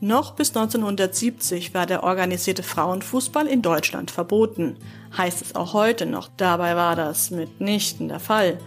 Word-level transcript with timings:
Noch 0.00 0.34
bis 0.34 0.50
1970 0.50 1.74
war 1.74 1.84
der 1.84 2.04
organisierte 2.04 2.62
Frauenfußball 2.62 3.48
in 3.48 3.62
Deutschland 3.62 4.12
verboten. 4.12 4.76
Heißt 5.16 5.42
es 5.42 5.56
auch 5.56 5.72
heute 5.72 6.06
noch, 6.06 6.28
dabei 6.36 6.76
war 6.76 6.94
das 6.94 7.32
mitnichten 7.32 8.06
der 8.06 8.20
Fall. 8.20 8.58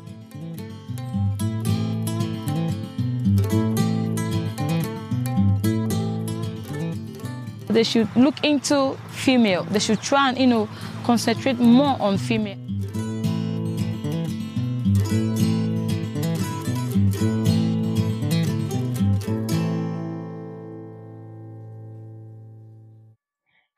They 7.72 7.86
should 7.86 8.10
look 8.16 8.36
into 8.44 8.98
female. 9.12 9.66
They 9.72 9.79
should 9.79 10.02
try 10.02 10.28
and, 10.28 10.38
you 10.38 10.48
know, 10.48 10.68
concentrate 11.06 11.58
more 11.58 11.96
on 12.02 12.18
female. 12.18 12.60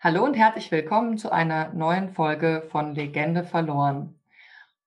Hallo 0.03 0.25
und 0.25 0.33
herzlich 0.33 0.69
willkommen 0.69 1.17
zu 1.17 1.31
einer 1.31 1.71
neuen 1.71 2.09
Folge 2.09 2.63
von 2.69 2.93
Legende 2.93 3.45
verloren. 3.45 4.19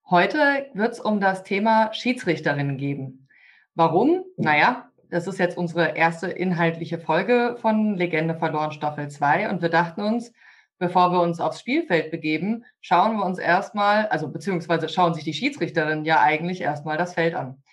Heute 0.07 0.67
wird 0.75 0.93
es 0.93 0.99
um 0.99 1.19
das 1.19 1.43
Thema 1.43 1.91
Schiedsrichterinnen 1.91 2.77
gehen. 2.77 3.27
Warum? 3.73 4.25
Naja, 4.37 4.91
das 5.09 5.25
ist 5.25 5.39
jetzt 5.39 5.57
unsere 5.57 5.97
erste 5.97 6.27
inhaltliche 6.27 6.99
Folge 6.99 7.57
von 7.59 7.95
Legende 7.95 8.35
verloren 8.35 8.71
Staffel 8.71 9.09
2 9.09 9.49
und 9.49 9.63
wir 9.63 9.69
dachten 9.69 10.01
uns, 10.01 10.33
bevor 10.77 11.11
wir 11.11 11.21
uns 11.21 11.39
aufs 11.39 11.61
Spielfeld 11.61 12.11
begeben, 12.11 12.63
schauen 12.79 13.17
wir 13.17 13.25
uns 13.25 13.39
erstmal, 13.39 14.05
also 14.09 14.27
beziehungsweise 14.31 14.87
schauen 14.87 15.15
sich 15.15 15.23
die 15.23 15.33
Schiedsrichterinnen 15.33 16.05
ja 16.05 16.21
eigentlich 16.21 16.61
erstmal 16.61 16.97
das 16.97 17.15
Feld 17.15 17.33
an. 17.33 17.63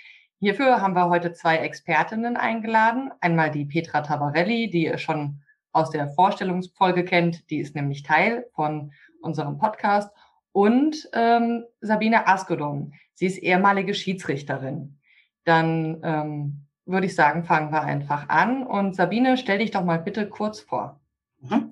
Hierfür 0.41 0.81
haben 0.81 0.95
wir 0.95 1.11
heute 1.11 1.35
zwei 1.35 1.59
Expertinnen 1.59 2.39
eingeladen. 2.39 3.11
Einmal 3.21 3.51
die 3.51 3.67
Petra 3.67 4.01
Tabarelli, 4.01 4.71
die 4.71 4.97
schon 4.97 5.44
aus 5.75 5.91
der 5.91 6.09
Vorstellungsfolge 6.09 7.05
kennt. 7.05 7.51
Die 7.51 7.59
ist 7.59 7.75
nämlich 7.75 8.03
Teil 8.03 8.47
von 8.55 8.93
unserem 9.21 9.59
Podcast. 9.59 10.11
Und 10.53 11.09
ähm, 11.13 11.65
Sabine 11.81 12.29
Askodon. 12.29 12.95
Sie 13.15 13.27
ist 13.27 13.39
ehemalige 13.39 13.93
Schiedsrichterin. 13.93 14.99
Dann 15.45 16.01
ähm, 16.03 16.67
würde 16.87 17.07
ich 17.07 17.15
sagen, 17.15 17.45
fangen 17.45 17.73
wir 17.73 17.83
einfach 17.83 18.29
an. 18.29 18.65
Und 18.67 18.95
Sabine, 18.95 19.37
stell 19.37 19.59
dich 19.59 19.73
doch 19.73 19.85
mal 19.85 19.99
bitte 19.99 20.29
kurz 20.29 20.61
vor. 20.61 21.01
Mhm. 21.41 21.71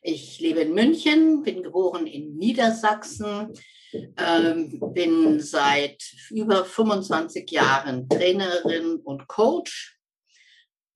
Ich 0.00 0.40
lebe 0.40 0.60
in 0.60 0.74
München, 0.74 1.42
bin 1.42 1.62
geboren 1.62 2.06
in 2.06 2.36
Niedersachsen, 2.36 3.52
ähm, 3.92 4.80
bin 4.92 5.38
seit 5.38 6.02
über 6.30 6.64
25 6.64 7.48
Jahren 7.50 8.08
Trainerin 8.08 8.96
und 8.96 9.28
Coach, 9.28 10.00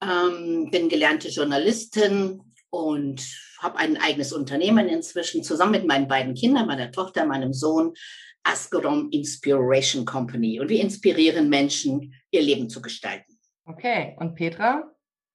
ähm, 0.03 0.71
bin 0.73 0.89
gelernte 0.89 1.29
Journalistin, 1.29 2.41
und 2.71 3.23
habe 3.59 3.79
ein 3.79 3.97
eigenes 3.97 4.33
Unternehmen 4.33 4.89
inzwischen 4.89 5.43
zusammen 5.43 5.73
mit 5.73 5.87
meinen 5.87 6.09
beiden 6.09 6.35
Kindern, 6.35 6.67
meiner 6.67 6.93
Tochter, 6.93 7.27
meinem 7.27 7.53
Sohn, 7.53 7.95
Askerom 8.43 9.11
Inspiration 9.11 10.05
Company. 10.05 10.61
Und 10.61 10.69
wir 10.69 10.81
inspirieren 10.81 11.49
Menschen, 11.49 12.15
ihr 12.31 12.43
Leben 12.43 12.69
zu 12.69 12.81
gestalten. 12.81 13.39
Okay, 13.65 14.17
und 14.19 14.35
Petra? 14.35 14.93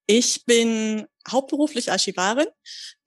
Ich 0.07 0.45
bin 0.45 1.05
hauptberuflich 1.29 1.91
Archivarin, 1.91 2.47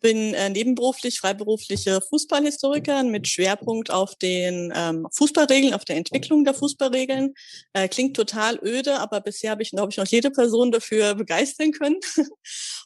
bin 0.01 0.35
äh, 0.35 0.49
nebenberuflich 0.51 1.19
freiberufliche 1.19 2.01
Fußballhistorikerin 2.01 3.11
mit 3.11 3.27
Schwerpunkt 3.27 3.91
auf 3.91 4.15
den 4.15 4.73
ähm, 4.75 5.07
Fußballregeln, 5.13 5.75
auf 5.75 5.85
der 5.85 5.97
Entwicklung 5.97 6.45
der 6.45 6.55
Fußballregeln. 6.55 7.35
Äh, 7.73 7.89
klingt 7.89 8.17
total 8.17 8.59
öde, 8.63 9.01
aber 9.01 9.21
bisher 9.21 9.51
habe 9.51 9.63
ich, 9.63 9.71
glaube 9.71 9.91
ich, 9.91 9.97
noch 9.97 10.07
jede 10.07 10.31
Person 10.31 10.71
dafür 10.71 11.15
begeistern 11.15 11.73
können. 11.73 12.01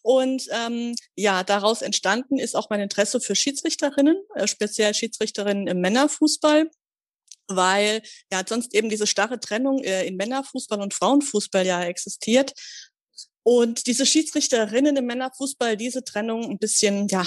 Und 0.09 0.48
ähm, 0.53 0.95
ja, 1.17 1.45
daraus 1.45 1.83
entstanden 1.83 2.39
ist 2.39 2.56
auch 2.56 2.70
mein 2.70 2.81
Interesse 2.81 3.20
für 3.20 3.37
Schiedsrichterinnen, 3.37 4.17
äh, 4.37 4.48
speziell 4.48 4.95
Schiedsrichterinnen 4.95 5.67
im 5.67 5.81
Männerfußball 5.81 6.70
weil 7.50 8.03
ja 8.31 8.43
sonst 8.47 8.75
eben 8.75 8.91
diese 8.91 9.06
starre 9.06 9.41
Trennung 9.41 9.82
äh, 9.82 10.06
in 10.06 10.16
Männerfußball 10.16 10.82
und 10.82 10.93
Frauenfußball 10.93 11.65
ja 11.65 11.82
existiert 11.82 12.53
und 13.43 13.87
diese 13.87 14.05
Schiedsrichterinnen 14.05 14.97
im 14.97 15.06
Männerfußball 15.06 15.78
diese 15.78 16.05
Trennung 16.05 16.44
ein 16.44 16.59
bisschen, 16.59 17.09
ja, 17.09 17.27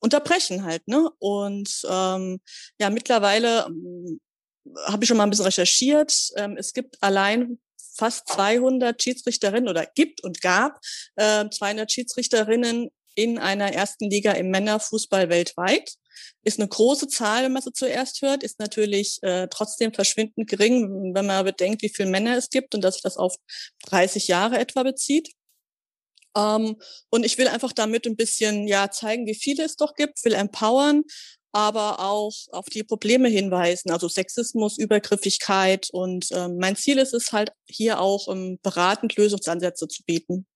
unterbrechen 0.00 0.64
halt, 0.64 0.88
ne? 0.88 1.10
Und 1.18 1.82
ähm, 1.90 2.40
ja, 2.80 2.88
mittlerweile 2.88 3.66
ähm, 3.66 4.20
habe 4.86 5.04
ich 5.04 5.08
schon 5.08 5.18
mal 5.18 5.24
ein 5.24 5.30
bisschen 5.30 5.44
recherchiert. 5.44 6.30
Ähm, 6.36 6.56
es 6.56 6.72
gibt 6.72 6.96
allein 7.02 7.58
fast 7.98 8.28
200 8.28 9.02
Schiedsrichterinnen 9.02 9.68
oder 9.68 9.84
gibt 9.86 10.22
und 10.22 10.40
gab 10.40 10.80
äh, 11.16 11.44
200 11.50 11.90
Schiedsrichterinnen 11.90 12.90
in 13.14 13.38
einer 13.38 13.72
ersten 13.72 14.08
Liga 14.08 14.32
im 14.32 14.50
Männerfußball 14.50 15.28
weltweit. 15.28 15.94
Ist 16.44 16.60
eine 16.60 16.68
große 16.68 17.08
Zahl, 17.08 17.44
wenn 17.44 17.52
man 17.52 17.62
so 17.62 17.70
zuerst 17.70 18.22
hört, 18.22 18.42
ist 18.42 18.60
natürlich 18.60 19.18
äh, 19.22 19.48
trotzdem 19.48 19.92
verschwindend 19.92 20.48
gering, 20.48 21.14
wenn 21.14 21.26
man 21.26 21.44
bedenkt, 21.44 21.82
wie 21.82 21.88
viele 21.88 22.10
Männer 22.10 22.36
es 22.36 22.48
gibt 22.48 22.74
und 22.74 22.82
dass 22.82 22.94
sich 22.94 23.02
das 23.02 23.16
auf 23.16 23.34
30 23.86 24.28
Jahre 24.28 24.58
etwa 24.58 24.84
bezieht. 24.84 25.32
Ähm, 26.36 26.76
und 27.10 27.24
ich 27.24 27.38
will 27.38 27.48
einfach 27.48 27.72
damit 27.72 28.06
ein 28.06 28.16
bisschen 28.16 28.68
ja 28.68 28.90
zeigen, 28.90 29.26
wie 29.26 29.34
viele 29.34 29.64
es 29.64 29.76
doch 29.76 29.94
gibt, 29.94 30.24
will 30.24 30.34
empowern, 30.34 31.02
aber 31.52 32.00
auch 32.00 32.34
auf 32.52 32.66
die 32.66 32.82
Probleme 32.82 33.28
hinweisen, 33.28 33.90
also 33.90 34.08
Sexismus, 34.08 34.78
Übergriffigkeit. 34.78 35.88
Und 35.92 36.28
ähm, 36.32 36.58
mein 36.58 36.76
Ziel 36.76 36.98
ist 36.98 37.14
es 37.14 37.32
halt 37.32 37.52
hier 37.66 38.00
auch 38.00 38.26
um, 38.26 38.58
beratend 38.62 39.16
Lösungsansätze 39.16 39.88
zu 39.88 40.02
bieten. 40.04 40.46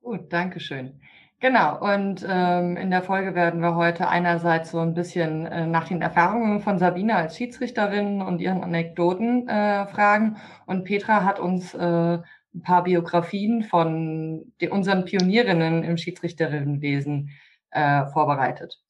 Gut, 0.00 0.32
danke 0.32 0.60
schön. 0.60 1.00
Genau, 1.40 1.78
und 1.78 2.24
ähm, 2.26 2.76
in 2.78 2.90
der 2.90 3.02
Folge 3.02 3.34
werden 3.34 3.60
wir 3.60 3.74
heute 3.74 4.08
einerseits 4.08 4.70
so 4.70 4.78
ein 4.78 4.94
bisschen 4.94 5.44
äh, 5.44 5.66
nach 5.66 5.88
den 5.88 6.00
Erfahrungen 6.00 6.60
von 6.60 6.78
Sabine 6.78 7.16
als 7.16 7.36
Schiedsrichterin 7.36 8.22
und 8.22 8.40
ihren 8.40 8.62
Anekdoten 8.62 9.46
äh, 9.46 9.86
fragen. 9.88 10.38
Und 10.64 10.84
Petra 10.84 11.22
hat 11.22 11.38
uns 11.38 11.74
äh, 11.74 11.78
ein 11.78 12.62
paar 12.62 12.84
Biografien 12.84 13.62
von 13.62 14.54
den, 14.60 14.70
unseren 14.70 15.04
Pionierinnen 15.04 15.82
im 15.82 15.98
Schiedsrichterinnenwesen 15.98 17.30
äh, 17.72 18.06
vorbereitet. 18.06 18.83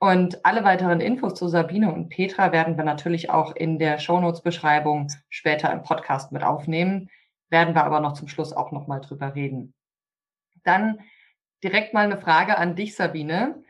Und 0.00 0.44
alle 0.44 0.62
weiteren 0.62 1.00
Infos 1.00 1.34
zu 1.34 1.48
Sabine 1.48 1.92
und 1.92 2.08
Petra 2.08 2.52
werden 2.52 2.76
wir 2.76 2.84
natürlich 2.84 3.30
auch 3.30 3.56
in 3.56 3.78
der 3.78 3.98
Shownotes-Beschreibung 3.98 5.08
später 5.28 5.72
im 5.72 5.82
Podcast 5.82 6.30
mit 6.30 6.44
aufnehmen, 6.44 7.10
werden 7.50 7.74
wir 7.74 7.84
aber 7.84 8.00
noch 8.00 8.12
zum 8.12 8.28
Schluss 8.28 8.52
auch 8.52 8.70
nochmal 8.70 9.00
drüber 9.00 9.34
reden. 9.34 9.74
Dann 10.62 11.00
direkt 11.64 11.94
mal 11.94 12.04
eine 12.04 12.20
Frage 12.20 12.58
an 12.58 12.76
dich, 12.76 12.94
Sabine. 12.94 13.62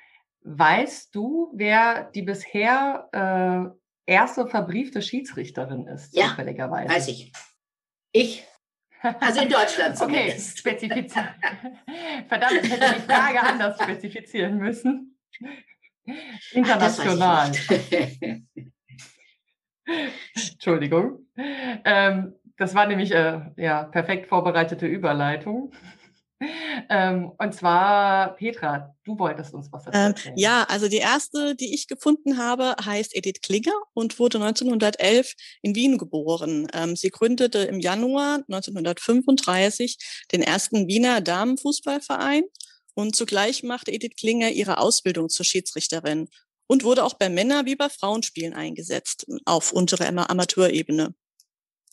Weißt 0.42 1.14
du, 1.14 1.50
wer 1.54 2.10
die 2.10 2.22
bisher 2.22 3.08
äh, 4.06 4.12
erste 4.12 4.46
verbriefte 4.46 5.00
Schiedsrichterin 5.00 5.86
ist? 5.86 6.14
Ja, 6.14 6.28
zufälligerweise? 6.28 6.92
weiß 6.92 7.08
ich. 7.08 7.32
Ich 8.12 8.46
also 9.20 9.40
in 9.40 9.48
Deutschland 9.48 9.96
zumindest. 9.96 10.58
Okay, 10.60 10.76
spezifizieren. 10.78 11.28
Verdammt, 12.28 12.60
ich 12.62 12.70
hätte 12.70 12.94
die 12.94 13.00
Frage 13.00 13.40
anders 13.40 13.80
spezifizieren 13.80 14.58
müssen. 14.58 15.18
International. 16.52 17.52
Ach, 17.52 17.74
Entschuldigung. 20.52 21.26
Ähm, 21.84 22.34
das 22.56 22.74
war 22.74 22.86
nämlich 22.86 23.12
äh, 23.12 23.40
ja 23.56 23.84
perfekt 23.84 24.28
vorbereitete 24.28 24.86
Überleitung. 24.86 25.72
Ähm, 26.88 27.32
und 27.36 27.52
zwar, 27.52 28.36
Petra, 28.36 28.94
du 29.04 29.18
wolltest 29.18 29.54
uns 29.54 29.72
was 29.72 29.86
ähm, 29.86 29.92
erzählen. 29.92 30.34
Ähm, 30.34 30.38
ja, 30.38 30.64
also 30.68 30.88
die 30.88 30.98
erste, 30.98 31.56
die 31.56 31.74
ich 31.74 31.88
gefunden 31.88 32.38
habe, 32.38 32.76
heißt 32.84 33.16
Edith 33.16 33.40
Klinger 33.42 33.74
und 33.92 34.18
wurde 34.18 34.38
1911 34.38 35.34
in 35.62 35.74
Wien 35.74 35.98
geboren. 35.98 36.68
Ähm, 36.72 36.94
sie 36.94 37.10
gründete 37.10 37.58
im 37.60 37.80
Januar 37.80 38.36
1935 38.48 39.98
den 40.32 40.42
ersten 40.42 40.86
Wiener 40.86 41.20
Damenfußballverein 41.20 42.44
und 42.98 43.14
zugleich 43.14 43.62
machte 43.62 43.92
Edith 43.92 44.16
Klinger 44.18 44.50
ihre 44.50 44.78
Ausbildung 44.78 45.28
zur 45.28 45.46
Schiedsrichterin 45.46 46.28
und 46.66 46.82
wurde 46.82 47.04
auch 47.04 47.14
bei 47.14 47.28
Männer- 47.28 47.64
wie 47.64 47.76
bei 47.76 47.88
Frauenspielen 47.88 48.54
eingesetzt, 48.54 49.24
auf 49.44 49.70
untere 49.70 50.04
Amateurebene. 50.08 51.14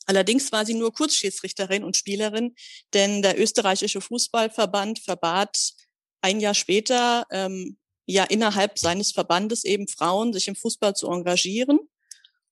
Allerdings 0.08 0.52
war 0.52 0.66
sie 0.66 0.74
nur 0.74 0.92
Kurzschiedsrichterin 0.92 1.84
und 1.84 1.96
Spielerin, 1.96 2.56
denn 2.96 3.22
der 3.22 3.40
österreichische 3.40 4.02
Fußballverband 4.02 4.98
verbat 4.98 5.74
ein 6.22 6.40
Jahr 6.40 6.56
später 6.56 7.28
ähm, 7.30 7.78
ja 8.08 8.24
innerhalb 8.24 8.80
seines 8.80 9.12
Verbandes 9.12 9.64
eben 9.64 9.88
Frauen, 9.88 10.34
sich 10.34 10.48
im 10.48 10.56
Fußball 10.56 10.96
zu 10.96 11.08
engagieren. 11.08 11.78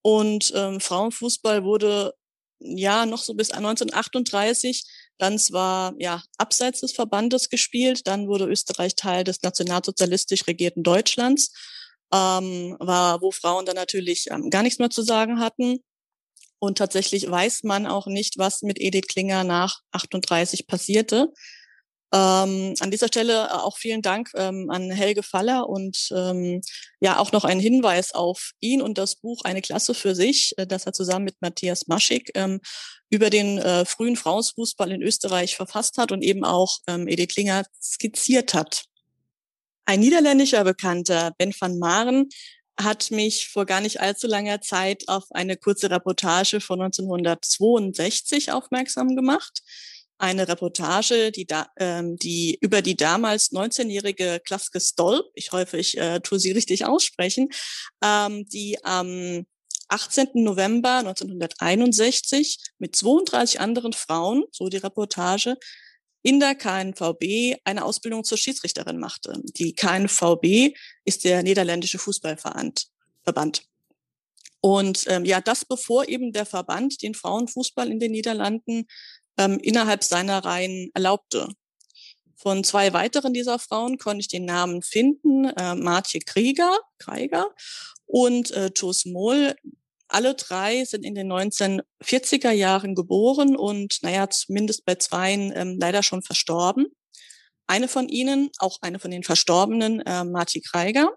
Und 0.04 0.54
ähm, 0.56 0.80
Frauenfußball 0.80 1.64
wurde 1.64 2.14
ja 2.64 3.06
noch 3.06 3.24
so 3.24 3.34
bis 3.34 3.52
1938 3.52 4.84
dann 5.18 5.38
zwar 5.38 5.94
ja 6.00 6.24
abseits 6.38 6.82
des 6.82 6.92
Verbandes 6.94 7.50
gespielt, 7.50 8.08
dann 8.08 8.28
wurde 8.28 8.46
Österreich 8.46 8.96
Teil 8.96 9.24
des 9.24 9.42
nationalsozialistisch 9.42 10.48
regierten 10.48 10.84
Deutschlands, 10.84 11.54
ähm, 12.14 12.76
war 12.80 13.22
wo 13.22 13.32
Frauen 13.32 13.66
dann 13.66 13.76
natürlich 13.76 14.28
ähm, 14.32 14.50
gar 14.50 14.64
nichts 14.64 14.80
mehr 14.80 14.90
zu 14.90 15.02
sagen 15.02 15.40
hatten. 15.40 15.84
Und 16.60 16.78
tatsächlich 16.78 17.30
weiß 17.30 17.64
man 17.64 17.86
auch 17.86 18.08
nicht, 18.08 18.38
was 18.38 18.62
mit 18.62 18.80
Edith 18.80 19.08
Klinger 19.08 19.44
nach 19.44 19.82
38 19.92 20.66
passierte. 20.66 21.34
Ähm, 22.14 22.76
an 22.80 22.92
dieser 22.92 23.08
Stelle 23.08 23.48
äh, 23.48 23.54
auch 23.54 23.76
vielen 23.76 24.04
Dank 24.04 24.30
ähm, 24.36 24.70
an 24.70 24.92
Helge 24.92 25.24
Faller 25.24 25.68
und 25.68 26.10
ähm, 26.16 26.62
ja 27.00 27.18
auch 27.18 27.32
noch 27.32 27.44
ein 27.44 27.60
Hinweis 27.60 28.14
auf 28.14 28.52
ihn 28.60 28.84
und 28.84 29.00
das 29.00 29.16
Buch 29.16 29.44
Eine 29.46 29.64
Klasse 29.64 29.96
für 29.96 30.14
sich, 30.14 30.54
äh, 30.58 30.68
das 30.68 30.86
er 30.86 30.94
zusammen 30.94 31.26
mit 31.26 31.42
Matthias 31.42 31.88
Maschig 31.88 32.30
ähm, 32.36 32.62
über 33.10 33.32
den 33.32 33.58
äh, 33.58 33.86
frühen 33.86 34.16
Frauenfußball 34.16 34.92
in 34.92 35.02
Österreich 35.02 35.56
verfasst 35.56 35.98
hat 35.98 36.12
und 36.12 36.22
eben 36.22 36.46
auch 36.46 36.78
ähm, 36.86 37.08
Edith 37.08 37.30
Klinger 37.30 37.64
skizziert 37.82 38.54
hat. 38.54 38.84
Ein 39.86 40.00
niederländischer 40.00 40.64
Bekannter, 40.64 41.32
Ben 41.40 41.54
van 41.60 41.80
Maren, 41.80 42.30
hat 42.80 43.10
mich 43.10 43.50
vor 43.50 43.66
gar 43.66 43.82
nicht 43.82 44.02
allzu 44.02 44.28
langer 44.28 44.62
Zeit 44.62 45.08
auf 45.08 45.26
eine 45.32 45.58
kurze 45.58 45.90
Reportage 45.90 46.62
von 46.62 46.80
1962 46.80 48.52
aufmerksam 48.52 49.16
gemacht 49.16 49.64
eine 50.18 50.48
Reportage, 50.48 51.32
die, 51.32 51.46
da, 51.46 51.68
ähm, 51.78 52.18
die 52.18 52.58
über 52.62 52.82
die 52.82 52.96
damals 52.96 53.52
19-jährige 53.52 54.42
Klaske 54.46 54.80
Stolp, 54.80 55.26
ich 55.36 55.52
hoffe, 55.52 55.78
ich 55.78 55.98
äh, 55.98 56.20
tue 56.22 56.40
sie 56.40 56.52
richtig 56.52 56.86
aussprechen, 56.86 57.50
ähm, 58.04 58.46
die 58.48 58.78
am 58.84 59.46
18. 59.90 60.30
November 60.36 61.00
1961 61.00 62.58
mit 62.80 62.96
32 62.96 63.60
anderen 63.60 63.94
Frauen, 63.94 64.44
so 64.52 64.70
die 64.70 64.78
Reportage, 64.78 65.58
in 66.24 66.40
der 66.40 66.56
KNVB 66.56 67.60
eine 67.66 67.84
Ausbildung 67.84 68.24
zur 68.24 68.38
Schiedsrichterin 68.38 68.98
machte. 68.98 69.42
Die 69.58 69.74
KNVB 69.74 70.76
ist 71.04 71.26
der 71.26 71.44
niederländische 71.44 72.00
Fußballverband. 72.00 73.66
Und 74.62 75.04
ähm, 75.08 75.26
ja, 75.26 75.42
das 75.42 75.66
bevor 75.66 76.08
eben 76.08 76.32
der 76.32 76.46
Verband 76.46 77.02
den 77.02 77.14
Frauenfußball 77.14 77.92
in 77.92 78.00
den 78.00 78.14
Niederlanden 78.14 78.86
ähm, 79.38 79.60
innerhalb 79.62 80.04
seiner 80.04 80.44
Reihen 80.44 80.90
erlaubte. 80.94 81.50
Von 82.36 82.64
zwei 82.64 82.92
weiteren 82.92 83.34
dieser 83.34 83.58
Frauen 83.58 83.98
konnte 83.98 84.20
ich 84.20 84.28
den 84.28 84.46
Namen 84.46 84.82
finden, 84.82 85.46
äh, 85.46 85.76
Martje 85.76 86.20
Krieger, 86.20 86.78
Krieger 86.98 87.48
und 88.06 88.52
äh, 88.52 88.72
Tos 88.72 89.06
Mohl. 89.06 89.56
Alle 90.10 90.36
drei 90.36 90.84
sind 90.84 91.06
in 91.06 91.16
den 91.16 91.32
1940er 91.32 92.52
Jahren 92.52 92.96
geboren 92.96 93.56
und, 93.56 93.98
naja, 94.02 94.30
zumindest 94.30 94.86
bei 94.86 94.96
zweien 94.96 95.54
ähm, 95.56 95.78
leider 95.80 96.04
schon 96.04 96.22
verstorben. 96.22 96.88
Eine 97.66 97.88
von 97.88 98.10
ihnen, 98.10 98.50
auch 98.58 98.78
eine 98.82 99.00
von 99.00 99.12
den 99.12 99.24
Verstorbenen, 99.24 100.02
äh, 100.02 100.26
Marti 100.26 100.62
Krieger, 100.62 101.16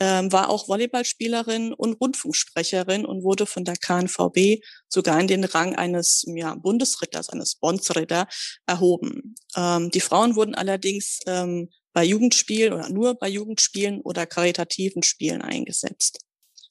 ähm, 0.00 0.30
war 0.32 0.48
auch 0.48 0.68
Volleyballspielerin 0.68 1.72
und 1.72 1.94
Rundfunksprecherin 2.00 3.04
und 3.04 3.24
wurde 3.24 3.46
von 3.46 3.64
der 3.64 3.76
KNVB 3.76 4.62
sogar 4.88 5.20
in 5.20 5.26
den 5.26 5.44
Rang 5.44 5.74
eines 5.74 6.24
ja, 6.26 6.54
Bundesritters, 6.54 7.30
eines 7.30 7.56
Bondsritter 7.56 8.28
erhoben. 8.66 9.34
Ähm, 9.56 9.90
die 9.90 10.00
Frauen 10.00 10.36
wurden 10.36 10.54
allerdings 10.54 11.20
ähm, 11.26 11.68
bei 11.92 12.04
Jugendspielen 12.04 12.74
oder 12.74 12.88
nur 12.90 13.14
bei 13.14 13.28
Jugendspielen 13.28 14.00
oder 14.02 14.26
karitativen 14.26 15.02
Spielen 15.02 15.42
eingesetzt. 15.42 16.20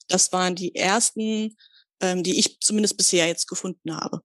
Das 0.08 0.32
waren 0.32 0.54
die 0.54 0.74
ersten, 0.74 1.56
ähm, 2.00 2.22
die 2.22 2.38
ich 2.38 2.60
zumindest 2.60 2.96
bisher 2.96 3.26
jetzt 3.26 3.46
gefunden 3.46 3.94
habe. 3.94 4.22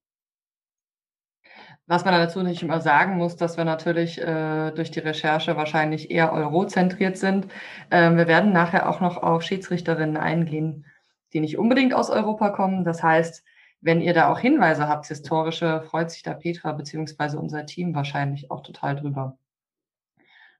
Was 1.85 2.05
man 2.05 2.13
dazu 2.13 2.41
nicht 2.43 2.63
immer 2.63 2.79
sagen 2.79 3.17
muss, 3.17 3.35
dass 3.35 3.57
wir 3.57 3.65
natürlich 3.65 4.21
äh, 4.21 4.71
durch 4.71 4.89
die 4.91 5.01
Recherche 5.01 5.57
wahrscheinlich 5.57 6.11
eher 6.11 6.31
eurozentriert 6.31 7.17
sind. 7.17 7.47
Ähm, 7.91 8.15
wir 8.15 8.27
werden 8.27 8.53
nachher 8.53 8.89
auch 8.89 9.01
noch 9.01 9.17
auf 9.17 9.43
Schiedsrichterinnen 9.43 10.15
eingehen, 10.15 10.85
die 11.33 11.41
nicht 11.41 11.57
unbedingt 11.57 11.93
aus 11.93 12.09
Europa 12.09 12.51
kommen. 12.51 12.85
Das 12.85 13.03
heißt, 13.03 13.43
wenn 13.81 13.99
ihr 13.99 14.13
da 14.13 14.31
auch 14.31 14.39
Hinweise 14.39 14.87
habt, 14.87 15.07
historische, 15.07 15.81
freut 15.81 16.09
sich 16.09 16.23
da 16.23 16.33
Petra 16.33 16.71
beziehungsweise 16.71 17.37
unser 17.37 17.65
Team 17.65 17.93
wahrscheinlich 17.93 18.49
auch 18.49 18.61
total 18.61 18.95
drüber. 18.95 19.37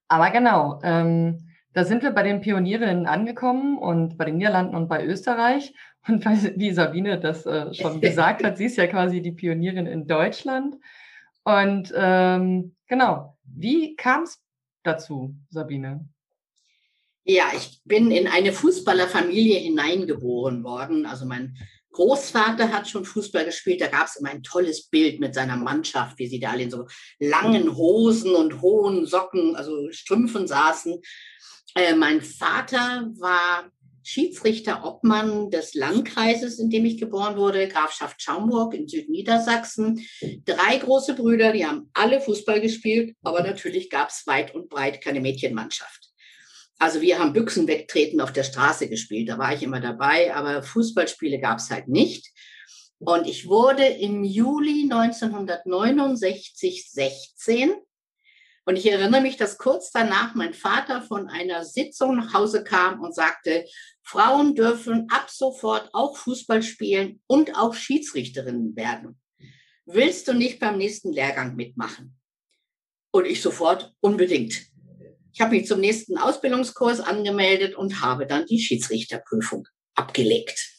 Aber 0.10 0.30
genau, 0.30 0.82
ähm, 0.84 1.48
da 1.72 1.86
sind 1.86 2.04
wir 2.04 2.12
bei 2.12 2.24
den 2.24 2.42
Pionierinnen 2.42 3.08
angekommen 3.08 3.78
und 3.78 4.18
bei 4.18 4.26
den 4.26 4.38
Niederlanden 4.38 4.76
und 4.76 4.90
bei 4.90 5.06
Österreich. 5.06 5.74
Und 6.06 6.26
wie 6.58 6.72
Sabine 6.74 7.18
das 7.18 7.46
äh, 7.46 7.74
schon 7.74 8.02
gesagt 8.02 8.44
hat, 8.44 8.58
sie 8.58 8.66
ist 8.66 8.76
ja 8.76 8.88
quasi 8.88 9.22
die 9.22 9.32
Pionierin 9.32 9.88
in 9.88 10.06
Deutschland. 10.06 10.76
Und 11.44 11.94
ähm, 11.96 12.76
genau, 12.88 13.38
wie 13.44 13.96
kam 13.96 14.24
es 14.24 14.40
dazu, 14.84 15.36
Sabine? 15.50 16.08
Ja, 17.26 17.46
ich 17.56 17.82
bin 17.86 18.12
in 18.12 18.28
eine 18.28 18.52
Fußballerfamilie 18.52 19.60
hineingeboren 19.60 20.64
worden. 20.64 21.06
Also 21.06 21.26
mein 21.26 21.58
Großvater 21.92 22.72
hat 22.72 22.90
schon 22.90 23.06
Fußball 23.06 23.46
gespielt. 23.46 23.80
Da 23.82 23.88
gab 23.88 24.08
es 24.08 24.18
immer 24.18 24.30
ein 24.30 24.44
tolles 24.44 24.90
Bild 24.90 25.20
mit 25.20 25.34
seiner 25.34 25.56
Mannschaft, 25.56 26.20
wie 26.20 26.28
sie 26.28 26.40
da 26.40 26.52
alle 26.52 26.64
in 26.64 26.72
so 26.72 26.88
langen 27.20 27.76
Hosen 27.76 28.36
und 28.36 28.62
hohen 28.62 29.06
Socken, 29.06 29.56
also 29.56 29.90
Strümpfen 29.92 30.48
saßen. 30.48 31.00
Äh, 31.76 31.96
mein 31.96 32.22
Vater 32.22 33.10
war 33.20 33.72
Schiedsrichter 34.04 34.86
Obmann 34.86 35.50
des 35.50 35.74
Landkreises, 35.74 36.60
in 36.60 36.70
dem 36.70 36.86
ich 36.86 36.98
geboren 36.98 37.38
wurde, 37.38 37.68
Grafschaft 37.68 38.22
Schaumburg 38.22 38.74
in 38.74 38.88
Südniedersachsen. 38.88 40.06
Drei 40.46 40.78
große 40.78 41.16
Brüder, 41.16 41.54
die 41.54 41.66
haben 41.66 41.90
alle 41.94 42.22
Fußball 42.22 42.62
gespielt, 42.62 43.16
aber 43.24 43.42
natürlich 43.44 43.90
gab 43.90 44.10
es 44.10 44.28
weit 44.28 44.54
und 44.54 44.70
breit 44.70 45.02
keine 45.02 45.22
Mädchenmannschaft. 45.22 46.10
Also 46.80 47.02
wir 47.02 47.20
haben 47.20 47.34
Büchsen 47.34 47.68
wegtreten 47.68 48.20
auf 48.20 48.34
der 48.34 48.44
Straße 48.44 48.90
gespielt, 48.90 49.30
da 49.30 49.38
war 49.38 49.54
ich 49.54 49.64
immer 49.64 49.80
dabei, 49.80 50.36
aber 50.36 50.64
Fußballspiele 50.64 51.40
gab 51.40 51.60
es 51.60 51.70
halt 51.70 51.88
nicht. 51.88 52.32
Und 53.00 53.28
ich 53.28 53.48
wurde 53.48 53.86
im 53.86 54.24
Juli 54.24 54.90
1969 54.92 56.90
16 56.90 57.74
und 58.66 58.78
ich 58.78 58.90
erinnere 58.90 59.22
mich, 59.22 59.36
dass 59.36 59.58
kurz 59.58 59.92
danach 59.92 60.36
mein 60.36 60.54
Vater 60.54 61.02
von 61.02 61.28
einer 61.28 61.66
Sitzung 61.66 62.16
nach 62.16 62.34
Hause 62.34 62.64
kam 62.64 63.02
und 63.02 63.14
sagte, 63.14 63.66
Frauen 64.02 64.56
dürfen 64.56 65.08
ab 65.10 65.30
sofort 65.30 65.90
auch 65.94 66.16
Fußball 66.18 66.64
spielen 66.64 67.22
und 67.28 67.56
auch 67.56 67.74
Schiedsrichterinnen 67.74 68.76
werden. 68.76 69.20
Willst 69.86 70.28
du 70.28 70.34
nicht 70.34 70.60
beim 70.60 70.78
nächsten 70.78 71.12
Lehrgang 71.12 71.56
mitmachen? 71.56 72.18
Und 73.12 73.26
ich 73.26 73.42
sofort 73.42 73.94
unbedingt. 74.00 74.62
Ich 75.34 75.42
habe 75.42 75.56
mich 75.56 75.68
zum 75.68 75.82
nächsten 75.82 76.18
Ausbildungskurs 76.18 77.02
angemeldet 77.02 77.76
und 77.76 78.02
habe 78.02 78.26
dann 78.26 78.46
die 78.46 78.60
Schiedsrichterprüfung 78.60 79.68
abgelegt. 79.96 80.73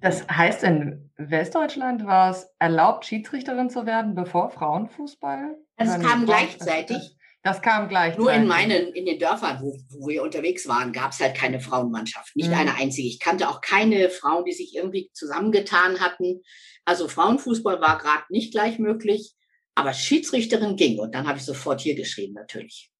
Das 0.00 0.26
heißt, 0.28 0.64
in 0.64 1.10
Westdeutschland 1.16 2.06
war 2.06 2.30
es 2.30 2.48
erlaubt, 2.58 3.04
Schiedsrichterin 3.04 3.68
zu 3.68 3.86
werden, 3.86 4.14
bevor 4.14 4.50
Frauenfußball? 4.50 5.56
Das 5.76 6.00
kam 6.00 6.26
gleichzeitig. 6.26 7.16
Das 7.42 7.62
kam 7.62 7.88
gleichzeitig. 7.88 8.18
Nur 8.18 8.32
in 8.32 8.46
meinen, 8.46 8.92
in 8.92 9.06
den 9.06 9.18
Dörfern, 9.18 9.60
wo, 9.62 9.74
wo 9.90 10.08
wir 10.08 10.22
unterwegs 10.22 10.68
waren, 10.68 10.92
gab 10.92 11.12
es 11.12 11.20
halt 11.20 11.34
keine 11.34 11.60
Frauenmannschaft. 11.60 12.36
Nicht 12.36 12.50
mhm. 12.50 12.56
eine 12.56 12.74
einzige. 12.74 13.08
Ich 13.08 13.18
kannte 13.18 13.48
auch 13.48 13.62
keine 13.62 14.10
Frauen, 14.10 14.44
die 14.44 14.52
sich 14.52 14.74
irgendwie 14.74 15.10
zusammengetan 15.14 16.00
hatten. 16.00 16.42
Also 16.84 17.08
Frauenfußball 17.08 17.80
war 17.80 17.98
gerade 17.98 18.24
nicht 18.28 18.52
gleich 18.52 18.78
möglich, 18.78 19.34
aber 19.74 19.94
Schiedsrichterin 19.94 20.76
ging. 20.76 20.98
Und 20.98 21.14
dann 21.14 21.26
habe 21.26 21.38
ich 21.38 21.44
sofort 21.44 21.80
hier 21.80 21.94
geschrieben, 21.94 22.34
natürlich. 22.34 22.90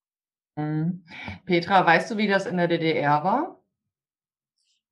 Mhm. 0.55 1.05
Petra, 1.45 1.85
weißt 1.85 2.09
du, 2.09 2.17
wie 2.17 2.27
das 2.27 2.47
in 2.47 2.57
der 2.57 2.67
DDR 2.67 3.23
war? 3.23 3.60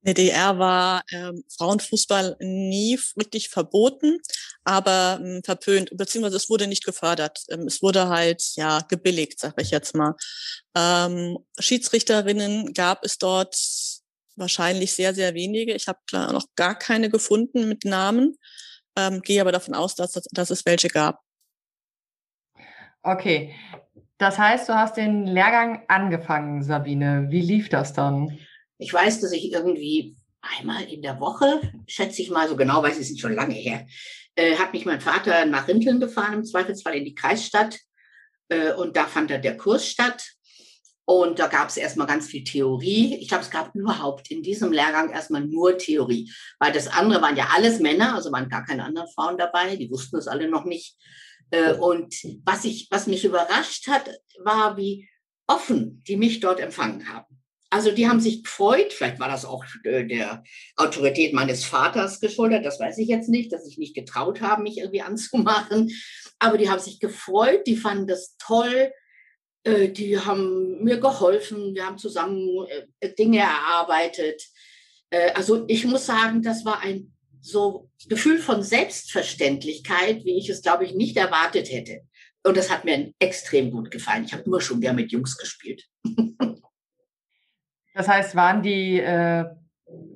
In 0.02 0.06
der 0.06 0.14
DDR 0.14 0.58
war 0.58 1.02
ähm, 1.12 1.44
Frauenfußball 1.58 2.36
nie 2.40 2.98
wirklich 3.16 3.50
verboten, 3.50 4.18
aber 4.64 5.20
ähm, 5.22 5.42
verpönt, 5.44 5.90
beziehungsweise 5.94 6.36
es 6.36 6.48
wurde 6.48 6.66
nicht 6.66 6.84
gefördert. 6.84 7.44
Ähm, 7.50 7.66
es 7.66 7.82
wurde 7.82 8.08
halt 8.08 8.42
ja 8.56 8.80
gebilligt, 8.88 9.38
sage 9.38 9.60
ich 9.60 9.70
jetzt 9.70 9.94
mal. 9.94 10.14
Ähm, 10.74 11.38
Schiedsrichterinnen 11.58 12.72
gab 12.72 13.04
es 13.04 13.18
dort 13.18 13.54
wahrscheinlich 14.36 14.94
sehr, 14.94 15.14
sehr 15.14 15.34
wenige. 15.34 15.74
Ich 15.74 15.86
habe 15.86 15.98
noch 16.12 16.46
gar 16.56 16.78
keine 16.78 17.10
gefunden 17.10 17.68
mit 17.68 17.84
Namen, 17.84 18.38
ähm, 18.96 19.20
gehe 19.20 19.42
aber 19.42 19.52
davon 19.52 19.74
aus, 19.74 19.96
dass, 19.96 20.12
dass 20.12 20.50
es 20.50 20.64
welche 20.64 20.88
gab. 20.88 21.20
Okay, 23.02 23.54
das 24.16 24.38
heißt, 24.38 24.68
du 24.68 24.74
hast 24.74 24.96
den 24.96 25.26
Lehrgang 25.26 25.82
angefangen, 25.88 26.62
Sabine. 26.62 27.26
Wie 27.28 27.40
lief 27.40 27.68
das 27.68 27.92
dann? 27.92 28.38
Ich 28.80 28.92
weiß, 28.92 29.20
dass 29.20 29.32
ich 29.32 29.52
irgendwie 29.52 30.16
einmal 30.40 30.84
in 30.84 31.02
der 31.02 31.20
Woche, 31.20 31.60
schätze 31.86 32.22
ich 32.22 32.30
mal, 32.30 32.48
so 32.48 32.56
genau 32.56 32.82
weiß 32.82 32.98
ich 32.98 33.10
es 33.10 33.20
schon 33.20 33.34
lange 33.34 33.54
her, 33.54 33.86
äh, 34.36 34.56
hat 34.56 34.72
mich 34.72 34.86
mein 34.86 35.02
Vater 35.02 35.44
nach 35.44 35.68
Rinteln 35.68 36.00
gefahren, 36.00 36.32
im 36.32 36.44
Zweifelsfall 36.44 36.94
in 36.94 37.04
die 37.04 37.14
Kreisstadt. 37.14 37.78
Äh, 38.48 38.72
und 38.72 38.96
da 38.96 39.04
fand 39.04 39.30
dann 39.30 39.42
der 39.42 39.58
Kurs 39.58 39.86
statt. 39.86 40.24
Und 41.04 41.38
da 41.38 41.48
gab 41.48 41.68
es 41.68 41.76
erstmal 41.76 42.06
ganz 42.06 42.28
viel 42.28 42.42
Theorie. 42.42 43.16
Ich 43.16 43.28
glaube, 43.28 43.42
es 43.42 43.50
gab 43.50 43.74
überhaupt 43.74 44.30
in 44.30 44.42
diesem 44.42 44.72
Lehrgang 44.72 45.10
erstmal 45.10 45.44
nur 45.44 45.76
Theorie, 45.76 46.32
weil 46.58 46.72
das 46.72 46.88
andere 46.88 47.20
waren 47.20 47.36
ja 47.36 47.48
alles 47.54 47.80
Männer, 47.80 48.14
also 48.14 48.32
waren 48.32 48.48
gar 48.48 48.64
keine 48.64 48.84
anderen 48.84 49.08
Frauen 49.08 49.36
dabei, 49.36 49.76
die 49.76 49.90
wussten 49.90 50.16
es 50.16 50.28
alle 50.28 50.48
noch 50.48 50.64
nicht. 50.64 50.96
Äh, 51.50 51.74
und 51.74 52.14
was, 52.44 52.64
ich, 52.64 52.88
was 52.90 53.06
mich 53.06 53.24
überrascht 53.24 53.88
hat, 53.88 54.08
war, 54.38 54.76
wie 54.76 55.08
offen 55.46 56.02
die 56.06 56.16
mich 56.16 56.40
dort 56.40 56.60
empfangen 56.60 57.12
haben. 57.12 57.29
Also 57.72 57.92
die 57.92 58.08
haben 58.08 58.20
sich 58.20 58.42
gefreut, 58.42 58.92
vielleicht 58.92 59.20
war 59.20 59.28
das 59.28 59.44
auch 59.44 59.64
äh, 59.84 60.04
der 60.04 60.42
Autorität 60.76 61.32
meines 61.32 61.64
Vaters 61.64 62.18
geschuldet, 62.18 62.66
das 62.66 62.80
weiß 62.80 62.98
ich 62.98 63.06
jetzt 63.06 63.28
nicht, 63.28 63.52
dass 63.52 63.66
ich 63.66 63.78
nicht 63.78 63.94
getraut 63.94 64.40
habe, 64.40 64.62
mich 64.62 64.78
irgendwie 64.78 65.02
anzumachen. 65.02 65.90
aber 66.40 66.58
die 66.58 66.68
haben 66.68 66.80
sich 66.80 66.98
gefreut, 66.98 67.66
die 67.66 67.76
fanden 67.76 68.08
das 68.08 68.36
toll, 68.38 68.92
äh, 69.62 69.88
die 69.88 70.18
haben 70.18 70.82
mir 70.82 70.98
geholfen, 70.98 71.74
wir 71.74 71.86
haben 71.86 71.98
zusammen 71.98 72.66
äh, 73.00 73.14
Dinge 73.14 73.38
erarbeitet. 73.38 74.42
Also 75.34 75.64
ich 75.66 75.84
muss 75.86 76.06
sagen, 76.06 76.40
das 76.40 76.64
war 76.64 76.82
ein 76.82 77.12
so 77.40 77.90
Gefühl 78.08 78.38
von 78.38 78.62
Selbstverständlichkeit, 78.62 80.24
wie 80.24 80.38
ich 80.38 80.48
es, 80.48 80.62
glaube 80.62 80.84
ich, 80.84 80.94
nicht 80.94 81.16
erwartet 81.16 81.68
hätte. 81.68 82.02
Und 82.44 82.56
das 82.56 82.70
hat 82.70 82.84
mir 82.84 83.12
extrem 83.18 83.72
gut 83.72 83.90
gefallen. 83.90 84.24
Ich 84.24 84.32
habe 84.32 84.44
immer 84.44 84.60
schon 84.60 84.80
gern 84.80 84.94
mit 84.94 85.10
Jungs 85.10 85.36
gespielt. 85.36 85.84
das 87.94 88.08
heißt, 88.08 88.36
waren 88.36 88.62
die 88.62 89.00
äh, 89.00 89.44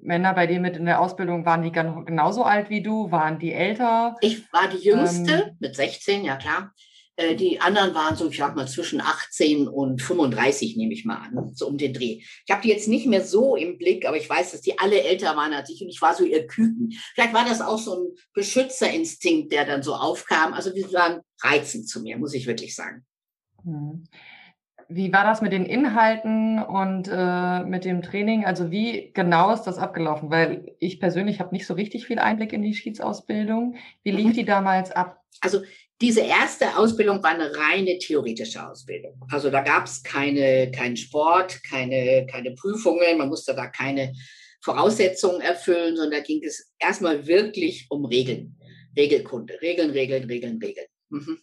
Männer 0.02 0.35
bei 0.35 0.47
dir 0.47 0.61
mit 0.61 0.76
in 0.76 0.87
der 0.87 1.00
Ausbildung, 1.00 1.45
waren 1.45 1.62
die 1.62 1.73
genauso 1.73 2.45
alt 2.45 2.71
wie 2.71 2.83
du? 2.83 3.11
Waren 3.11 3.38
die 3.38 3.52
älter? 3.52 4.16
Ich 4.21 4.52
war 4.52 4.69
die 4.69 4.85
Jüngste 4.85 5.33
ähm, 5.33 5.57
mit 5.59 5.75
16, 5.75 6.25
ja 6.25 6.37
klar. 6.37 6.73
Äh, 7.16 7.37
die 7.37 7.61
anderen 7.61 7.95
waren 7.95 8.16
so, 8.16 8.28
ich 8.28 8.37
sag 8.37 8.57
mal, 8.57 8.66
zwischen 8.66 9.00
18 9.00 9.69
und 9.69 10.02
35, 10.02 10.76
nehme 10.76 10.93
ich 10.93 11.04
mal 11.04 11.16
an, 11.16 11.54
so 11.54 11.66
um 11.66 11.78
den 11.78 11.93
Dreh. 11.93 12.23
Ich 12.47 12.50
habe 12.50 12.62
die 12.62 12.69
jetzt 12.69 12.88
nicht 12.88 13.07
mehr 13.07 13.25
so 13.25 13.57
im 13.57 13.78
Blick, 13.78 14.07
aber 14.07 14.16
ich 14.16 14.28
weiß, 14.28 14.52
dass 14.52 14.61
die 14.61 14.78
alle 14.78 15.02
älter 15.02 15.37
waren 15.37 15.52
als 15.52 15.71
ich 15.71 15.81
und 15.83 15.88
ich 15.88 16.02
war 16.02 16.14
so 16.14 16.25
ihr 16.25 16.47
Küken. 16.47 16.93
Vielleicht 17.14 17.35
war 17.35 17.45
das 17.45 17.61
auch 17.61 17.78
so 17.78 17.95
ein 17.95 18.16
Beschützerinstinkt, 18.35 19.52
der 19.52 19.64
dann 19.64 19.83
so 19.83 19.95
aufkam. 19.95 20.54
Also 20.54 20.71
die 20.71 20.85
waren 20.93 21.21
reizend 21.40 21.88
zu 21.88 22.02
mir, 22.02 22.19
muss 22.19 22.35
ich 22.35 22.47
wirklich 22.47 22.75
sagen. 22.75 23.04
Hm. 23.62 24.04
Wie 24.88 25.12
war 25.12 25.25
das 25.25 25.43
mit 25.43 25.53
den 25.53 25.67
Inhalten 25.67 26.62
und 26.62 27.09
äh, 27.11 27.64
mit 27.64 27.85
dem 27.85 28.03
Training? 28.03 28.45
Also 28.45 28.71
wie 28.71 29.12
genau 29.12 29.53
ist 29.53 29.62
das 29.62 29.79
abgelaufen? 29.79 30.31
Weil 30.31 30.75
ich 30.79 31.00
persönlich 31.00 31.41
habe 31.41 31.55
nicht 31.55 31.67
so 31.67 31.75
richtig 31.75 32.07
viel 32.07 32.19
Einblick 32.19 32.53
in 32.53 32.62
die 32.62 32.75
Schiedsausbildung. 32.75 33.76
Wie 34.03 34.11
lief 34.11 34.26
mhm. 34.26 34.33
die 34.33 34.45
damals 34.45 34.91
ab? 34.91 35.21
Also 35.41 35.62
diese 36.00 36.21
erste 36.21 36.76
Ausbildung 36.76 37.23
war 37.23 37.31
eine 37.31 37.50
reine 37.57 37.99
theoretische 37.99 38.69
Ausbildung. 38.69 39.21
Also 39.31 39.50
da 39.50 39.61
gab 39.61 39.87
es 39.87 40.03
keine, 40.03 40.71
keinen 40.71 40.97
Sport, 40.97 41.62
keine, 41.69 42.26
keine 42.31 42.53
Prüfungen, 42.53 43.19
man 43.19 43.29
musste 43.29 43.55
da 43.55 43.69
keine 43.69 44.12
Voraussetzungen 44.61 45.41
erfüllen, 45.41 45.97
sondern 45.97 46.21
da 46.21 46.25
ging 46.25 46.43
es 46.43 46.73
erstmal 46.79 47.26
wirklich 47.26 47.87
um 47.91 48.05
Regeln. 48.05 48.59
Regelkunde, 48.97 49.61
Regeln, 49.61 49.91
Regeln, 49.91 50.25
Regeln, 50.25 50.59
Regeln. 50.59 50.87
Mhm. 51.11 51.38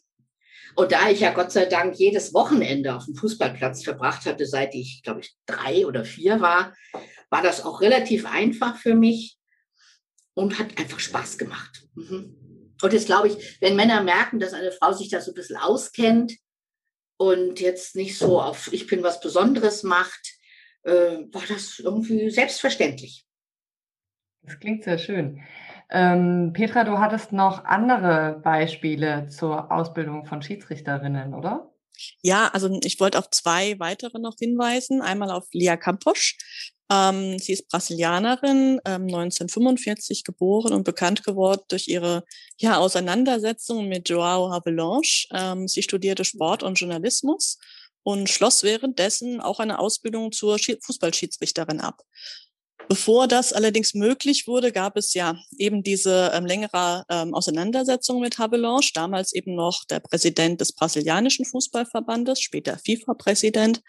Und 0.75 0.91
da 0.91 1.09
ich 1.09 1.19
ja 1.19 1.33
Gott 1.33 1.51
sei 1.51 1.65
Dank 1.65 1.95
jedes 1.95 2.33
Wochenende 2.33 2.95
auf 2.95 3.05
dem 3.05 3.15
Fußballplatz 3.15 3.83
verbracht 3.83 4.25
hatte, 4.25 4.45
seit 4.45 4.73
ich, 4.75 5.01
glaube 5.03 5.21
ich, 5.21 5.35
drei 5.45 5.85
oder 5.85 6.05
vier 6.05 6.41
war, 6.41 6.73
war 7.29 7.41
das 7.41 7.63
auch 7.63 7.81
relativ 7.81 8.25
einfach 8.25 8.77
für 8.77 8.95
mich 8.95 9.37
und 10.33 10.59
hat 10.59 10.77
einfach 10.77 10.99
Spaß 10.99 11.37
gemacht. 11.37 11.87
Mhm. 11.95 12.37
Und 12.81 12.93
jetzt 12.93 13.05
glaube 13.05 13.27
ich, 13.27 13.61
wenn 13.61 13.75
Männer 13.75 14.01
merken, 14.01 14.39
dass 14.39 14.53
eine 14.53 14.71
Frau 14.71 14.91
sich 14.91 15.09
da 15.09 15.21
so 15.21 15.31
ein 15.31 15.35
bisschen 15.35 15.57
auskennt 15.57 16.33
und 17.17 17.59
jetzt 17.59 17.95
nicht 17.95 18.17
so 18.17 18.41
auf 18.41 18.73
Ich 18.73 18.87
bin 18.87 19.03
was 19.03 19.19
Besonderes 19.19 19.83
macht, 19.83 20.39
äh, 20.83 21.19
war 21.31 21.43
das 21.47 21.79
irgendwie 21.79 22.29
selbstverständlich. 22.31 23.25
Das 24.41 24.59
klingt 24.59 24.83
sehr 24.83 24.97
schön. 24.97 25.43
Ähm, 25.91 26.53
Petra, 26.53 26.86
du 26.86 27.00
hattest 27.00 27.33
noch 27.33 27.65
andere 27.65 28.39
Beispiele 28.43 29.27
zur 29.27 29.71
Ausbildung 29.71 30.25
von 30.25 30.41
Schiedsrichterinnen, 30.41 31.33
oder? 31.33 31.71
Ja, 32.21 32.48
also 32.48 32.79
ich 32.83 33.00
wollte 33.00 33.19
auf 33.19 33.29
zwei 33.29 33.77
weitere 33.79 34.19
noch 34.19 34.36
hinweisen. 34.39 35.01
Einmal 35.01 35.31
auf 35.31 35.48
Lia 35.51 35.77
Campos. 35.77 36.36
Ähm, 36.91 37.38
sie 37.39 37.53
ist 37.53 37.69
Brasilianerin, 37.69 38.79
ähm, 38.86 39.03
1945 39.03 40.24
geboren 40.24 40.74
und 40.74 40.83
bekannt 40.83 41.24
geworden 41.24 41.62
durch 41.69 41.88
ihre 41.88 42.24
ja, 42.57 42.77
Auseinandersetzung 42.77 43.88
mit 43.88 44.10
Joao 44.10 44.51
Havelange. 44.51 45.25
Ähm, 45.31 45.67
sie 45.67 45.83
studierte 45.83 46.25
Sport 46.25 46.63
und 46.63 46.79
Journalismus 46.79 47.60
und 48.03 48.29
schloss 48.29 48.63
währenddessen 48.63 49.41
auch 49.41 49.60
eine 49.60 49.79
Ausbildung 49.79 50.31
zur 50.31 50.57
Fußballschiedsrichterin 50.57 51.79
ab. 51.79 52.01
Bevor 52.91 53.29
das 53.29 53.53
allerdings 53.53 53.93
möglich 53.93 54.48
wurde, 54.48 54.74
gab 54.74 54.98
es 54.98 55.13
ja 55.13 55.39
eben 55.57 55.81
diese 55.81 56.29
ähm, 56.33 56.45
längere 56.45 57.05
ähm, 57.07 57.33
Auseinandersetzung 57.33 58.19
mit 58.19 58.38
Havelange, 58.38 58.89
damals 58.93 59.31
eben 59.31 59.55
noch 59.55 59.86
der 59.86 60.01
Präsident 60.01 60.60
des 60.60 60.74
brasilianischen 60.74 61.45
Fußballverbandes, 61.45 62.41
später 62.41 62.77
FIFA-Präsident. 62.77 63.81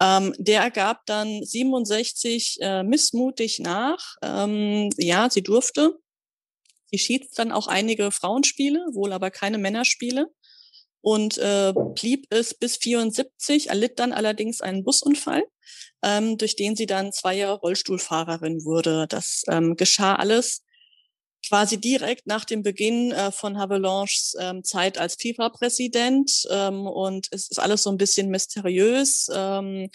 Ähm, 0.00 0.32
der 0.38 0.70
gab 0.70 1.04
dann 1.04 1.44
67 1.44 2.56
äh, 2.62 2.82
missmutig 2.82 3.58
nach. 3.58 4.16
Ähm, 4.22 4.88
ja, 4.96 5.28
sie 5.28 5.42
durfte. 5.42 5.98
Sie 6.90 6.96
schied 6.96 7.28
dann 7.36 7.52
auch 7.52 7.66
einige 7.66 8.10
Frauenspiele, 8.10 8.86
wohl 8.94 9.12
aber 9.12 9.30
keine 9.30 9.58
Männerspiele 9.58 10.28
und 11.02 11.38
äh, 11.38 11.72
blieb 11.94 12.26
es 12.30 12.54
bis 12.54 12.76
74, 12.76 13.68
erlitt 13.68 13.98
dann 13.98 14.12
allerdings 14.12 14.60
einen 14.60 14.84
Busunfall, 14.84 15.42
ähm, 16.02 16.38
durch 16.38 16.56
den 16.56 16.76
sie 16.76 16.86
dann 16.86 17.12
zwei 17.12 17.34
Jahre 17.34 17.58
Rollstuhlfahrerin 17.60 18.64
wurde. 18.64 19.06
Das 19.08 19.42
ähm, 19.48 19.76
geschah 19.76 20.14
alles 20.14 20.62
quasi 21.46 21.80
direkt 21.80 22.26
nach 22.26 22.44
dem 22.44 22.62
Beginn 22.62 23.12
äh, 23.12 23.32
von 23.32 23.58
Havelanges 23.58 24.36
ähm, 24.38 24.62
Zeit 24.64 24.98
als 24.98 25.16
FIFA-Präsident. 25.20 26.46
Ähm, 26.50 26.86
und 26.86 27.28
es 27.30 27.50
ist 27.50 27.58
alles 27.58 27.82
so 27.82 27.90
ein 27.90 27.96
bisschen 27.96 28.28
mysteriös, 28.28 29.28
ähm, 29.32 29.90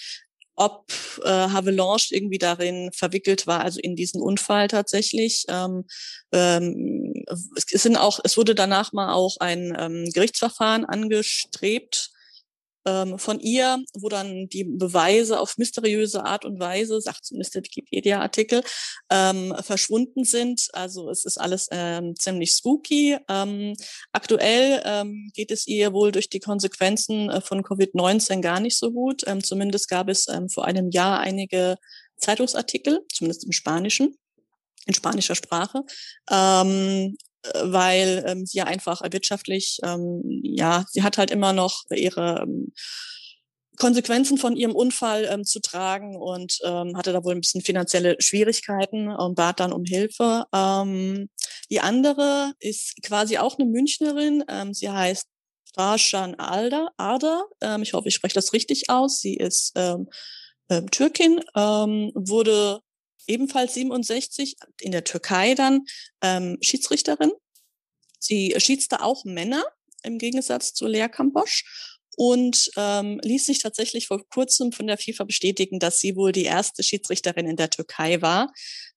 ob 0.56 0.92
äh, 1.24 1.30
Havelange 1.30 2.08
irgendwie 2.12 2.38
darin 2.38 2.90
verwickelt 2.94 3.46
war, 3.46 3.62
also 3.62 3.80
in 3.80 3.96
diesen 3.96 4.22
Unfall 4.22 4.68
tatsächlich. 4.68 5.46
Ähm, 5.50 5.86
ähm, 6.32 7.26
es, 7.56 7.82
sind 7.82 7.98
auch, 7.98 8.20
es 8.24 8.38
wurde 8.38 8.56
danach 8.56 8.94
mal 8.94 9.14
auch 9.14 9.38
ein 9.40 9.76
ähm, 9.78 10.10
Gerichtsverfahren 10.14 10.86
angestrebt 10.86 12.12
ähm, 12.86 13.18
von 13.20 13.40
ihr, 13.40 13.84
wo 13.94 14.10
dann 14.10 14.48
die 14.50 14.64
Beweise 14.64 15.40
auf 15.40 15.58
mysteriöse 15.58 16.26
Art 16.26 16.46
und 16.46 16.60
Weise, 16.60 17.02
sagt 17.02 17.26
zumindest 17.26 17.56
der 17.56 17.64
Wikipedia-Artikel, 17.64 18.64
ähm, 19.10 19.54
verschwunden 19.62 20.24
sind. 20.24 20.70
Also 20.74 21.10
es 21.10 21.26
ist 21.26 21.38
alles 21.38 21.68
ähm, 21.72 22.16
ziemlich 22.16 22.52
spooky. 22.52 23.18
Ähm, 23.30 23.76
aktuell 24.12 24.82
ähm, 24.86 25.32
geht 25.34 25.52
es 25.52 25.68
ihr 25.68 25.94
wohl 25.94 26.12
durch 26.12 26.30
die 26.30 26.40
Konsequenzen 26.40 27.30
äh, 27.30 27.42
von 27.42 27.64
Covid-19 27.64 28.42
gar 28.42 28.60
nicht 28.60 28.78
so 28.78 28.92
gut. 28.92 29.24
Ähm, 29.28 29.44
zumindest 29.44 29.90
gab 29.90 30.10
es 30.10 30.28
vor 30.52 30.66
einem 30.66 30.90
Jahr 30.90 31.20
einige 31.20 31.78
Zeitungsartikel, 32.18 33.06
zumindest 33.12 33.46
im 33.46 33.52
Spanischen, 33.52 34.18
in 34.86 34.94
spanischer 34.94 35.36
Sprache, 35.36 35.84
ähm, 36.30 37.18
weil 37.64 38.24
ähm, 38.28 38.46
sie 38.46 38.60
ja 38.60 38.66
einfach 38.66 39.02
wirtschaftlich, 39.04 39.80
ähm, 39.84 40.22
ja, 40.44 40.86
sie 40.90 41.04
hat 41.04 41.18
halt 41.18 41.32
immer 41.32 41.54
noch 41.54 41.84
ihre 41.92 42.42
ähm, 42.44 42.74
Konsequenzen 43.78 44.38
von 44.38 44.56
ihrem 44.56 44.76
Unfall 44.76 45.28
ähm, 45.30 45.44
zu 45.44 45.60
tragen 45.60 46.16
und 46.16 46.60
ähm, 46.64 46.96
hatte 46.98 47.14
da 47.14 47.24
wohl 47.24 47.36
ein 47.36 47.42
bisschen 47.42 47.62
finanzielle 47.62 48.16
Schwierigkeiten 48.20 49.10
und 49.10 49.36
bat 49.36 49.60
dann 49.60 49.74
um 49.74 49.84
Hilfe. 49.84 50.46
Ähm, 50.54 51.30
die 51.70 51.82
andere 51.82 52.54
ist 52.60 53.02
quasi 53.04 53.38
auch 53.38 53.58
eine 53.58 53.70
Münchnerin. 53.70 54.44
Ähm, 54.48 54.74
sie 54.74 54.90
heißt 54.90 55.28
Rajan 55.78 56.36
Alda, 56.36 56.90
Arda. 56.98 57.44
Ähm, 57.62 57.82
ich 57.82 57.94
hoffe, 57.94 58.08
ich 58.08 58.16
spreche 58.16 58.36
das 58.36 58.54
richtig 58.54 58.90
aus. 58.90 59.20
Sie 59.20 59.36
ist 59.36 59.74
ähm, 59.76 60.08
ähm, 60.70 60.90
Türkin, 60.90 61.42
ähm, 61.56 62.12
wurde 62.16 62.80
ebenfalls 63.28 63.74
67 63.74 64.58
in 64.82 64.92
der 64.92 65.04
Türkei 65.04 65.56
dann 65.56 65.86
ähm, 66.22 66.58
Schiedsrichterin. 66.62 67.32
Sie 68.20 68.54
schiedste 68.58 69.04
auch 69.04 69.26
Männer 69.26 69.64
im 70.04 70.18
Gegensatz 70.18 70.74
zu 70.74 70.88
Lea 70.88 71.08
Kambosch 71.08 71.64
und 72.18 72.72
ähm, 72.78 73.20
ließ 73.24 73.46
sich 73.46 73.60
tatsächlich 73.60 74.08
vor 74.08 74.22
kurzem 74.30 74.72
von 74.72 74.88
der 74.88 74.98
FIFA 74.98 75.26
bestätigen, 75.26 75.80
dass 75.80 76.00
sie 76.00 76.16
wohl 76.16 76.32
die 76.32 76.46
erste 76.46 76.84
Schiedsrichterin 76.84 77.48
in 77.48 77.58
der 77.58 77.70
Türkei 77.70 78.22
war. 78.22 78.52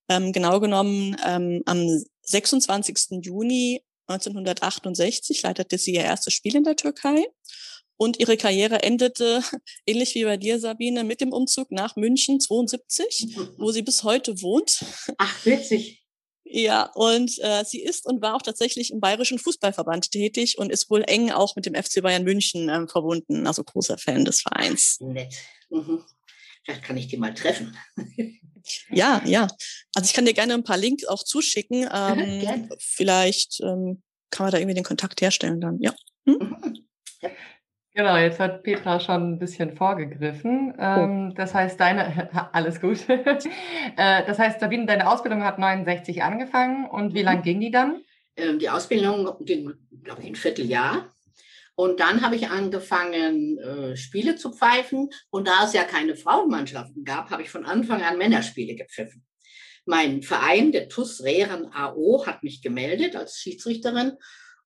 Ähm, 0.09 0.33
genau 0.33 0.61
genommen 0.61 1.17
ähm, 1.27 1.63
am 1.67 2.03
26. 2.23 3.23
Juni 3.23 3.83
1968 4.07 5.43
leitete 5.43 5.77
sie 5.77 5.95
ihr 5.95 6.05
erstes 6.05 6.33
Spiel 6.33 6.57
in 6.57 6.65
der 6.65 6.77
Türkei 6.77 7.27
und 7.99 8.19
ihre 8.19 8.39
Karriere 8.39 8.83
endete, 8.83 9.43
ähnlich 9.87 10.15
wie 10.15 10.25
bei 10.25 10.39
dir, 10.39 10.59
Sabine, 10.59 11.05
mit 11.05 11.21
dem 11.21 11.33
Umzug 11.33 11.71
nach 11.71 11.97
München 11.97 12.41
72, 12.41 13.37
wo 13.59 13.71
sie 13.71 13.83
bis 13.83 14.05
heute 14.05 14.41
wohnt. 14.41 14.83
Ach, 15.19 15.45
witzig. 15.45 16.03
Ja, 16.51 16.85
und 16.95 17.39
äh, 17.41 17.63
sie 17.65 17.83
ist 17.83 18.07
und 18.07 18.23
war 18.23 18.35
auch 18.35 18.41
tatsächlich 18.41 18.91
im 18.91 19.01
Bayerischen 19.01 19.39
Fußballverband 19.39 20.11
tätig 20.11 20.57
und 20.57 20.73
ist 20.73 20.89
wohl 20.89 21.05
eng 21.07 21.31
auch 21.31 21.57
mit 21.57 21.67
dem 21.67 21.75
FC 21.75 22.01
Bayern 22.01 22.25
München 22.25 22.71
ähm, 22.71 22.89
verbunden, 22.89 23.47
also 23.47 23.63
großer 23.63 23.99
Fan 23.99 24.25
des 24.25 24.41
Vereins. 24.41 24.97
Nett. 25.01 25.35
Mhm. 25.69 26.03
Vielleicht 26.65 26.85
kann 26.85 26.97
ich 26.97 27.09
die 27.09 27.19
mal 27.19 27.35
treffen. 27.35 27.77
ja, 28.91 29.23
ja. 29.27 29.49
Also 29.95 30.07
ich 30.07 30.15
kann 30.15 30.25
dir 30.25 30.33
gerne 30.33 30.55
ein 30.55 30.65
paar 30.65 30.79
Links 30.79 31.05
auch 31.05 31.23
zuschicken. 31.23 31.87
Ähm, 31.93 32.71
vielleicht 32.79 33.61
ähm, 33.61 34.03
kann 34.31 34.47
man 34.47 34.53
da 34.53 34.59
irgendwie 34.59 34.75
den 34.75 34.85
Kontakt 34.85 35.21
herstellen 35.21 35.61
dann. 35.61 35.79
Ja. 35.81 35.95
Hm? 36.27 36.39
Mhm. 36.39 36.87
ja. 37.21 37.31
Genau, 37.99 38.17
jetzt 38.17 38.39
hat 38.39 38.63
Petra 38.63 39.01
schon 39.01 39.33
ein 39.33 39.39
bisschen 39.41 39.77
vorgegriffen. 39.77 40.73
Ähm, 40.79 41.35
das 41.35 41.53
heißt, 41.53 41.81
deine, 41.81 42.31
alles 42.53 42.81
gut. 42.81 42.99
Äh, 43.09 44.25
das 44.25 44.39
heißt, 44.39 44.61
Sabine, 44.61 44.87
deine 44.87 45.11
Ausbildung 45.11 45.43
hat 45.43 45.59
69 45.59 46.23
angefangen 46.23 46.89
und 46.89 47.15
wie 47.15 47.21
mhm. 47.21 47.25
lang 47.25 47.43
ging 47.43 47.59
die 47.59 47.73
dann? 47.73 48.01
Ähm, 48.37 48.61
die 48.61 48.71
Ausbildung 48.71 49.45
ging, 49.45 49.75
glaube 50.05 50.23
ich, 50.23 50.29
ein 50.29 50.37
Vierteljahr. 50.37 51.13
Und 51.75 51.99
dann 51.99 52.23
habe 52.23 52.37
ich 52.37 52.51
angefangen, 52.51 53.59
äh, 53.59 53.97
Spiele 53.97 54.37
zu 54.37 54.53
pfeifen. 54.53 55.11
Und 55.31 55.49
da 55.49 55.65
es 55.65 55.73
ja 55.73 55.83
keine 55.83 56.15
Frauenmannschaften 56.15 57.03
gab, 57.03 57.31
habe 57.31 57.43
ich 57.43 57.51
von 57.51 57.65
Anfang 57.65 58.03
an 58.03 58.17
Männerspiele 58.17 58.77
gepfiffen. 58.77 59.27
Mein 59.87 60.23
Verein, 60.23 60.71
der 60.71 60.89
TUS 60.89 61.25
Rehren 61.25 61.73
AO, 61.73 62.25
hat 62.27 62.45
mich 62.45 62.63
gemeldet 62.63 63.17
als 63.17 63.39
Schiedsrichterin. 63.39 64.13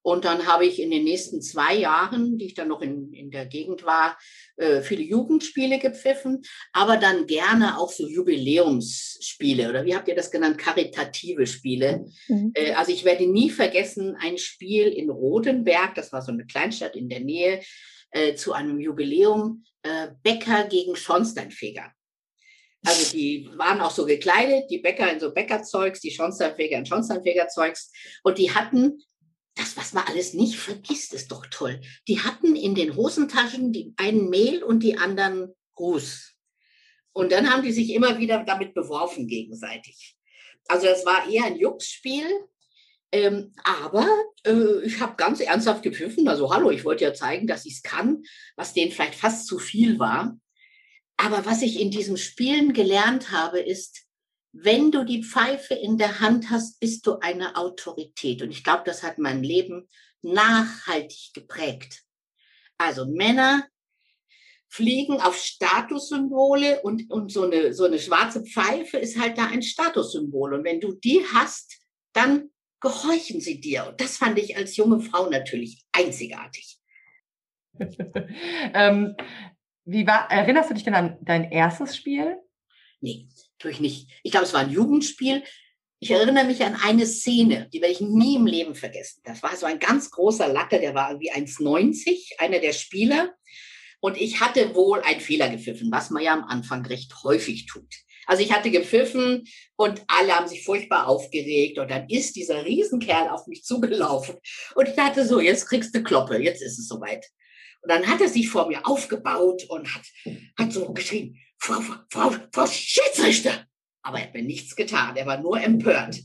Und 0.03 0.25
dann 0.25 0.45
habe 0.45 0.65
ich 0.65 0.81
in 0.81 0.91
den 0.91 1.05
nächsten 1.05 1.41
zwei 1.41 1.75
Jahren, 1.75 2.37
die 2.37 2.47
ich 2.47 2.53
dann 2.53 2.67
noch 2.67 2.81
in, 2.81 3.13
in 3.13 3.31
der 3.31 3.45
Gegend 3.45 3.85
war, 3.85 4.17
äh, 4.57 4.81
viele 4.81 5.01
Jugendspiele 5.01 5.79
gepfiffen, 5.79 6.41
aber 6.73 6.97
dann 6.97 7.25
gerne 7.25 7.79
auch 7.79 7.91
so 7.91 8.05
Jubiläumsspiele 8.05 9.69
oder 9.69 9.85
wie 9.85 9.95
habt 9.95 10.09
ihr 10.09 10.15
das 10.15 10.29
genannt? 10.29 10.57
Karitative 10.57 11.47
Spiele. 11.47 12.05
Mhm. 12.27 12.51
Äh, 12.53 12.73
also 12.73 12.91
ich 12.91 13.05
werde 13.05 13.25
nie 13.27 13.49
vergessen, 13.49 14.17
ein 14.19 14.37
Spiel 14.37 14.89
in 14.89 15.09
Rodenberg, 15.09 15.95
das 15.95 16.11
war 16.11 16.21
so 16.21 16.33
eine 16.33 16.45
Kleinstadt 16.45 16.97
in 16.97 17.07
der 17.07 17.21
Nähe, 17.21 17.61
äh, 18.11 18.35
zu 18.35 18.51
einem 18.51 18.79
Jubiläum, 18.79 19.63
äh, 19.83 20.09
Bäcker 20.21 20.65
gegen 20.65 20.95
Schornsteinfeger. 20.97 21.91
Also 22.85 23.11
die 23.13 23.49
waren 23.55 23.79
auch 23.79 23.91
so 23.91 24.05
gekleidet, 24.05 24.69
die 24.69 24.79
Bäcker 24.79 25.11
in 25.11 25.19
so 25.19 25.33
Bäckerzeugs, 25.33 26.01
die 26.01 26.11
Schornsteinfeger 26.11 26.77
in 26.77 26.85
Schornsteinfegerzeugs. 26.85 27.91
Und 28.23 28.37
die 28.37 28.51
hatten 28.51 29.01
das, 29.55 29.77
was 29.77 29.93
man 29.93 30.05
alles 30.05 30.33
nicht 30.33 30.55
vergisst, 30.55 31.13
ist 31.13 31.31
doch 31.31 31.45
toll. 31.47 31.81
Die 32.07 32.19
hatten 32.19 32.55
in 32.55 32.75
den 32.75 32.95
Hosentaschen 32.95 33.71
die 33.71 33.93
einen 33.97 34.29
Mehl 34.29 34.63
und 34.63 34.81
die 34.81 34.97
anderen 34.97 35.53
Ruß. 35.77 36.33
Und 37.13 37.31
dann 37.31 37.51
haben 37.51 37.63
die 37.63 37.71
sich 37.71 37.91
immer 37.91 38.17
wieder 38.17 38.43
damit 38.43 38.73
beworfen 38.73 39.27
gegenseitig. 39.27 40.17
Also 40.67 40.87
das 40.87 41.05
war 41.05 41.29
eher 41.29 41.45
ein 41.45 41.57
Juxspiel. 41.57 42.25
Ähm, 43.11 43.53
aber 43.63 44.07
äh, 44.43 44.81
ich 44.83 44.99
habe 44.99 45.15
ganz 45.17 45.39
ernsthaft 45.39 45.83
gepfiffen. 45.83 46.27
Also 46.27 46.51
hallo, 46.51 46.71
ich 46.71 46.83
wollte 46.83 47.03
ja 47.03 47.13
zeigen, 47.13 47.45
dass 47.45 47.65
ich 47.65 47.75
es 47.75 47.83
kann, 47.83 48.23
was 48.55 48.73
denen 48.73 48.91
vielleicht 48.91 49.13
fast 49.13 49.45
zu 49.45 49.59
viel 49.59 49.99
war. 49.99 50.35
Aber 51.17 51.45
was 51.45 51.61
ich 51.61 51.79
in 51.79 51.91
diesem 51.91 52.17
Spielen 52.17 52.73
gelernt 52.73 53.31
habe, 53.31 53.59
ist, 53.59 54.07
wenn 54.53 54.91
du 54.91 55.03
die 55.03 55.23
Pfeife 55.23 55.73
in 55.73 55.97
der 55.97 56.19
Hand 56.19 56.51
hast, 56.51 56.79
bist 56.79 57.07
du 57.07 57.17
eine 57.19 57.57
Autorität. 57.57 58.43
Und 58.43 58.51
ich 58.51 58.63
glaube, 58.63 58.83
das 58.85 59.01
hat 59.01 59.17
mein 59.17 59.43
Leben 59.43 59.89
nachhaltig 60.21 61.31
geprägt. 61.33 62.03
Also 62.77 63.07
Männer 63.07 63.67
fliegen 64.69 65.19
auf 65.19 65.37
Statussymbole 65.37 66.81
und, 66.81 67.09
und 67.09 67.31
so, 67.31 67.43
eine, 67.43 67.73
so 67.73 67.85
eine 67.85 67.99
schwarze 67.99 68.43
Pfeife 68.43 68.97
ist 68.97 69.19
halt 69.19 69.37
da 69.37 69.47
ein 69.47 69.63
Statussymbol. 69.63 70.53
Und 70.53 70.63
wenn 70.63 70.79
du 70.79 70.93
die 70.93 71.23
hast, 71.33 71.79
dann 72.13 72.49
gehorchen 72.79 73.41
sie 73.41 73.59
dir. 73.59 73.87
Und 73.87 74.01
das 74.01 74.17
fand 74.17 74.37
ich 74.37 74.55
als 74.55 74.75
junge 74.77 74.99
Frau 74.99 75.29
natürlich 75.29 75.83
einzigartig. 75.91 76.77
ähm, 77.79 79.15
wie 79.85 80.05
war, 80.05 80.29
erinnerst 80.29 80.69
du 80.69 80.75
dich 80.75 80.83
denn 80.83 80.93
an 80.93 81.17
dein 81.21 81.51
erstes 81.51 81.95
Spiel? 81.97 82.37
Nee, 83.01 83.27
tue 83.63 83.71
ich 83.71 83.79
nicht. 83.79 84.09
Ich 84.21 84.31
glaube, 84.31 84.45
es 84.45 84.53
war 84.53 84.59
ein 84.59 84.71
Jugendspiel. 84.71 85.43
Ich 85.99 86.11
erinnere 86.11 86.43
mich 86.43 86.61
an 86.63 86.75
eine 86.83 87.05
Szene, 87.07 87.69
die 87.71 87.81
werde 87.81 87.93
ich 87.93 88.01
nie 88.01 88.35
im 88.35 88.45
Leben 88.45 88.75
vergessen. 88.75 89.21
Das 89.23 89.41
war 89.41 89.55
so 89.55 89.65
ein 89.65 89.79
ganz 89.79 90.11
großer 90.11 90.49
Latte, 90.49 90.79
der 90.79 90.93
war 90.93 91.09
irgendwie 91.09 91.31
1,90, 91.31 92.39
einer 92.39 92.59
der 92.59 92.73
Spieler. 92.73 93.33
Und 94.01 94.19
ich 94.19 94.41
hatte 94.41 94.75
wohl 94.75 94.99
einen 94.99 95.21
Fehler 95.21 95.47
gepfiffen, 95.47 95.89
was 95.91 96.09
man 96.09 96.21
ja 96.21 96.33
am 96.33 96.43
Anfang 96.43 96.85
recht 96.85 97.23
häufig 97.23 97.67
tut. 97.67 97.87
Also 98.25 98.43
ich 98.43 98.51
hatte 98.51 98.69
gepfiffen 98.69 99.45
und 99.77 100.01
alle 100.07 100.33
haben 100.35 100.47
sich 100.47 100.63
furchtbar 100.63 101.07
aufgeregt 101.07 101.79
und 101.79 101.89
dann 101.89 102.09
ist 102.09 102.35
dieser 102.35 102.65
Riesenkerl 102.65 103.29
auf 103.29 103.47
mich 103.47 103.63
zugelaufen 103.63 104.35
und 104.75 104.87
ich 104.87 104.95
dachte 104.95 105.25
so, 105.25 105.41
jetzt 105.41 105.67
kriegst 105.67 105.93
du 105.93 106.03
Kloppe, 106.03 106.37
jetzt 106.37 106.61
ist 106.61 106.79
es 106.79 106.87
soweit. 106.87 107.25
Und 107.81 107.91
dann 107.91 108.07
hat 108.07 108.21
er 108.21 108.29
sich 108.29 108.47
vor 108.47 108.69
mir 108.69 108.87
aufgebaut 108.87 109.65
und 109.67 109.93
hat, 109.93 110.03
hat 110.57 110.71
so 110.71 110.93
geschrien, 110.93 111.37
Frau, 111.63 111.81
Frau, 112.09 112.35
Frau 112.51 112.67
Schiedsrichter. 112.67 113.65
Aber 114.01 114.19
er 114.19 114.25
hat 114.25 114.33
mir 114.33 114.43
nichts 114.43 114.75
getan. 114.75 115.15
Er 115.15 115.25
war 115.25 115.39
nur 115.39 115.61
empört. 115.61 116.19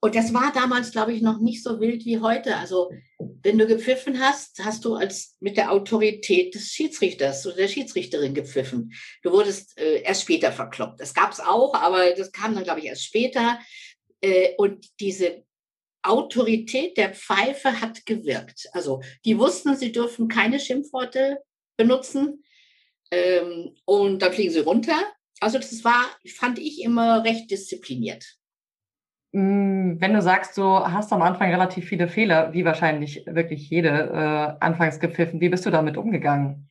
Und 0.00 0.16
das 0.16 0.34
war 0.34 0.52
damals, 0.52 0.90
glaube 0.90 1.12
ich, 1.12 1.22
noch 1.22 1.38
nicht 1.38 1.62
so 1.62 1.78
wild 1.78 2.04
wie 2.04 2.18
heute. 2.18 2.56
Also, 2.56 2.90
wenn 3.18 3.56
du 3.56 3.68
gepfiffen 3.68 4.20
hast, 4.20 4.58
hast 4.64 4.84
du 4.84 4.96
als 4.96 5.36
mit 5.38 5.56
der 5.56 5.70
Autorität 5.70 6.56
des 6.56 6.70
Schiedsrichters 6.70 7.46
oder 7.46 7.54
der 7.54 7.68
Schiedsrichterin 7.68 8.34
gepfiffen. 8.34 8.92
Du 9.22 9.30
wurdest 9.30 9.78
äh, 9.78 10.02
erst 10.02 10.22
später 10.22 10.50
verkloppt. 10.50 11.00
Das 11.00 11.14
gab 11.14 11.30
es 11.32 11.38
auch, 11.38 11.74
aber 11.74 12.12
das 12.12 12.32
kam 12.32 12.56
dann, 12.56 12.64
glaube 12.64 12.80
ich, 12.80 12.86
erst 12.86 13.04
später. 13.04 13.60
Äh, 14.20 14.54
und 14.56 14.88
diese 14.98 15.44
Autorität 16.02 16.96
der 16.96 17.14
Pfeife 17.14 17.80
hat 17.80 18.06
gewirkt. 18.06 18.68
Also, 18.72 19.02
die 19.24 19.38
wussten, 19.38 19.76
sie 19.76 19.92
dürfen 19.92 20.26
keine 20.26 20.58
Schimpfworte 20.58 21.38
benutzen. 21.76 22.42
Ähm, 23.10 23.74
und 23.84 24.20
dann 24.20 24.32
fliegen 24.32 24.52
sie 24.52 24.60
runter. 24.60 24.96
Also 25.40 25.58
das 25.58 25.84
war, 25.84 26.04
fand 26.36 26.58
ich 26.58 26.82
immer 26.82 27.24
recht 27.24 27.50
diszipliniert. 27.50 28.24
Mm, 29.32 30.00
wenn 30.00 30.14
du 30.14 30.22
sagst, 30.22 30.56
du 30.56 30.64
hast 30.64 31.12
am 31.12 31.22
Anfang 31.22 31.50
relativ 31.50 31.86
viele 31.86 32.08
Fehler, 32.08 32.52
wie 32.52 32.64
wahrscheinlich 32.64 33.24
wirklich 33.26 33.68
jede 33.70 33.88
äh, 33.88 34.64
anfangs 34.64 35.00
gepfiffen, 35.00 35.40
wie 35.40 35.48
bist 35.48 35.66
du 35.66 35.70
damit 35.70 35.96
umgegangen? 35.96 36.70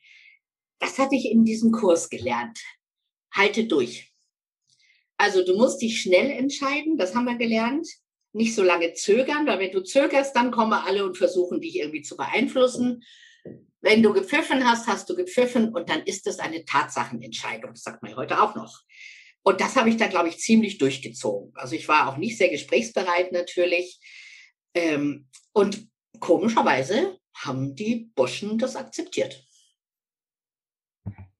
Das 0.79 0.97
hatte 0.97 1.15
ich 1.15 1.31
in 1.31 1.45
diesem 1.45 1.71
Kurs 1.71 2.09
gelernt. 2.09 2.59
Halte 3.31 3.65
durch. 3.65 4.11
Also 5.17 5.43
du 5.43 5.55
musst 5.55 5.81
dich 5.81 6.01
schnell 6.01 6.29
entscheiden, 6.29 6.97
das 6.97 7.15
haben 7.15 7.25
wir 7.25 7.37
gelernt. 7.37 7.87
Nicht 8.33 8.53
so 8.53 8.63
lange 8.63 8.93
zögern, 8.93 9.47
weil 9.47 9.59
wenn 9.59 9.71
du 9.71 9.81
zögerst, 9.81 10.35
dann 10.35 10.51
kommen 10.51 10.73
alle 10.73 11.05
und 11.05 11.17
versuchen 11.17 11.59
dich 11.59 11.77
irgendwie 11.77 12.03
zu 12.03 12.15
beeinflussen. 12.15 13.03
Wenn 13.81 14.01
du 14.01 14.11
gepfiffen 14.13 14.63
hast, 14.65 14.87
hast 14.87 15.09
du 15.09 15.15
gepfiffen 15.15 15.73
und 15.73 15.89
dann 15.89 16.01
ist 16.03 16.25
es 16.27 16.39
eine 16.39 16.65
Tatsachenentscheidung. 16.65 17.71
Das 17.71 17.83
sagt 17.83 18.01
man 18.01 18.15
heute 18.15 18.41
auch 18.41 18.55
noch. 18.55 18.81
Und 19.43 19.61
das 19.61 19.75
habe 19.75 19.89
ich 19.89 19.97
dann, 19.97 20.09
glaube 20.09 20.29
ich, 20.29 20.39
ziemlich 20.39 20.77
durchgezogen. 20.77 21.53
Also 21.55 21.75
ich 21.75 21.87
war 21.87 22.09
auch 22.09 22.17
nicht 22.17 22.37
sehr 22.37 22.49
gesprächsbereit 22.49 23.31
natürlich. 23.31 23.99
Ähm, 24.73 25.29
und 25.53 25.87
komischerweise 26.19 27.17
haben 27.35 27.75
die 27.75 28.11
Burschen 28.15 28.57
das 28.57 28.75
akzeptiert. 28.75 29.45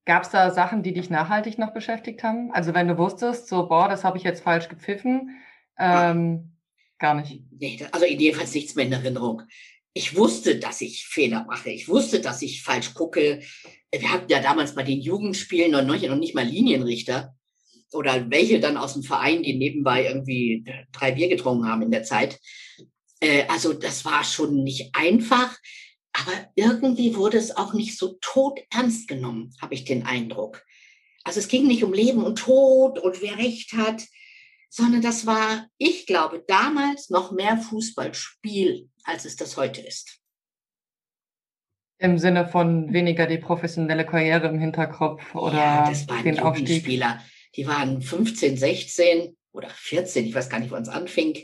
Gab 0.05 0.23
es 0.23 0.29
da 0.29 0.51
Sachen, 0.51 0.83
die 0.83 0.93
dich 0.93 1.09
nachhaltig 1.09 1.57
noch 1.57 1.73
beschäftigt 1.73 2.23
haben? 2.23 2.51
Also 2.53 2.73
wenn 2.73 2.87
du 2.87 2.97
wusstest, 2.97 3.49
so, 3.49 3.67
boah, 3.67 3.89
das 3.89 4.05
habe 4.05 4.17
ich 4.17 4.23
jetzt 4.23 4.41
falsch 4.41 4.69
gepfiffen, 4.69 5.37
ähm, 5.77 6.55
gar 6.97 7.13
nicht. 7.15 7.41
Nee, 7.51 7.85
also 7.91 8.05
jedenfalls 8.05 8.53
nichts 8.53 8.75
mehr 8.75 8.85
in 8.85 8.93
Erinnerung 8.93 9.41
ich 9.97 10.15
wusste, 10.15 10.59
dass 10.59 10.81
ich 10.81 11.07
Fehler 11.07 11.45
mache. 11.45 11.71
Ich 11.71 11.89
wusste, 11.89 12.21
dass 12.21 12.43
ich 12.43 12.61
falsch 12.61 12.93
gucke. 12.93 13.41
Wir 13.91 14.11
hatten 14.11 14.31
ja 14.31 14.39
damals 14.39 14.75
bei 14.75 14.83
den 14.83 15.01
Jugendspielen 15.01 15.71
noch 15.71 15.81
nicht, 15.81 16.35
mal 16.35 16.45
Linienrichter 16.45 17.35
oder 17.91 18.29
welche 18.29 18.59
dann 18.59 18.77
aus 18.77 18.93
dem 18.93 19.01
Verein, 19.01 19.41
die 19.41 19.57
nebenbei 19.57 20.05
irgendwie 20.05 20.63
drei 20.91 21.13
Bier 21.13 21.29
getrunken 21.29 21.67
haben 21.67 21.81
in 21.81 21.89
der 21.91 22.03
Zeit. 22.03 22.39
Äh, 23.21 23.45
also 23.47 23.73
das 23.73 24.05
war 24.05 24.23
schon 24.23 24.63
nicht 24.63 24.93
einfach, 24.93 25.57
aber 26.13 26.47
irgendwie 26.55 27.15
wurde 27.15 27.37
es 27.37 27.55
auch 27.57 27.73
nicht 27.73 27.97
so 27.97 28.19
tot 28.21 28.59
ernst 28.69 29.07
genommen, 29.07 29.51
habe 29.61 29.73
ich 29.73 29.83
den 29.83 30.05
Eindruck. 30.05 30.63
Also 31.23 31.39
es 31.39 31.47
ging 31.47 31.65
nicht 31.65 31.83
um 31.83 31.93
Leben 31.93 32.23
und 32.23 32.37
Tod 32.37 32.99
und 32.99 33.21
wer 33.23 33.37
recht 33.37 33.73
hat, 33.73 34.03
sondern 34.69 35.01
das 35.01 35.25
war, 35.25 35.67
ich 35.77 36.05
glaube, 36.05 36.43
damals 36.47 37.09
noch 37.09 37.31
mehr 37.31 37.57
Fußballspiel, 37.57 38.89
als 39.07 39.25
es 39.25 39.35
das 39.35 39.57
heute 39.57 39.81
ist. 39.81 40.19
Im 41.99 42.19
Sinne 42.19 42.47
von 42.47 42.93
weniger 42.93 43.25
die 43.25 43.39
professionelle 43.39 44.05
Karriere 44.05 44.47
im 44.47 44.59
Hinterkopf 44.59 45.33
oder 45.33 45.57
ja, 45.57 45.89
das 45.89 46.07
waren 46.07 46.23
den 46.23 46.39
Aufstieg. 46.39 46.83
Spieler. 46.83 47.23
Die 47.55 47.65
waren 47.65 48.01
15, 48.01 48.55
16 48.55 49.35
oder 49.51 49.69
14, 49.69 50.27
ich 50.27 50.35
weiß 50.35 50.49
gar 50.49 50.59
nicht, 50.59 50.69
wann 50.69 50.83
es 50.83 50.89
anfing. 50.89 51.43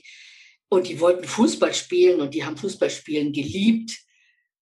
Und 0.70 0.88
die 0.88 1.00
wollten 1.00 1.24
Fußball 1.24 1.74
spielen 1.74 2.22
und 2.22 2.36
die 2.36 2.46
haben 2.46 2.58
Fußballspielen 2.58 3.34
geliebt. 3.34 3.98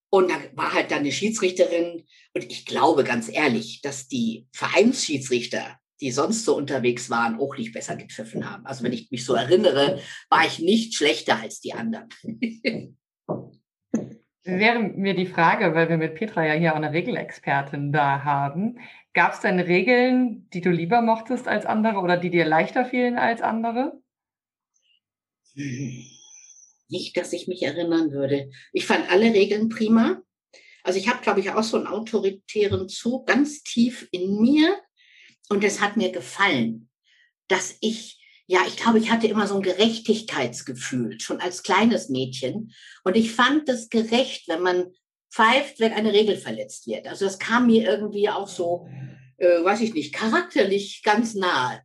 Und 0.09 0.29
da 0.29 0.35
war 0.53 0.73
halt 0.73 0.91
dann 0.91 0.99
eine 0.99 1.11
Schiedsrichterin. 1.11 2.05
Und 2.33 2.51
ich 2.51 2.65
glaube 2.65 3.03
ganz 3.03 3.29
ehrlich, 3.29 3.81
dass 3.81 4.07
die 4.07 4.47
Vereinsschiedsrichter 4.53 5.80
die 6.01 6.11
sonst 6.11 6.45
so 6.45 6.57
unterwegs 6.57 7.09
waren, 7.09 7.39
auch 7.39 7.55
nicht 7.55 7.73
besser 7.73 7.95
gepfiffen 7.95 8.49
haben. 8.49 8.65
Also 8.65 8.83
wenn 8.83 8.93
ich 8.93 9.11
mich 9.11 9.23
so 9.23 9.35
erinnere, 9.35 9.99
war 10.29 10.45
ich 10.45 10.59
nicht 10.59 10.95
schlechter 10.95 11.39
als 11.39 11.61
die 11.61 11.73
anderen. 11.73 12.09
Wäre 14.43 14.79
mir 14.79 15.13
die 15.13 15.27
Frage, 15.27 15.75
weil 15.75 15.87
wir 15.87 15.97
mit 15.97 16.15
Petra 16.15 16.43
ja 16.43 16.53
hier 16.53 16.71
auch 16.71 16.77
eine 16.77 16.93
Regelexpertin 16.93 17.91
da 17.91 18.23
haben, 18.23 18.79
gab 19.13 19.33
es 19.33 19.41
denn 19.41 19.59
Regeln, 19.59 20.49
die 20.49 20.61
du 20.61 20.71
lieber 20.71 21.01
mochtest 21.03 21.47
als 21.47 21.67
andere 21.67 21.99
oder 21.99 22.17
die 22.17 22.31
dir 22.31 22.45
leichter 22.45 22.85
fielen 22.85 23.19
als 23.19 23.41
andere? 23.41 24.01
Nicht, 26.89 27.17
dass 27.17 27.33
ich 27.33 27.47
mich 27.47 27.61
erinnern 27.61 28.11
würde. 28.11 28.49
Ich 28.73 28.87
fand 28.87 29.11
alle 29.11 29.33
Regeln 29.33 29.69
prima. 29.69 30.23
Also 30.83 30.97
ich 30.97 31.07
habe, 31.07 31.21
glaube 31.21 31.39
ich, 31.39 31.51
auch 31.51 31.63
so 31.63 31.77
einen 31.77 31.85
autoritären 31.85 32.89
Zug 32.89 33.27
ganz 33.27 33.61
tief 33.63 34.07
in 34.11 34.41
mir. 34.41 34.75
Und 35.51 35.65
es 35.65 35.81
hat 35.81 35.97
mir 35.97 36.13
gefallen, 36.13 36.87
dass 37.49 37.75
ich, 37.81 38.25
ja, 38.47 38.61
ich 38.65 38.77
glaube, 38.77 38.99
ich 38.99 39.11
hatte 39.11 39.27
immer 39.27 39.47
so 39.47 39.55
ein 39.55 39.61
Gerechtigkeitsgefühl, 39.61 41.19
schon 41.19 41.41
als 41.41 41.61
kleines 41.61 42.07
Mädchen. 42.07 42.71
Und 43.03 43.17
ich 43.17 43.33
fand 43.33 43.67
es 43.67 43.89
gerecht, 43.89 44.47
wenn 44.47 44.61
man 44.61 44.93
pfeift, 45.29 45.81
wenn 45.81 45.91
eine 45.91 46.13
Regel 46.13 46.37
verletzt 46.37 46.87
wird. 46.87 47.05
Also 47.05 47.25
das 47.25 47.37
kam 47.37 47.67
mir 47.67 47.83
irgendwie 47.83 48.29
auch 48.29 48.47
so, 48.47 48.87
äh, 49.39 49.61
weiß 49.61 49.81
ich 49.81 49.93
nicht, 49.93 50.13
charakterlich 50.13 51.01
ganz 51.03 51.33
nahe. 51.33 51.81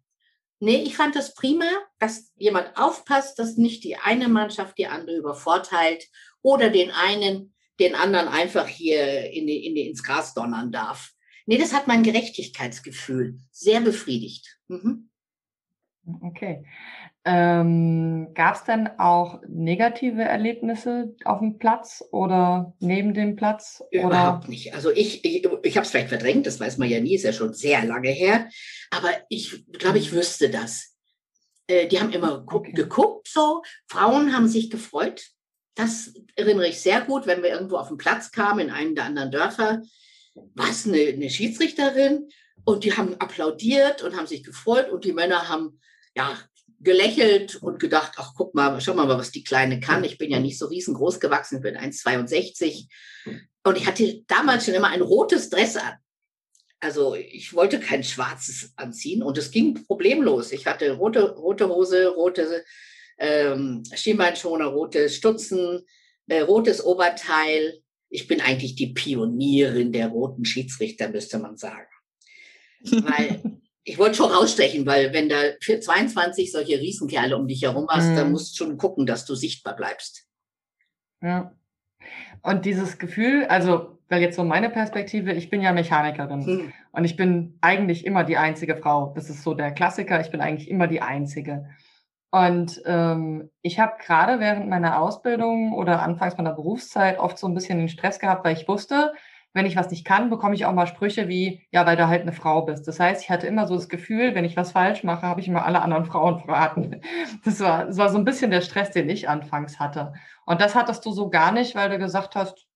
Nee, 0.60 0.84
ich 0.84 0.96
fand 0.96 1.16
das 1.16 1.34
prima, 1.34 1.68
dass 1.98 2.30
jemand 2.36 2.76
aufpasst, 2.76 3.36
dass 3.40 3.56
nicht 3.56 3.82
die 3.82 3.96
eine 3.96 4.28
Mannschaft 4.28 4.78
die 4.78 4.86
andere 4.86 5.16
übervorteilt 5.16 6.06
oder 6.40 6.70
den 6.70 6.92
einen 6.92 7.52
den 7.80 7.96
anderen 7.96 8.28
einfach 8.28 8.68
hier 8.68 9.28
in 9.32 9.48
die, 9.48 9.66
in 9.66 9.74
die, 9.74 9.88
ins 9.88 10.04
Gras 10.04 10.34
donnern 10.34 10.70
darf. 10.70 11.10
Nee, 11.46 11.58
das 11.58 11.72
hat 11.72 11.86
mein 11.86 12.02
Gerechtigkeitsgefühl 12.02 13.38
sehr 13.50 13.80
befriedigt. 13.80 14.58
Mhm. 14.68 15.08
Okay. 16.22 16.64
Ähm, 17.24 18.32
Gab 18.34 18.54
es 18.54 18.64
denn 18.64 18.88
auch 18.98 19.40
negative 19.48 20.22
Erlebnisse 20.22 21.16
auf 21.24 21.40
dem 21.40 21.58
Platz 21.58 22.04
oder 22.12 22.74
neben 22.78 23.14
dem 23.14 23.34
Platz? 23.34 23.82
Überhaupt 23.90 24.44
oder? 24.44 24.48
nicht. 24.48 24.74
Also 24.74 24.90
ich, 24.92 25.24
ich, 25.24 25.44
ich 25.62 25.76
habe 25.76 25.84
es 25.84 25.90
vielleicht 25.90 26.08
verdrängt, 26.08 26.46
das 26.46 26.60
weiß 26.60 26.78
man 26.78 26.88
ja 26.88 27.00
nie, 27.00 27.16
ist 27.16 27.24
ja 27.24 27.32
schon 27.32 27.52
sehr 27.52 27.84
lange 27.84 28.10
her. 28.10 28.48
Aber 28.90 29.10
ich 29.28 29.66
glaube, 29.72 29.98
ich 29.98 30.12
wüsste 30.12 30.50
das. 30.50 30.96
Äh, 31.66 31.88
die 31.88 31.98
haben 31.98 32.12
immer 32.12 32.44
okay. 32.46 32.72
geguckt, 32.72 33.26
so. 33.28 33.62
Frauen 33.88 34.32
haben 34.32 34.46
sich 34.46 34.70
gefreut. 34.70 35.26
Das 35.74 36.14
erinnere 36.36 36.68
ich 36.68 36.80
sehr 36.80 37.00
gut, 37.00 37.26
wenn 37.26 37.42
wir 37.42 37.50
irgendwo 37.50 37.76
auf 37.76 37.88
den 37.88 37.98
Platz 37.98 38.30
kamen, 38.30 38.68
in 38.68 38.70
einem 38.70 38.94
der 38.94 39.04
anderen 39.04 39.32
Dörfer. 39.32 39.82
Was, 40.54 40.86
eine, 40.86 40.98
eine 40.98 41.30
Schiedsrichterin? 41.30 42.28
Und 42.64 42.84
die 42.84 42.96
haben 42.96 43.14
applaudiert 43.20 44.02
und 44.02 44.16
haben 44.16 44.26
sich 44.26 44.42
gefreut 44.42 44.90
und 44.90 45.04
die 45.04 45.12
Männer 45.12 45.48
haben 45.48 45.80
ja, 46.14 46.38
gelächelt 46.80 47.56
und 47.56 47.78
gedacht, 47.78 48.12
ach 48.16 48.32
guck 48.36 48.54
mal, 48.54 48.80
schau 48.80 48.94
mal, 48.94 49.08
was 49.08 49.30
die 49.30 49.44
Kleine 49.44 49.80
kann. 49.80 50.04
Ich 50.04 50.18
bin 50.18 50.30
ja 50.30 50.40
nicht 50.40 50.58
so 50.58 50.66
riesengroß 50.66 51.20
gewachsen, 51.20 51.60
bin 51.60 51.76
1,62. 51.76 52.88
Und 53.64 53.76
ich 53.76 53.86
hatte 53.86 54.22
damals 54.26 54.64
schon 54.64 54.74
immer 54.74 54.88
ein 54.88 55.02
rotes 55.02 55.48
Dress 55.50 55.76
an. 55.76 55.94
Also 56.80 57.14
ich 57.14 57.54
wollte 57.54 57.80
kein 57.80 58.04
schwarzes 58.04 58.72
anziehen 58.76 59.22
und 59.22 59.38
es 59.38 59.50
ging 59.50 59.86
problemlos. 59.86 60.52
Ich 60.52 60.66
hatte 60.66 60.92
rote, 60.92 61.30
rote 61.32 61.68
Hose, 61.68 62.08
rote 62.08 62.64
ähm, 63.18 63.82
Schienbeinschoner, 63.94 64.66
rote 64.66 65.08
Stutzen, 65.08 65.86
äh, 66.28 66.40
rotes 66.40 66.84
Oberteil. 66.84 67.80
Ich 68.08 68.28
bin 68.28 68.40
eigentlich 68.40 68.76
die 68.76 68.92
Pionierin 68.92 69.92
der 69.92 70.08
roten 70.08 70.44
Schiedsrichter, 70.44 71.08
müsste 71.08 71.38
man 71.38 71.56
sagen. 71.56 71.88
Weil 72.82 73.42
ich 73.84 73.98
wollte 73.98 74.16
schon 74.16 74.30
rausstechen, 74.30 74.84
weil 74.84 75.12
wenn 75.12 75.28
da 75.28 75.36
22 75.60 76.50
solche 76.50 76.80
Riesenkerle 76.80 77.36
um 77.36 77.46
dich 77.46 77.62
herum 77.62 77.86
hast, 77.88 78.10
mhm. 78.10 78.16
dann 78.16 78.32
musst 78.32 78.58
du 78.58 78.64
schon 78.64 78.78
gucken, 78.78 79.06
dass 79.06 79.24
du 79.26 79.34
sichtbar 79.34 79.76
bleibst. 79.76 80.26
Ja. 81.22 81.52
Und 82.42 82.64
dieses 82.64 82.98
Gefühl, 82.98 83.46
also, 83.46 83.98
weil 84.08 84.22
jetzt 84.22 84.36
so 84.36 84.44
meine 84.44 84.70
Perspektive, 84.70 85.32
ich 85.32 85.50
bin 85.50 85.62
ja 85.62 85.72
Mechanikerin 85.72 86.40
mhm. 86.40 86.72
und 86.92 87.04
ich 87.04 87.16
bin 87.16 87.58
eigentlich 87.60 88.04
immer 88.04 88.24
die 88.24 88.36
einzige 88.36 88.76
Frau. 88.76 89.12
Das 89.14 89.30
ist 89.30 89.42
so 89.42 89.54
der 89.54 89.72
Klassiker, 89.72 90.20
ich 90.20 90.30
bin 90.30 90.40
eigentlich 90.40 90.68
immer 90.68 90.86
die 90.88 91.00
einzige. 91.00 91.68
Und 92.36 92.82
ähm, 92.84 93.50
ich 93.62 93.80
habe 93.80 93.94
gerade 93.98 94.40
während 94.40 94.68
meiner 94.68 95.00
Ausbildung 95.00 95.72
oder 95.72 96.02
anfangs 96.02 96.36
meiner 96.36 96.52
Berufszeit 96.52 97.18
oft 97.18 97.38
so 97.38 97.46
ein 97.46 97.54
bisschen 97.54 97.78
den 97.78 97.88
Stress 97.88 98.18
gehabt, 98.18 98.44
weil 98.44 98.54
ich 98.54 98.68
wusste, 98.68 99.14
wenn 99.54 99.64
ich 99.64 99.74
was 99.74 99.90
nicht 99.90 100.04
kann, 100.04 100.28
bekomme 100.28 100.54
ich 100.54 100.66
auch 100.66 100.74
mal 100.74 100.86
Sprüche 100.86 101.28
wie, 101.28 101.66
ja, 101.70 101.86
weil 101.86 101.96
du 101.96 102.08
halt 102.08 102.20
eine 102.20 102.34
Frau 102.34 102.60
bist. 102.60 102.86
Das 102.86 103.00
heißt, 103.00 103.22
ich 103.22 103.30
hatte 103.30 103.46
immer 103.46 103.66
so 103.66 103.74
das 103.74 103.88
Gefühl, 103.88 104.34
wenn 104.34 104.44
ich 104.44 104.54
was 104.54 104.72
falsch 104.72 105.02
mache, 105.02 105.22
habe 105.22 105.40
ich 105.40 105.48
immer 105.48 105.64
alle 105.64 105.80
anderen 105.80 106.04
Frauen 106.04 106.38
verraten. 106.40 107.00
Das 107.46 107.60
war, 107.60 107.86
das 107.86 107.96
war 107.96 108.10
so 108.10 108.18
ein 108.18 108.26
bisschen 108.26 108.50
der 108.50 108.60
Stress, 108.60 108.90
den 108.90 109.08
ich 109.08 109.30
anfangs 109.30 109.80
hatte. 109.80 110.12
Und 110.44 110.60
das 110.60 110.74
hattest 110.74 111.06
du 111.06 111.12
so 111.12 111.30
gar 111.30 111.52
nicht, 111.52 111.74
weil 111.74 111.88
du 111.88 111.96
gesagt 111.96 112.36
hast, 112.36 112.66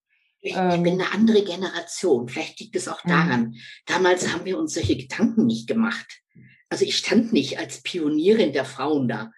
ich, 0.40 0.56
ähm, 0.56 0.70
ich 0.70 0.82
bin 0.82 0.94
eine 0.94 1.12
andere 1.12 1.44
Generation. 1.44 2.28
Vielleicht 2.28 2.60
liegt 2.60 2.76
es 2.76 2.88
auch 2.88 3.04
mhm. 3.04 3.10
daran. 3.10 3.54
Damals 3.84 4.32
haben 4.32 4.46
wir 4.46 4.58
uns 4.58 4.72
solche 4.72 4.96
Gedanken 4.96 5.44
nicht 5.44 5.68
gemacht. 5.68 6.22
Also 6.70 6.86
ich 6.86 6.96
stand 6.96 7.34
nicht 7.34 7.58
als 7.58 7.82
Pionierin 7.82 8.54
der 8.54 8.64
Frauen 8.64 9.06
da. 9.06 9.32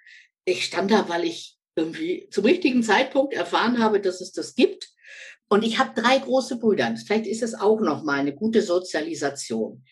Ich 0.45 0.65
stand 0.65 0.91
da, 0.91 1.09
weil 1.09 1.25
ich 1.25 1.57
irgendwie 1.77 2.29
zum 2.31 2.45
richtigen 2.45 2.83
Zeitpunkt 2.83 3.35
erfahren 3.35 3.79
habe, 3.79 4.01
dass 4.01 4.21
es 4.21 4.33
das 4.33 4.55
gibt 4.55 4.93
und 5.53 5.65
ich 5.65 5.79
habe 5.79 6.01
drei 6.01 6.17
große 6.17 6.59
Brüder. 6.59 6.95
Vielleicht 6.97 7.27
ist 7.27 7.43
es 7.43 7.53
auch 7.53 7.79
noch 7.83 8.05
mal 8.05 8.19
eine 8.19 8.35
gute 8.35 8.63
Sozialisation. 8.63 9.85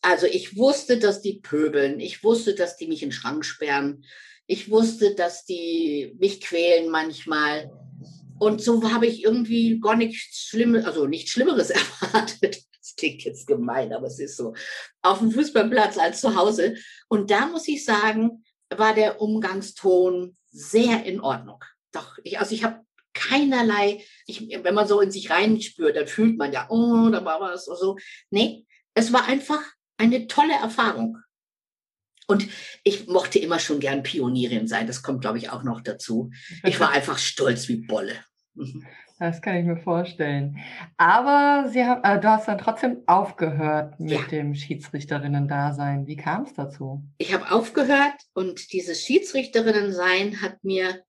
Also 0.00 0.24
ich 0.24 0.56
wusste, 0.56 0.98
dass 0.98 1.20
die 1.20 1.40
pöbeln. 1.40 2.00
Ich 2.00 2.24
wusste, 2.24 2.54
dass 2.54 2.78
die 2.78 2.86
mich 2.86 3.02
in 3.02 3.10
den 3.10 3.14
Schrank 3.14 3.44
sperren. 3.44 4.06
Ich 4.46 4.70
wusste, 4.70 5.14
dass 5.14 5.44
die 5.44 6.16
mich 6.18 6.40
quälen 6.40 6.90
manchmal. 6.90 7.70
Und 8.38 8.62
so 8.62 8.92
habe 8.94 9.06
ich 9.06 9.22
irgendwie 9.22 9.78
gar 9.78 9.94
nichts 9.94 10.46
Schlimmes, 10.48 10.86
also 10.86 11.06
nichts 11.06 11.32
Schlimmeres 11.32 11.68
erwartet. 12.02 12.62
Das 12.78 12.96
klingt 12.96 13.24
jetzt 13.24 13.46
gemein, 13.46 13.92
aber 13.92 14.06
es 14.06 14.18
ist 14.18 14.38
so. 14.38 14.54
Auf 15.02 15.18
dem 15.18 15.30
Fußballplatz 15.30 15.98
als 15.98 16.22
zu 16.22 16.34
Hause. 16.34 16.76
Und 17.08 17.30
da 17.30 17.44
muss 17.44 17.68
ich 17.68 17.84
sagen, 17.84 18.42
war 18.78 18.94
der 18.94 19.20
Umgangston 19.20 20.36
sehr 20.50 21.04
in 21.04 21.20
Ordnung. 21.20 21.62
Doch, 21.92 22.18
ich, 22.22 22.38
also 22.38 22.54
ich 22.54 22.64
habe 22.64 22.80
keinerlei, 23.12 24.04
ich, 24.26 24.48
wenn 24.62 24.74
man 24.74 24.88
so 24.88 25.00
in 25.00 25.10
sich 25.10 25.30
reinspürt, 25.30 25.96
dann 25.96 26.08
fühlt 26.08 26.36
man 26.36 26.52
ja, 26.52 26.66
oh, 26.68 27.08
da 27.10 27.24
war 27.24 27.40
was 27.40 27.68
oder 27.68 27.76
so. 27.76 27.96
Nee, 28.30 28.66
es 28.94 29.12
war 29.12 29.26
einfach 29.26 29.60
eine 29.96 30.26
tolle 30.26 30.54
Erfahrung. 30.54 31.18
Und 32.26 32.48
ich 32.84 33.06
mochte 33.06 33.38
immer 33.38 33.58
schon 33.58 33.80
gern 33.80 34.02
Pionierin 34.02 34.66
sein. 34.66 34.86
Das 34.86 35.02
kommt, 35.02 35.20
glaube 35.20 35.38
ich, 35.38 35.50
auch 35.50 35.62
noch 35.62 35.80
dazu. 35.80 36.30
Ich 36.62 36.80
war 36.80 36.90
einfach 36.92 37.18
stolz 37.18 37.68
wie 37.68 37.76
Bolle. 37.76 38.16
Das 39.18 39.40
kann 39.40 39.56
ich 39.56 39.64
mir 39.64 39.76
vorstellen. 39.76 40.58
Aber 40.96 41.68
Sie 41.70 41.84
haben, 41.84 42.02
äh, 42.02 42.20
du 42.20 42.28
hast 42.28 42.48
dann 42.48 42.58
trotzdem 42.58 43.02
aufgehört 43.06 44.00
mit 44.00 44.10
ja. 44.10 44.22
dem 44.26 44.54
Schiedsrichterinnen-Dasein. 44.54 46.06
Wie 46.06 46.16
kam 46.16 46.42
es 46.42 46.54
dazu? 46.54 47.00
Ich 47.18 47.32
habe 47.32 47.50
aufgehört 47.52 48.14
und 48.32 48.72
dieses 48.72 49.02
Schiedsrichterinnen-Sein 49.02 50.42
hat 50.42 50.64
mir 50.64 51.04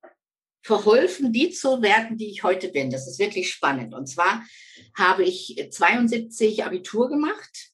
verholfen, 0.61 1.33
die 1.33 1.49
zu 1.49 1.81
werden, 1.81 2.17
die 2.17 2.29
ich 2.29 2.43
heute 2.43 2.69
bin. 2.69 2.91
Das 2.91 3.07
ist 3.07 3.19
wirklich 3.19 3.51
spannend. 3.51 3.93
Und 3.95 4.07
zwar 4.07 4.43
habe 4.95 5.23
ich 5.23 5.67
72 5.71 6.63
Abitur 6.63 7.09
gemacht 7.09 7.71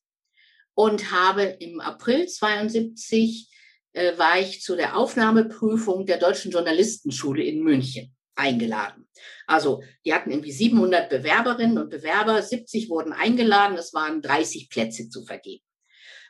und 0.73 1.11
habe 1.11 1.43
im 1.43 1.81
April 1.81 2.27
72 2.27 3.49
äh, 3.93 4.17
war 4.17 4.39
ich 4.39 4.61
zu 4.61 4.77
der 4.77 4.95
Aufnahmeprüfung 4.95 6.05
der 6.05 6.17
Deutschen 6.17 6.51
Journalistenschule 6.51 7.43
in 7.43 7.63
München 7.63 8.15
eingeladen. 8.35 9.07
Also 9.51 9.83
die 10.05 10.13
hatten 10.13 10.31
irgendwie 10.31 10.51
700 10.51 11.09
Bewerberinnen 11.09 11.77
und 11.77 11.89
Bewerber, 11.89 12.41
70 12.41 12.89
wurden 12.89 13.13
eingeladen, 13.13 13.77
es 13.77 13.93
waren 13.93 14.21
30 14.21 14.69
Plätze 14.69 15.09
zu 15.09 15.25
vergeben. 15.25 15.63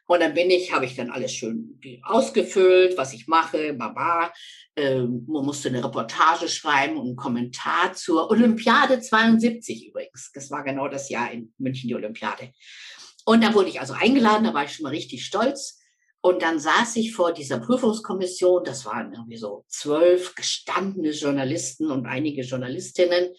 Und 0.07 0.19
dann 0.19 0.33
bin 0.33 0.49
ich, 0.49 0.73
habe 0.73 0.85
ich 0.85 0.95
dann 0.95 1.09
alles 1.09 1.31
schön 1.31 1.79
ausgefüllt, 2.03 2.97
was 2.97 3.13
ich 3.13 3.27
mache, 3.27 3.73
baba. 3.73 4.33
Ähm, 4.75 5.25
man 5.27 5.45
musste 5.45 5.69
eine 5.69 5.83
Reportage 5.83 6.49
schreiben 6.49 6.97
und 6.97 7.05
einen 7.05 7.15
Kommentar 7.15 7.93
zur 7.93 8.29
Olympiade 8.29 8.99
72 8.99 9.87
übrigens. 9.87 10.31
Das 10.33 10.51
war 10.51 10.63
genau 10.63 10.89
das 10.89 11.09
Jahr 11.09 11.31
in 11.31 11.53
München, 11.59 11.87
die 11.87 11.95
Olympiade. 11.95 12.51
Und 13.25 13.43
da 13.43 13.53
wurde 13.53 13.69
ich 13.69 13.79
also 13.79 13.93
eingeladen, 13.93 14.43
da 14.43 14.53
war 14.53 14.65
ich 14.65 14.73
schon 14.73 14.83
mal 14.83 14.89
richtig 14.89 15.23
stolz. 15.25 15.80
Und 16.21 16.43
dann 16.43 16.59
saß 16.59 16.97
ich 16.97 17.13
vor 17.13 17.33
dieser 17.33 17.59
Prüfungskommission, 17.59 18.63
das 18.63 18.85
waren 18.85 19.11
irgendwie 19.11 19.37
so 19.37 19.65
zwölf 19.67 20.35
gestandene 20.35 21.11
Journalisten 21.11 21.89
und 21.89 22.05
einige 22.05 22.43
Journalistinnen. 22.43 23.33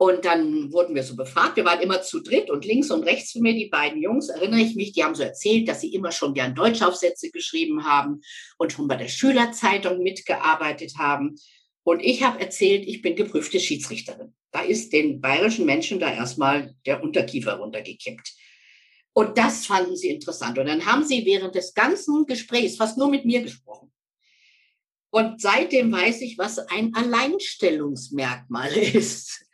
Und 0.00 0.24
dann 0.24 0.72
wurden 0.72 0.94
wir 0.94 1.02
so 1.02 1.16
befragt. 1.16 1.56
Wir 1.56 1.64
waren 1.64 1.80
immer 1.80 2.02
zu 2.02 2.20
dritt 2.20 2.50
und 2.50 2.64
links 2.64 2.90
und 2.90 3.04
rechts 3.04 3.32
von 3.32 3.42
mir 3.42 3.52
die 3.52 3.68
beiden 3.68 4.00
Jungs, 4.00 4.28
erinnere 4.28 4.60
ich 4.60 4.74
mich, 4.76 4.92
die 4.92 5.02
haben 5.02 5.14
so 5.14 5.24
erzählt, 5.24 5.68
dass 5.68 5.80
sie 5.80 5.92
immer 5.92 6.12
schon 6.12 6.34
gern 6.34 6.54
Deutschaufsätze 6.54 7.30
geschrieben 7.30 7.84
haben 7.84 8.20
und 8.58 8.72
schon 8.72 8.88
bei 8.88 8.96
der 8.96 9.08
Schülerzeitung 9.08 10.02
mitgearbeitet 10.02 10.94
haben. 10.98 11.36
Und 11.82 12.00
ich 12.00 12.22
habe 12.22 12.40
erzählt, 12.40 12.86
ich 12.86 13.02
bin 13.02 13.16
geprüfte 13.16 13.58
Schiedsrichterin. 13.58 14.34
Da 14.52 14.62
ist 14.62 14.92
den 14.92 15.20
bayerischen 15.20 15.66
Menschen 15.66 16.00
da 16.00 16.12
erstmal 16.12 16.74
der 16.86 17.02
Unterkiefer 17.02 17.54
runtergekippt. 17.54 18.32
Und 19.12 19.36
das 19.36 19.66
fanden 19.66 19.96
sie 19.96 20.10
interessant. 20.10 20.58
Und 20.58 20.66
dann 20.66 20.86
haben 20.86 21.04
sie 21.04 21.24
während 21.24 21.54
des 21.54 21.74
ganzen 21.74 22.26
Gesprächs 22.26 22.76
fast 22.76 22.98
nur 22.98 23.10
mit 23.10 23.24
mir 23.24 23.42
gesprochen. 23.42 23.92
Und 25.10 25.40
seitdem 25.40 25.90
weiß 25.90 26.20
ich, 26.20 26.38
was 26.38 26.58
ein 26.58 26.94
Alleinstellungsmerkmal 26.94 28.72
ist. 28.76 29.44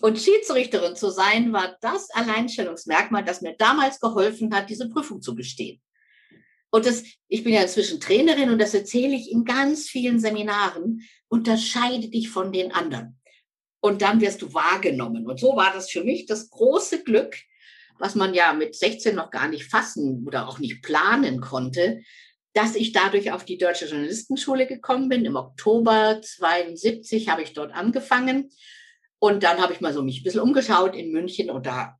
Und 0.00 0.18
Schiedsrichterin 0.18 0.96
zu 0.96 1.10
sein, 1.10 1.52
war 1.52 1.76
das 1.80 2.10
Alleinstellungsmerkmal, 2.10 3.24
das 3.24 3.40
mir 3.40 3.56
damals 3.56 4.00
geholfen 4.00 4.54
hat, 4.54 4.68
diese 4.68 4.88
Prüfung 4.88 5.22
zu 5.22 5.34
bestehen. 5.34 5.80
Und 6.70 6.84
das, 6.84 7.04
ich 7.28 7.44
bin 7.44 7.54
ja 7.54 7.62
inzwischen 7.62 8.00
Trainerin 8.00 8.50
und 8.50 8.58
das 8.58 8.74
erzähle 8.74 9.14
ich 9.14 9.32
in 9.32 9.44
ganz 9.44 9.88
vielen 9.88 10.20
Seminaren. 10.20 11.02
Unterscheide 11.28 12.08
dich 12.08 12.28
von 12.28 12.52
den 12.52 12.72
anderen. 12.72 13.18
Und 13.80 14.02
dann 14.02 14.20
wirst 14.20 14.42
du 14.42 14.52
wahrgenommen. 14.52 15.26
Und 15.26 15.40
so 15.40 15.56
war 15.56 15.72
das 15.72 15.90
für 15.90 16.04
mich 16.04 16.26
das 16.26 16.50
große 16.50 17.04
Glück, 17.04 17.36
was 17.98 18.14
man 18.14 18.34
ja 18.34 18.52
mit 18.52 18.74
16 18.74 19.14
noch 19.14 19.30
gar 19.30 19.48
nicht 19.48 19.64
fassen 19.64 20.24
oder 20.26 20.48
auch 20.48 20.58
nicht 20.58 20.82
planen 20.82 21.40
konnte, 21.40 22.00
dass 22.54 22.74
ich 22.74 22.92
dadurch 22.92 23.32
auf 23.32 23.44
die 23.44 23.58
Deutsche 23.58 23.86
Journalistenschule 23.86 24.66
gekommen 24.66 25.08
bin. 25.08 25.24
Im 25.24 25.36
Oktober 25.36 26.20
72 26.22 27.28
habe 27.28 27.42
ich 27.42 27.52
dort 27.52 27.72
angefangen 27.72 28.50
Und 29.20 29.42
dann 29.42 29.58
habe 29.58 29.72
ich 29.72 29.80
mal 29.80 29.92
so 29.92 30.02
mich 30.02 30.20
ein 30.20 30.24
bisschen 30.24 30.40
umgeschaut 30.40 30.94
in 30.94 31.12
München 31.12 31.50
und 31.50 31.66
da 31.66 31.98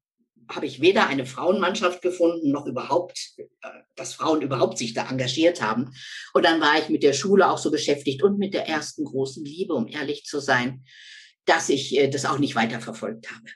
habe 0.50 0.66
ich 0.66 0.80
weder 0.80 1.06
eine 1.06 1.26
Frauenmannschaft 1.26 2.00
gefunden, 2.00 2.50
noch 2.50 2.66
überhaupt, 2.66 3.18
äh, 3.36 3.44
dass 3.96 4.14
Frauen 4.14 4.40
überhaupt 4.40 4.78
sich 4.78 4.94
da 4.94 5.08
engagiert 5.08 5.60
haben. 5.60 5.92
Und 6.32 6.44
dann 6.44 6.60
war 6.60 6.78
ich 6.78 6.88
mit 6.88 7.02
der 7.02 7.12
Schule 7.12 7.50
auch 7.50 7.58
so 7.58 7.70
beschäftigt 7.70 8.22
und 8.22 8.38
mit 8.38 8.54
der 8.54 8.66
ersten 8.66 9.04
großen 9.04 9.44
Liebe, 9.44 9.74
um 9.74 9.88
ehrlich 9.88 10.24
zu 10.24 10.40
sein, 10.40 10.84
dass 11.44 11.68
ich 11.68 11.96
äh, 11.96 12.08
das 12.08 12.24
auch 12.24 12.38
nicht 12.38 12.54
weiter 12.54 12.80
verfolgt 12.80 13.30
habe. 13.30 13.50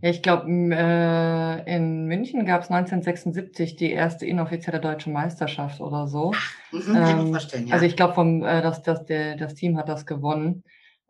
Ja, 0.00 0.10
ich 0.10 0.22
glaube, 0.22 0.46
äh, 0.48 1.74
in 1.74 2.06
München 2.06 2.46
gab 2.46 2.62
es 2.62 2.70
1976 2.70 3.76
die 3.76 3.90
erste 3.90 4.26
inoffizielle 4.26 4.80
deutsche 4.80 5.10
Meisterschaft 5.10 5.80
oder 5.80 6.06
so. 6.06 6.32
Mhm, 6.72 6.96
ähm, 6.96 7.30
vorstellen, 7.30 7.66
ja. 7.66 7.74
Also 7.74 7.86
ich 7.86 7.96
glaube, 7.96 8.14
vom 8.14 8.42
äh, 8.44 8.62
das, 8.62 8.82
das, 8.82 9.04
der, 9.04 9.36
das 9.36 9.54
Team 9.54 9.76
hat 9.76 9.88
das 9.88 10.06
gewonnen. 10.06 10.64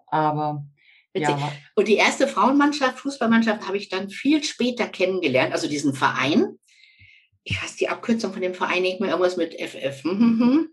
Aber 0.07 0.65
ja. 1.17 1.53
Und 1.77 1.87
die 1.87 1.95
erste 1.95 2.27
Frauenmannschaft, 2.27 2.99
Fußballmannschaft, 2.99 3.67
habe 3.67 3.77
ich 3.77 3.89
dann 3.89 4.11
viel 4.11 4.43
später 4.43 4.89
kennengelernt, 4.89 5.53
also 5.53 5.69
diesen 5.69 5.95
Verein. 5.95 6.59
Ich 7.45 7.63
weiß 7.63 7.77
die 7.77 7.89
Abkürzung 7.89 8.33
von 8.33 8.43
dem 8.43 8.55
Verein 8.55 8.83
nicht 8.83 9.01
mehr, 9.01 9.11
irgendwas 9.11 9.37
mit 9.37 9.55
FF. 9.55 10.03
Hm, 10.03 10.19
hm, 10.19 10.41
hm. 10.41 10.69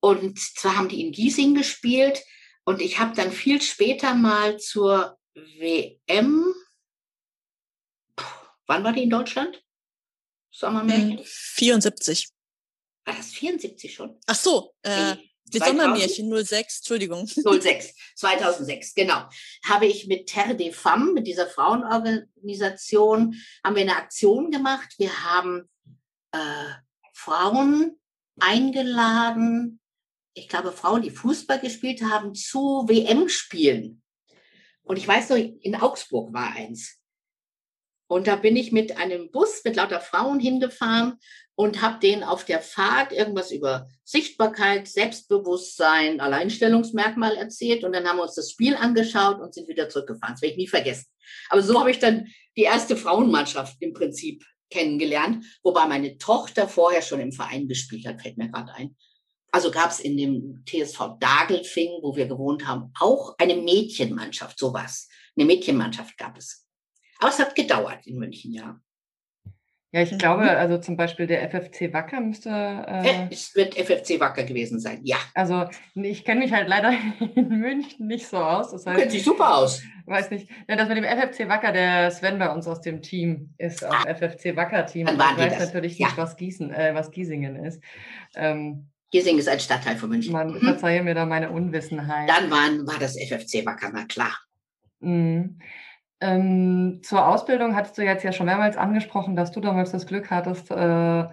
Und 0.00 0.38
zwar 0.38 0.76
haben 0.76 0.88
die 0.88 1.04
in 1.04 1.12
Giesing 1.12 1.54
gespielt 1.54 2.22
und 2.64 2.80
ich 2.80 3.00
habe 3.00 3.16
dann 3.16 3.32
viel 3.32 3.60
später 3.60 4.14
mal 4.14 4.58
zur 4.58 5.16
WM 5.34 6.44
Wann 8.68 8.84
war 8.84 8.92
die 8.92 9.02
in 9.02 9.10
Deutschland? 9.10 9.60
Sommermärchen? 10.50 11.20
74. 11.24 12.28
War 13.04 13.16
das 13.16 13.30
74 13.32 13.94
schon? 13.94 14.18
Ach 14.26 14.34
so, 14.34 14.74
äh, 14.82 15.14
nee. 15.14 15.30
Die 15.46 15.58
Sommermärchen 15.58 16.30
06, 16.44 16.78
Entschuldigung. 16.78 17.26
06, 17.26 17.94
2006, 18.16 18.94
genau. 18.94 19.26
Habe 19.64 19.86
ich 19.86 20.06
mit 20.06 20.26
Terre 20.26 20.54
des 20.54 20.76
Femmes, 20.76 21.14
mit 21.14 21.26
dieser 21.26 21.46
Frauenorganisation, 21.46 23.34
haben 23.64 23.74
wir 23.74 23.82
eine 23.82 23.96
Aktion 23.96 24.50
gemacht. 24.50 24.94
Wir 24.98 25.24
haben 25.24 25.70
äh, 26.32 26.74
Frauen 27.14 27.98
eingeladen, 28.38 29.80
ich 30.34 30.48
glaube 30.48 30.72
Frauen, 30.72 31.00
die 31.00 31.10
Fußball 31.10 31.60
gespielt 31.60 32.02
haben, 32.02 32.34
zu 32.34 32.84
WM-Spielen. 32.86 34.02
Und 34.82 34.98
ich 34.98 35.08
weiß 35.08 35.30
noch, 35.30 35.36
in 35.36 35.76
Augsburg 35.76 36.34
war 36.34 36.52
eins. 36.52 36.97
Und 38.08 38.26
da 38.26 38.36
bin 38.36 38.56
ich 38.56 38.72
mit 38.72 38.96
einem 38.96 39.30
Bus 39.30 39.60
mit 39.64 39.76
lauter 39.76 40.00
Frauen 40.00 40.40
hingefahren 40.40 41.18
und 41.54 41.82
habe 41.82 42.00
denen 42.00 42.22
auf 42.22 42.44
der 42.44 42.60
Fahrt 42.60 43.12
irgendwas 43.12 43.50
über 43.50 43.86
Sichtbarkeit, 44.04 44.88
Selbstbewusstsein, 44.88 46.18
Alleinstellungsmerkmal 46.18 47.36
erzählt. 47.36 47.84
Und 47.84 47.92
dann 47.92 48.06
haben 48.06 48.16
wir 48.16 48.22
uns 48.22 48.34
das 48.34 48.50
Spiel 48.50 48.74
angeschaut 48.74 49.40
und 49.40 49.52
sind 49.52 49.68
wieder 49.68 49.88
zurückgefahren. 49.90 50.34
Das 50.34 50.42
werde 50.42 50.52
ich 50.52 50.58
nie 50.58 50.68
vergessen. 50.68 51.06
Aber 51.50 51.62
so 51.62 51.78
habe 51.78 51.90
ich 51.90 51.98
dann 51.98 52.28
die 52.56 52.62
erste 52.62 52.96
Frauenmannschaft 52.96 53.76
im 53.80 53.92
Prinzip 53.92 54.42
kennengelernt, 54.70 55.44
wobei 55.62 55.86
meine 55.86 56.16
Tochter 56.18 56.68
vorher 56.68 57.02
schon 57.02 57.20
im 57.20 57.32
Verein 57.32 57.68
gespielt 57.68 58.06
hat, 58.06 58.22
fällt 58.22 58.38
mir 58.38 58.50
gerade 58.50 58.72
ein. 58.74 58.96
Also 59.50 59.70
gab 59.70 59.90
es 59.90 60.00
in 60.00 60.16
dem 60.16 60.64
TSV 60.66 61.18
Dagelfing, 61.20 62.00
wo 62.02 62.14
wir 62.16 62.26
gewohnt 62.26 62.66
haben, 62.66 62.92
auch 63.00 63.34
eine 63.38 63.56
Mädchenmannschaft, 63.56 64.58
sowas. 64.58 65.08
Eine 65.36 65.46
Mädchenmannschaft 65.46 66.16
gab 66.18 66.36
es. 66.36 66.67
Aber 67.18 67.30
es 67.30 67.38
hat 67.38 67.54
gedauert 67.54 68.06
in 68.06 68.18
München, 68.18 68.52
ja. 68.52 68.80
Ja, 69.90 70.02
ich 70.02 70.18
glaube, 70.18 70.42
mhm. 70.42 70.48
also 70.50 70.76
zum 70.78 70.98
Beispiel 70.98 71.26
der 71.26 71.48
FFC 71.48 71.94
Wacker 71.94 72.20
müsste. 72.20 72.50
Äh, 72.50 73.28
es 73.30 73.54
wird 73.54 73.74
FFC 73.74 74.20
Wacker 74.20 74.44
gewesen 74.44 74.78
sein, 74.80 75.00
ja. 75.02 75.16
Also 75.34 75.64
ich 75.94 76.26
kenne 76.26 76.40
mich 76.40 76.52
halt 76.52 76.68
leider 76.68 76.92
in 77.34 77.48
München 77.48 78.06
nicht 78.06 78.26
so 78.26 78.36
aus. 78.36 78.70
Das 78.70 78.84
heißt, 78.84 78.98
Kennt 78.98 79.12
sich 79.12 79.24
super 79.24 79.56
aus. 79.56 79.82
Weiß 80.04 80.30
nicht. 80.30 80.50
Ja, 80.68 80.76
das 80.76 80.88
mit 80.88 80.98
dem 80.98 81.04
FFC 81.04 81.48
Wacker, 81.48 81.72
der 81.72 82.10
Sven 82.10 82.38
bei 82.38 82.52
uns 82.52 82.66
aus 82.66 82.82
dem 82.82 83.00
Team 83.00 83.54
ist 83.56 83.82
auch 83.82 84.04
ah, 84.04 84.14
FFC 84.14 84.54
Wacker-Team. 84.54 85.06
Dann 85.06 85.18
waren 85.18 85.38
ich 85.38 85.44
weiß 85.44 85.58
das. 85.58 85.66
natürlich 85.68 85.98
nicht, 85.98 86.16
was, 86.18 86.36
Gießen, 86.36 86.70
äh, 86.70 86.94
was 86.94 87.10
Giesingen 87.10 87.56
ist. 87.56 87.82
Ähm, 88.36 88.90
Giesingen 89.10 89.38
ist 89.38 89.48
ein 89.48 89.60
Stadtteil 89.60 89.96
von 89.96 90.10
München. 90.10 90.34
Man 90.34 90.52
mhm. 90.52 90.60
verzeihe 90.60 91.02
mir 91.02 91.14
da 91.14 91.24
meine 91.24 91.50
Unwissenheit. 91.50 92.28
Dann 92.28 92.50
waren, 92.50 92.86
war 92.86 92.98
das 92.98 93.16
FFC 93.16 93.64
Wacker, 93.64 93.90
na 93.90 94.04
klar. 94.04 94.38
Mhm. 95.00 95.58
Ähm, 96.20 97.00
zur 97.02 97.26
Ausbildung 97.28 97.76
hattest 97.76 97.96
du 97.96 98.02
jetzt 98.02 98.24
ja 98.24 98.32
schon 98.32 98.46
mehrmals 98.46 98.76
angesprochen, 98.76 99.36
dass 99.36 99.52
du 99.52 99.60
damals 99.60 99.92
das 99.92 100.06
Glück 100.06 100.30
hattest, 100.30 100.70
äh, 100.70 101.24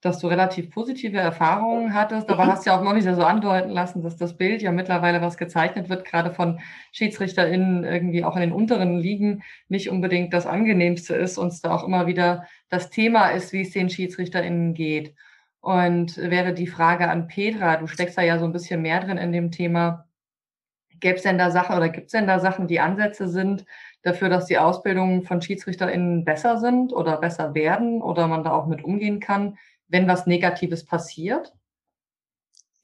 dass 0.00 0.20
du 0.20 0.28
relativ 0.28 0.70
positive 0.70 1.18
Erfahrungen 1.18 1.92
hattest. 1.92 2.30
Aber 2.30 2.44
mhm. 2.44 2.48
hast 2.48 2.64
ja 2.66 2.78
auch 2.78 2.84
noch 2.84 2.94
nicht 2.94 3.04
so 3.04 3.24
andeuten 3.24 3.70
lassen, 3.70 4.02
dass 4.02 4.16
das 4.16 4.36
Bild 4.36 4.62
ja 4.62 4.70
mittlerweile, 4.70 5.20
was 5.20 5.36
gezeichnet 5.36 5.88
wird, 5.88 6.04
gerade 6.04 6.32
von 6.32 6.60
SchiedsrichterInnen 6.92 7.82
irgendwie 7.82 8.22
auch 8.24 8.36
in 8.36 8.42
den 8.42 8.52
unteren 8.52 8.98
Ligen, 8.98 9.42
nicht 9.68 9.90
unbedingt 9.90 10.32
das 10.32 10.46
angenehmste 10.46 11.16
ist 11.16 11.36
und 11.36 11.48
es 11.48 11.60
da 11.60 11.72
auch 11.74 11.84
immer 11.84 12.06
wieder 12.06 12.46
das 12.68 12.90
Thema 12.90 13.30
ist, 13.30 13.52
wie 13.52 13.62
es 13.62 13.72
den 13.72 13.90
SchiedsrichterInnen 13.90 14.74
geht. 14.74 15.14
Und 15.60 16.16
wäre 16.16 16.54
die 16.54 16.68
Frage 16.68 17.08
an 17.10 17.26
Petra, 17.26 17.76
du 17.76 17.88
steckst 17.88 18.16
da 18.16 18.22
ja 18.22 18.38
so 18.38 18.44
ein 18.44 18.52
bisschen 18.52 18.80
mehr 18.82 19.00
drin 19.00 19.18
in 19.18 19.32
dem 19.32 19.50
Thema, 19.50 20.08
gäbe 21.00 21.16
es 21.16 21.22
denn 21.22 21.38
da 21.38 21.50
Sachen 21.50 21.76
oder 21.76 21.88
gibt 21.88 22.06
es 22.06 22.12
denn 22.12 22.26
da 22.26 22.38
Sachen, 22.38 22.68
die 22.68 22.80
Ansätze 22.80 23.28
sind, 23.28 23.64
dafür, 24.02 24.28
dass 24.28 24.46
die 24.46 24.58
Ausbildungen 24.58 25.24
von 25.24 25.42
SchiedsrichterInnen 25.42 26.24
besser 26.24 26.58
sind 26.58 26.92
oder 26.92 27.16
besser 27.16 27.54
werden 27.54 28.02
oder 28.02 28.26
man 28.26 28.44
da 28.44 28.52
auch 28.52 28.66
mit 28.66 28.84
umgehen 28.84 29.20
kann, 29.20 29.58
wenn 29.88 30.08
was 30.08 30.26
Negatives 30.26 30.84
passiert? 30.84 31.52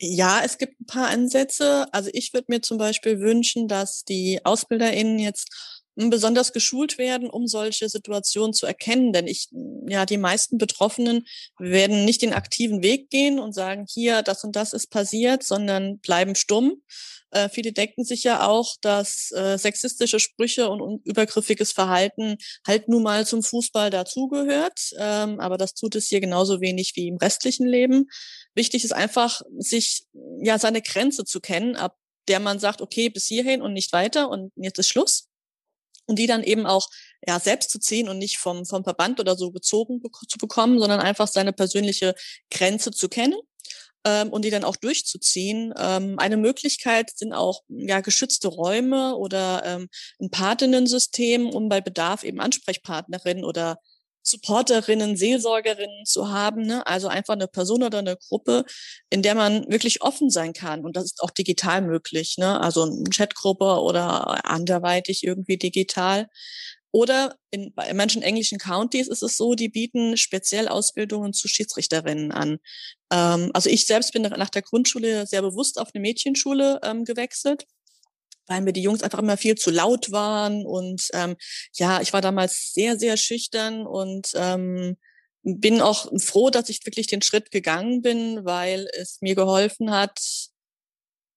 Ja, 0.01 0.43
es 0.45 0.59
gibt 0.59 0.81
ein 0.81 0.87
paar 0.87 1.09
Ansätze. 1.09 1.87
Also 1.93 2.11
ich 2.13 2.33
würde 2.35 2.47
mir 2.49 2.61
zum 2.61 2.79
Beispiel 2.79 3.21
wünschen, 3.21 3.69
dass 3.69 4.05
die 4.05 4.41
AusbilderInnen 4.45 5.19
jetzt 5.19 5.81
besonders 5.97 6.53
geschult 6.53 6.99
werden, 6.99 7.31
um 7.31 7.47
solche 7.47 7.89
Situationen 7.89 8.53
zu 8.53 8.67
erkennen. 8.67 9.13
Denn 9.13 9.29
ich, 9.29 9.49
ja, 9.87 10.05
die 10.07 10.19
meisten 10.19 10.59
Betroffenen 10.59 11.25
werden 11.59 12.05
nicht 12.05 12.23
den 12.23 12.35
aktiven 12.35 12.83
Weg 12.83 13.11
gehen 13.11 13.39
und 13.39 13.53
sagen, 13.53 13.87
hier, 13.89 14.23
das 14.23 14.43
und 14.43 14.57
das 14.57 14.73
ist 14.73 14.89
passiert, 14.89 15.45
sondern 15.45 15.99
bleiben 15.99 16.35
stumm 16.35 16.83
äh, 17.35 17.49
viele 17.49 17.73
denken 17.73 18.05
sich 18.05 18.23
ja 18.23 18.47
auch, 18.47 18.77
dass 18.81 19.33
äh, 19.33 19.59
sexistische 19.59 20.21
Sprüche 20.21 20.71
und, 20.71 20.81
und 20.81 21.05
übergriffiges 21.05 21.73
Verhalten 21.73 22.37
halt 22.67 22.89
nun 22.89 23.03
mal 23.03 23.27
zum 23.27 23.43
Fußball 23.43 23.91
dazugehört. 23.91 24.91
Ähm, 24.99 25.41
aber 25.41 25.59
das 25.59 25.75
tut 25.75 25.97
es 25.97 26.09
hier 26.09 26.21
genauso 26.21 26.61
wenig 26.61 26.93
wie 26.95 27.09
im 27.09 27.17
restlichen 27.17 27.67
Leben. 27.67 28.09
Wichtig 28.55 28.85
ist 28.85 28.93
einfach, 28.93 29.43
sich 29.59 30.05
ja 30.41 30.59
seine 30.61 30.81
Grenze 30.81 31.25
zu 31.25 31.41
kennen, 31.41 31.75
ab 31.75 31.97
der 32.29 32.41
man 32.41 32.59
sagt, 32.59 32.81
okay, 32.81 33.11
bis 33.11 33.27
hierhin 33.27 33.61
und 33.61 33.73
nicht 33.73 33.93
weiter 33.93 34.31
und 34.31 34.53
jetzt 34.57 34.79
ist 34.79 34.89
Schluss. 34.89 35.29
Und 36.07 36.19
die 36.19 36.27
dann 36.27 36.43
eben 36.43 36.67
auch 36.67 36.89
ja, 37.27 37.41
selbst 37.41 37.71
zu 37.71 37.81
ziehen 37.81 38.09
und 38.09 38.19
nicht 38.19 38.39
vom, 38.39 38.65
vom 38.65 38.85
Verband 38.85 39.21
oder 39.21 39.37
so 39.37 39.51
gezogen 39.51 40.01
zu 40.29 40.39
bekommen, 40.39 40.79
sondern 40.79 41.01
einfach 41.01 41.29
seine 41.29 41.53
persönliche 41.53 42.15
Grenze 42.51 42.93
zu 42.93 43.09
kennen 43.09 43.39
ähm, 44.05 44.31
und 44.31 44.45
die 44.45 44.51
dann 44.51 44.65
auch 44.65 44.77
durchzuziehen. 44.77 45.73
Ähm, 45.79 46.19
eine 46.19 46.37
Möglichkeit 46.37 47.11
sind 47.15 47.33
auch 47.33 47.63
ja, 47.69 48.01
geschützte 48.01 48.49
Räume 48.49 49.17
oder 49.17 49.63
ähm, 49.65 49.89
ein 50.21 50.31
Patinnensystem, 50.31 51.49
um 51.49 51.69
bei 51.69 51.81
Bedarf 51.81 52.25
eben 52.25 52.41
Ansprechpartnerinnen 52.41 53.45
oder 53.45 53.79
Supporterinnen, 54.27 55.17
Seelsorgerinnen 55.17 56.07
zu 56.07 56.31
haben. 56.31 56.63
Ne? 56.63 56.87
Also 56.87 57.09
einfach 57.09 57.35
eine 57.35 57.47
Person 57.47 57.83
oder 57.83 57.99
eine 57.99 58.17
Gruppe, 58.17 58.65
in 59.11 59.23
der 59.23 59.35
man 59.35 59.71
wirklich 59.71 60.03
offen 60.03 60.31
sein 60.31 60.55
kann. 60.55 60.85
Und 60.85 60.97
das 60.97 61.05
ist 61.05 61.23
auch 61.23 61.31
digital 61.31 61.83
möglich. 61.83 62.37
Ne? 62.39 62.59
Also 62.59 62.85
eine 62.85 63.05
Chatgruppe 63.11 63.83
oder 63.83 64.47
anderweitig 64.47 65.25
irgendwie 65.25 65.59
digital. 65.59 66.29
Oder 66.95 67.35
in, 67.51 67.75
bei 67.75 67.93
manchen 67.93 68.23
englischen 68.23 68.59
Counties 68.59 69.09
ist 69.09 69.25
es 69.25 69.37
so, 69.37 69.55
die 69.57 69.69
bieten 69.69 70.17
speziell 70.17 70.69
Ausbildungen 70.69 71.33
zu 71.33 71.49
Schiedsrichterinnen 71.49 72.31
an. 72.31 72.61
Ähm, 73.13 73.51
also 73.53 73.69
ich 73.69 73.87
selbst 73.87 74.13
bin 74.13 74.23
nach 74.23 74.51
der 74.51 74.63
Grundschule 74.63 75.27
sehr 75.27 75.43
bewusst 75.43 75.81
auf 75.81 75.89
eine 75.93 76.01
Mädchenschule 76.01 76.79
ähm, 76.85 77.05
gewechselt 77.05 77.67
weil 78.47 78.61
mir 78.61 78.75
die 78.75 78.83
Jungs 78.83 79.03
einfach 79.03 79.21
immer 79.21 79.39
viel 79.39 79.55
zu 79.55 79.71
laut 79.71 80.13
waren 80.13 80.67
und 80.67 81.09
ähm, 81.15 81.35
ja, 81.77 82.03
ich 82.03 82.13
war 82.13 82.21
damals 82.21 82.75
sehr, 82.75 82.99
sehr 82.99 83.17
schüchtern 83.17 83.87
und 83.87 84.33
ähm, 84.35 84.99
bin 85.43 85.81
auch 85.81 86.13
froh, 86.19 86.51
dass 86.51 86.69
ich 86.69 86.85
wirklich 86.85 87.07
den 87.07 87.23
Schritt 87.23 87.51
gegangen 87.51 88.03
bin, 88.03 88.45
weil 88.45 88.87
es 89.01 89.23
mir 89.23 89.35
geholfen 89.35 89.91
hat, 89.93 90.21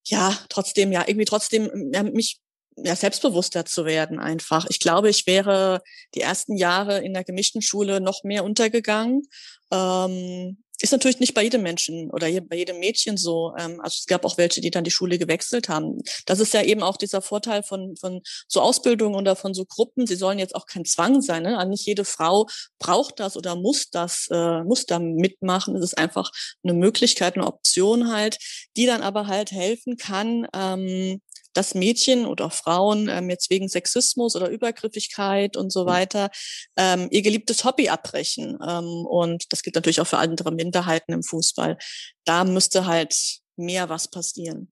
ja, 0.05 0.37
trotzdem, 0.49 0.91
ja, 0.91 1.05
irgendwie 1.07 1.23
trotzdem 1.23 1.91
ja, 1.93 2.03
mich 2.03 2.41
ja, 2.77 2.95
selbstbewusster 2.95 3.65
zu 3.65 3.85
werden 3.85 4.19
einfach. 4.19 4.65
Ich 4.69 4.79
glaube, 4.79 5.09
ich 5.09 5.25
wäre 5.27 5.81
die 6.15 6.21
ersten 6.21 6.55
Jahre 6.55 7.03
in 7.03 7.13
der 7.13 7.23
gemischten 7.23 7.61
Schule 7.61 8.01
noch 8.01 8.23
mehr 8.23 8.43
untergegangen. 8.43 9.23
Ähm, 9.71 10.57
ist 10.79 10.91
natürlich 10.91 11.19
nicht 11.19 11.33
bei 11.33 11.43
jedem 11.43 11.63
Menschen 11.63 12.11
oder 12.11 12.27
bei 12.41 12.55
jedem 12.55 12.79
Mädchen 12.79 13.17
so. 13.17 13.53
Ähm, 13.57 13.81
also 13.81 13.95
es 13.99 14.05
gab 14.05 14.25
auch 14.25 14.37
welche, 14.37 14.61
die 14.61 14.69
dann 14.69 14.83
die 14.83 14.91
Schule 14.91 15.17
gewechselt 15.17 15.69
haben. 15.69 16.01
Das 16.25 16.39
ist 16.39 16.53
ja 16.53 16.61
eben 16.61 16.83
auch 16.83 16.97
dieser 16.97 17.21
Vorteil 17.21 17.63
von, 17.63 17.95
von 17.97 18.21
so 18.47 18.61
Ausbildungen 18.61 19.15
oder 19.15 19.35
von 19.35 19.55
so 19.55 19.65
Gruppen. 19.65 20.05
Sie 20.05 20.15
sollen 20.15 20.37
jetzt 20.37 20.55
auch 20.55 20.67
kein 20.67 20.85
Zwang 20.85 21.21
sein. 21.21 21.43
Ne? 21.43 21.57
Also 21.57 21.69
nicht 21.71 21.85
jede 21.87 22.05
Frau 22.05 22.45
braucht 22.77 23.19
das 23.19 23.35
oder 23.35 23.55
muss 23.55 23.89
das, 23.89 24.27
äh, 24.31 24.63
muss 24.63 24.85
da 24.85 24.99
mitmachen. 24.99 25.75
Es 25.75 25.83
ist 25.83 25.97
einfach 25.97 26.29
eine 26.63 26.73
Möglichkeit, 26.73 27.35
eine 27.35 27.47
Option 27.47 28.11
halt, 28.11 28.37
die 28.75 28.85
dann 28.85 29.01
aber 29.01 29.25
halt 29.25 29.51
helfen 29.51 29.97
kann, 29.97 30.47
ähm, 30.53 31.21
dass 31.53 31.75
Mädchen 31.75 32.25
oder 32.25 32.49
Frauen 32.49 33.09
ähm, 33.09 33.29
jetzt 33.29 33.49
wegen 33.49 33.67
Sexismus 33.67 34.35
oder 34.35 34.49
Übergriffigkeit 34.49 35.57
und 35.57 35.71
so 35.71 35.83
mhm. 35.83 35.87
weiter 35.87 36.29
ähm, 36.75 37.07
ihr 37.11 37.21
geliebtes 37.21 37.63
Hobby 37.63 37.89
abbrechen. 37.89 38.57
Ähm, 38.65 39.05
und 39.05 39.51
das 39.51 39.63
gilt 39.63 39.75
natürlich 39.75 40.01
auch 40.01 40.07
für 40.07 40.17
andere 40.17 40.51
Minderheiten 40.51 41.13
im 41.13 41.23
Fußball. 41.23 41.77
Da 42.25 42.43
müsste 42.43 42.85
halt 42.85 43.15
mehr 43.55 43.89
was 43.89 44.07
passieren. 44.09 44.71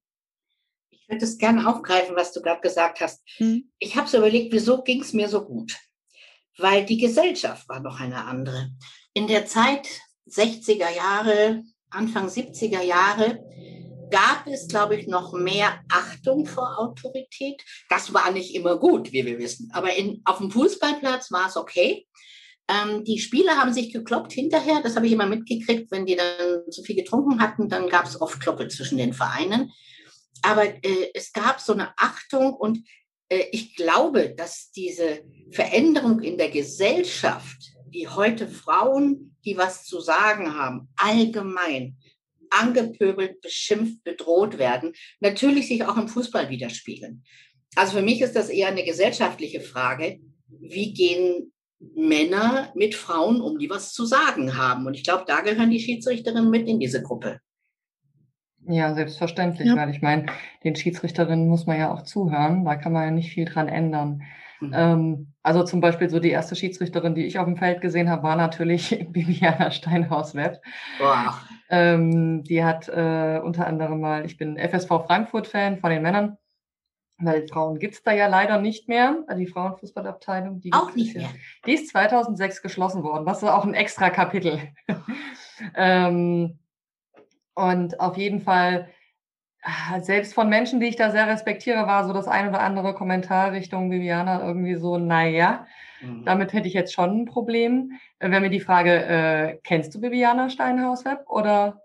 Ich 0.89 1.09
würde 1.09 1.25
es 1.25 1.37
gerne 1.37 1.67
aufgreifen, 1.67 2.15
was 2.15 2.33
du 2.33 2.41
gerade 2.41 2.61
gesagt 2.61 2.99
hast. 3.01 3.21
Hm. 3.37 3.71
Ich 3.79 3.95
habe 3.95 4.07
so 4.07 4.17
überlegt, 4.17 4.53
wieso 4.53 4.81
ging 4.81 5.01
es 5.01 5.13
mir 5.13 5.29
so 5.29 5.45
gut? 5.45 5.77
Weil 6.57 6.85
die 6.85 6.97
Gesellschaft 6.97 7.67
war 7.69 7.79
noch 7.79 7.99
eine 7.99 8.25
andere. 8.25 8.71
In 9.13 9.27
der 9.27 9.45
Zeit 9.45 9.87
60er 10.27 10.89
Jahre, 10.89 11.63
Anfang 11.89 12.27
70er 12.27 12.81
Jahre 12.81 13.43
gab 14.09 14.47
es, 14.47 14.67
glaube 14.67 14.95
ich, 14.95 15.07
noch 15.07 15.33
mehr 15.33 15.79
Achtung 15.89 16.45
vor 16.45 16.79
Autorität. 16.79 17.61
Das 17.89 18.13
war 18.13 18.31
nicht 18.31 18.55
immer 18.55 18.77
gut, 18.77 19.11
wie 19.11 19.25
wir 19.25 19.37
wissen. 19.39 19.69
Aber 19.73 19.93
in, 19.95 20.21
auf 20.25 20.37
dem 20.37 20.51
Fußballplatz 20.51 21.31
war 21.31 21.47
es 21.47 21.57
okay. 21.57 22.07
Ähm, 22.67 23.03
die 23.03 23.19
Spieler 23.19 23.57
haben 23.57 23.73
sich 23.73 23.93
gekloppt 23.93 24.33
hinterher. 24.33 24.81
Das 24.81 24.95
habe 24.95 25.05
ich 25.07 25.13
immer 25.13 25.27
mitgekriegt. 25.27 25.91
Wenn 25.91 26.05
die 26.05 26.15
dann 26.15 26.69
zu 26.71 26.83
viel 26.83 26.95
getrunken 26.95 27.39
hatten, 27.39 27.69
dann 27.69 27.89
gab 27.89 28.05
es 28.05 28.19
oft 28.19 28.39
Kloppe 28.39 28.67
zwischen 28.67 28.97
den 28.97 29.13
Vereinen. 29.13 29.71
Aber 30.41 30.65
äh, 30.65 31.11
es 31.13 31.31
gab 31.31 31.59
so 31.59 31.73
eine 31.73 31.97
Achtung 31.97 32.53
und 32.53 32.79
äh, 33.29 33.45
ich 33.51 33.75
glaube, 33.75 34.33
dass 34.35 34.71
diese 34.71 35.23
Veränderung 35.51 36.21
in 36.21 36.37
der 36.37 36.49
Gesellschaft, 36.49 37.57
die 37.93 38.07
heute 38.07 38.47
Frauen, 38.47 39.35
die 39.45 39.57
was 39.57 39.85
zu 39.85 39.99
sagen 39.99 40.55
haben, 40.55 40.89
allgemein 40.97 41.97
angepöbelt, 42.59 43.41
beschimpft, 43.41 44.03
bedroht 44.03 44.57
werden, 44.57 44.93
natürlich 45.19 45.67
sich 45.67 45.83
auch 45.83 45.97
im 45.97 46.07
Fußball 46.07 46.49
widerspiegeln. 46.49 47.23
Also 47.75 47.97
für 47.97 48.03
mich 48.03 48.21
ist 48.21 48.35
das 48.35 48.49
eher 48.49 48.69
eine 48.69 48.83
gesellschaftliche 48.83 49.61
Frage. 49.61 50.19
Wie 50.47 50.93
gehen 50.93 51.51
Männer 51.95 52.71
mit 52.75 52.95
Frauen 52.95 53.41
um, 53.41 53.59
die 53.59 53.69
was 53.69 53.93
zu 53.93 54.05
sagen 54.05 54.57
haben? 54.57 54.85
Und 54.85 54.93
ich 54.93 55.03
glaube, 55.03 55.25
da 55.27 55.41
gehören 55.41 55.69
die 55.69 55.79
Schiedsrichterinnen 55.79 56.49
mit 56.49 56.67
in 56.67 56.79
diese 56.79 57.01
Gruppe. 57.01 57.39
Ja, 58.67 58.95
selbstverständlich, 58.95 59.67
ja. 59.67 59.75
weil 59.75 59.91
ich 59.91 60.01
meine, 60.01 60.25
den 60.63 60.75
Schiedsrichterinnen 60.75 61.47
muss 61.47 61.67
man 61.67 61.77
ja 61.77 61.93
auch 61.93 62.03
zuhören, 62.03 62.65
da 62.65 62.75
kann 62.75 62.93
man 62.93 63.03
ja 63.03 63.11
nicht 63.11 63.31
viel 63.31 63.45
dran 63.45 63.67
ändern. 63.67 64.23
Mhm. 64.59 64.71
Ähm, 64.73 65.33
also 65.43 65.63
zum 65.63 65.81
Beispiel 65.81 66.09
so 66.09 66.19
die 66.19 66.29
erste 66.29 66.55
Schiedsrichterin, 66.55 67.15
die 67.15 67.25
ich 67.25 67.39
auf 67.39 67.45
dem 67.45 67.57
Feld 67.57 67.81
gesehen 67.81 68.09
habe, 68.09 68.23
war 68.23 68.35
natürlich 68.35 69.05
Bibiana 69.11 69.71
Steinhaus-Webb. 69.71 70.61
Ähm, 71.69 72.43
die 72.43 72.63
hat 72.63 72.87
äh, 72.89 73.39
unter 73.43 73.67
anderem 73.67 73.99
mal, 73.99 74.25
ich 74.25 74.37
bin 74.37 74.57
FSV 74.57 74.89
Frankfurt-Fan 75.07 75.79
von 75.79 75.89
den 75.89 76.01
Männern, 76.01 76.37
weil 77.17 77.47
Frauen 77.47 77.79
gibt's 77.79 78.03
da 78.03 78.11
ja 78.11 78.27
leider 78.27 78.59
nicht 78.59 78.89
mehr, 78.89 79.23
also 79.27 79.39
die 79.39 79.47
Frauenfußballabteilung. 79.47 80.61
Die 80.61 80.73
auch 80.73 80.93
nicht 80.95 81.15
mehr. 81.15 81.29
Die 81.65 81.73
ist 81.73 81.89
2006 81.89 82.61
geschlossen 82.61 83.03
worden, 83.03 83.25
was 83.25 83.41
ist 83.41 83.49
auch 83.49 83.65
ein 83.65 83.73
extra 83.73 84.09
Kapitel. 84.09 84.59
ähm, 85.75 86.59
und 87.53 87.99
auf 87.99 88.17
jeden 88.17 88.41
Fall, 88.41 88.89
selbst 90.01 90.33
von 90.33 90.49
Menschen, 90.49 90.79
die 90.79 90.87
ich 90.87 90.95
da 90.95 91.11
sehr 91.11 91.27
respektiere, 91.27 91.87
war 91.87 92.05
so 92.05 92.13
das 92.13 92.27
ein 92.27 92.49
oder 92.49 92.59
andere 92.59 92.93
Kommentar 92.93 93.51
Richtung 93.51 93.89
Viviana 93.89 94.45
irgendwie 94.45 94.75
so, 94.75 94.97
naja, 94.97 95.65
mhm. 96.01 96.23
damit 96.25 96.53
hätte 96.53 96.67
ich 96.67 96.73
jetzt 96.73 96.93
schon 96.93 97.21
ein 97.21 97.25
Problem. 97.25 97.93
Äh, 98.19 98.29
Wäre 98.29 98.41
mir 98.41 98.49
die 98.49 98.59
Frage, 98.59 99.05
äh, 99.05 99.59
kennst 99.63 99.95
du 99.95 100.01
Viviana 100.01 100.49
Steinhaus-Web 100.49 101.27
oder? 101.27 101.81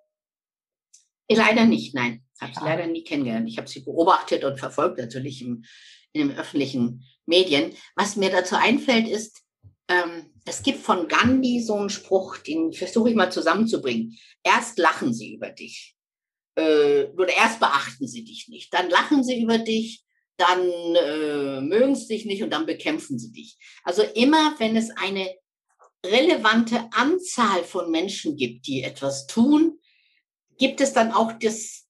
Leider 1.31 1.65
nicht, 1.65 1.95
nein. 1.95 2.23
Habe 2.41 2.53
sie 2.55 2.61
ah. 2.61 2.65
leider 2.67 2.87
nie 2.87 3.05
kennengelernt. 3.05 3.49
Ich 3.49 3.59
habe 3.59 3.69
sie 3.69 3.81
beobachtet 3.81 4.45
und 4.45 4.59
verfolgt 4.59 4.99
natürlich 4.99 5.43
im, 5.43 5.65
in 6.13 6.29
den 6.29 6.39
öffentlichen 6.39 7.05
Medien. 7.27 7.73
Was 7.95 8.17
mir 8.17 8.31
dazu 8.31 8.57
einfällt, 8.57 9.09
ist, 9.09 9.43
ähm, 9.89 10.27
es 10.45 10.63
gibt 10.63 10.81
von 10.81 11.09
Gandhi 11.09 11.61
so 11.61 11.77
einen 11.77 11.91
Spruch, 11.91 12.39
den 12.39 12.73
versuche 12.73 13.11
ich 13.11 13.17
mal 13.17 13.31
zusammenzubringen. 13.31 14.19
Erst 14.43 14.79
lachen 14.79 15.15
sie 15.15 15.35
über 15.35 15.51
dich. 15.51 15.97
Äh, 16.61 17.11
oder 17.17 17.35
erst 17.37 17.61
beachten 17.61 18.07
sie 18.07 18.25
dich 18.25 18.49
nicht. 18.49 18.73
Dann 18.75 18.91
lachen 18.91 19.25
sie 19.25 19.41
über 19.43 19.59
dich, 19.59 20.05
dann 20.37 20.61
äh, 20.61 21.61
mögen 21.61 21.95
sie 21.95 22.09
dich 22.09 22.25
nicht 22.25 22.43
und 22.43 22.51
dann 22.51 22.67
bekämpfen 22.67 23.19
sie 23.19 23.33
dich. 23.33 23.57
Also 23.83 24.03
immer, 24.03 24.55
wenn 24.59 24.77
es 24.77 24.91
eine 24.91 25.29
relevante 26.05 26.89
Anzahl 26.93 27.63
von 27.65 27.91
Menschen 27.91 28.37
gibt, 28.37 28.67
die 28.67 28.83
etwas 28.83 29.27
tun, 29.27 29.79
gibt 30.59 30.81
es 30.81 30.93
dann 30.93 31.13
auch 31.13 31.33
das, 31.33 31.87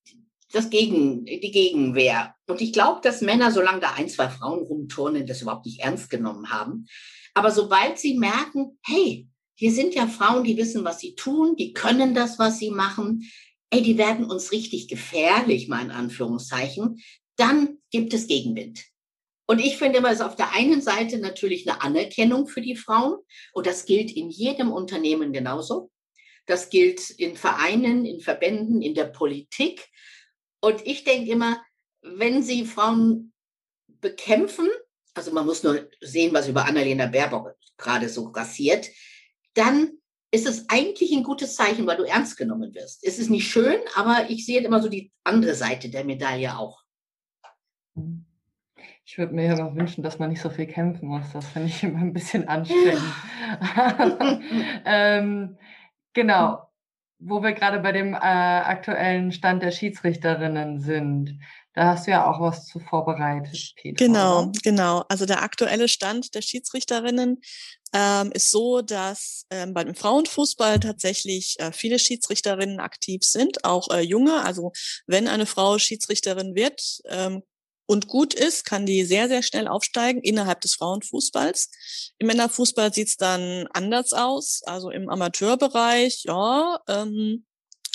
das 0.52 0.70
Gegen, 0.70 1.24
die 1.24 1.50
Gegenwehr. 1.50 2.34
Und 2.46 2.60
ich 2.60 2.72
glaube, 2.72 3.00
dass 3.02 3.20
Männer, 3.20 3.52
solange 3.52 3.80
da 3.80 3.92
ein, 3.94 4.08
zwei 4.08 4.28
Frauen 4.28 4.64
rumturnen, 4.64 5.26
das 5.26 5.42
überhaupt 5.42 5.66
nicht 5.66 5.80
ernst 5.80 6.10
genommen 6.10 6.50
haben. 6.50 6.86
Aber 7.34 7.50
sobald 7.50 7.98
sie 7.98 8.18
merken, 8.18 8.78
hey, 8.82 9.28
hier 9.54 9.72
sind 9.72 9.94
ja 9.94 10.06
Frauen, 10.06 10.42
die 10.42 10.56
wissen, 10.56 10.84
was 10.84 11.00
sie 11.00 11.14
tun, 11.14 11.54
die 11.54 11.72
können 11.72 12.14
das, 12.14 12.38
was 12.38 12.58
sie 12.58 12.70
machen, 12.70 13.30
ey, 13.70 13.82
die 13.82 13.98
werden 13.98 14.30
uns 14.30 14.52
richtig 14.52 14.88
gefährlich, 14.88 15.68
mal 15.68 15.84
in 15.84 15.90
Anführungszeichen, 15.90 17.00
dann 17.36 17.78
gibt 17.90 18.12
es 18.12 18.26
Gegenwind. 18.26 18.84
Und 19.46 19.58
ich 19.58 19.78
finde 19.78 19.98
immer, 19.98 20.10
es 20.10 20.20
ist 20.20 20.24
auf 20.24 20.36
der 20.36 20.52
einen 20.52 20.80
Seite 20.80 21.18
natürlich 21.18 21.68
eine 21.68 21.82
Anerkennung 21.82 22.46
für 22.46 22.60
die 22.60 22.76
Frauen. 22.76 23.18
Und 23.52 23.66
das 23.66 23.84
gilt 23.84 24.12
in 24.12 24.30
jedem 24.30 24.70
Unternehmen 24.70 25.32
genauso. 25.32 25.90
Das 26.46 26.70
gilt 26.70 27.10
in 27.10 27.36
Vereinen, 27.36 28.04
in 28.04 28.20
Verbänden, 28.20 28.80
in 28.80 28.94
der 28.94 29.06
Politik. 29.06 29.88
Und 30.60 30.86
ich 30.86 31.02
denke 31.02 31.32
immer, 31.32 31.60
wenn 32.02 32.44
Sie 32.44 32.64
Frauen 32.64 33.32
bekämpfen, 33.88 34.68
also 35.14 35.32
man 35.32 35.46
muss 35.46 35.64
nur 35.64 35.88
sehen, 36.00 36.32
was 36.32 36.46
über 36.46 36.66
Annalena 36.66 37.06
Baerbock 37.06 37.56
gerade 37.76 38.08
so 38.08 38.30
grassiert, 38.30 38.88
dann 39.54 39.99
ist 40.30 40.46
es 40.46 40.68
eigentlich 40.68 41.12
ein 41.12 41.24
gutes 41.24 41.56
Zeichen, 41.56 41.86
weil 41.86 41.96
du 41.96 42.04
ernst 42.04 42.36
genommen 42.36 42.74
wirst. 42.74 43.04
Es 43.04 43.18
ist 43.18 43.30
nicht 43.30 43.48
schön, 43.48 43.80
aber 43.96 44.26
ich 44.28 44.46
sehe 44.46 44.60
immer 44.60 44.80
so 44.80 44.88
die 44.88 45.10
andere 45.24 45.54
Seite 45.54 45.90
der 45.90 46.04
Medaille 46.04 46.56
auch. 46.56 46.82
Ich 49.04 49.18
würde 49.18 49.34
mir 49.34 49.52
aber 49.52 49.74
wünschen, 49.74 50.04
dass 50.04 50.20
man 50.20 50.30
nicht 50.30 50.40
so 50.40 50.50
viel 50.50 50.66
kämpfen 50.66 51.08
muss. 51.08 51.32
Das 51.32 51.46
finde 51.48 51.68
ich 51.68 51.82
immer 51.82 51.98
ein 51.98 52.12
bisschen 52.12 52.46
anstrengend. 52.46 53.02
ähm, 54.84 55.58
genau. 56.12 56.68
Wo 57.18 57.42
wir 57.42 57.52
gerade 57.52 57.80
bei 57.80 57.90
dem 57.92 58.14
äh, 58.14 58.18
aktuellen 58.18 59.32
Stand 59.32 59.64
der 59.64 59.72
Schiedsrichterinnen 59.72 60.78
sind. 60.78 61.40
Da 61.74 61.86
hast 61.86 62.06
du 62.06 62.12
ja 62.12 62.30
auch 62.30 62.40
was 62.40 62.66
zu 62.66 62.78
vorbereitet, 62.78 63.74
Peter. 63.76 64.04
Genau, 64.04 64.52
genau. 64.62 65.04
Also 65.08 65.26
der 65.26 65.42
aktuelle 65.42 65.88
Stand 65.88 66.34
der 66.34 66.42
Schiedsrichterinnen 66.42 67.40
ähm, 67.92 68.30
ist 68.32 68.50
so, 68.50 68.82
dass 68.82 69.46
ähm, 69.50 69.74
beim 69.74 69.94
Frauenfußball 69.94 70.80
tatsächlich 70.80 71.56
äh, 71.58 71.72
viele 71.72 71.98
Schiedsrichterinnen 71.98 72.80
aktiv 72.80 73.24
sind, 73.24 73.64
auch 73.64 73.90
äh, 73.90 74.00
junge. 74.00 74.42
Also 74.44 74.72
wenn 75.06 75.28
eine 75.28 75.46
Frau 75.46 75.78
Schiedsrichterin 75.78 76.54
wird 76.54 77.00
ähm, 77.06 77.42
und 77.86 78.06
gut 78.06 78.34
ist, 78.34 78.64
kann 78.64 78.86
die 78.86 79.04
sehr, 79.04 79.28
sehr 79.28 79.42
schnell 79.42 79.66
aufsteigen 79.66 80.20
innerhalb 80.22 80.60
des 80.60 80.74
Frauenfußballs. 80.74 81.70
Im 82.18 82.28
Männerfußball 82.28 82.94
sieht's 82.94 83.16
dann 83.16 83.66
anders 83.72 84.12
aus. 84.12 84.62
Also 84.64 84.90
im 84.90 85.08
Amateurbereich, 85.08 86.22
ja, 86.24 86.78
ähm, 86.88 87.44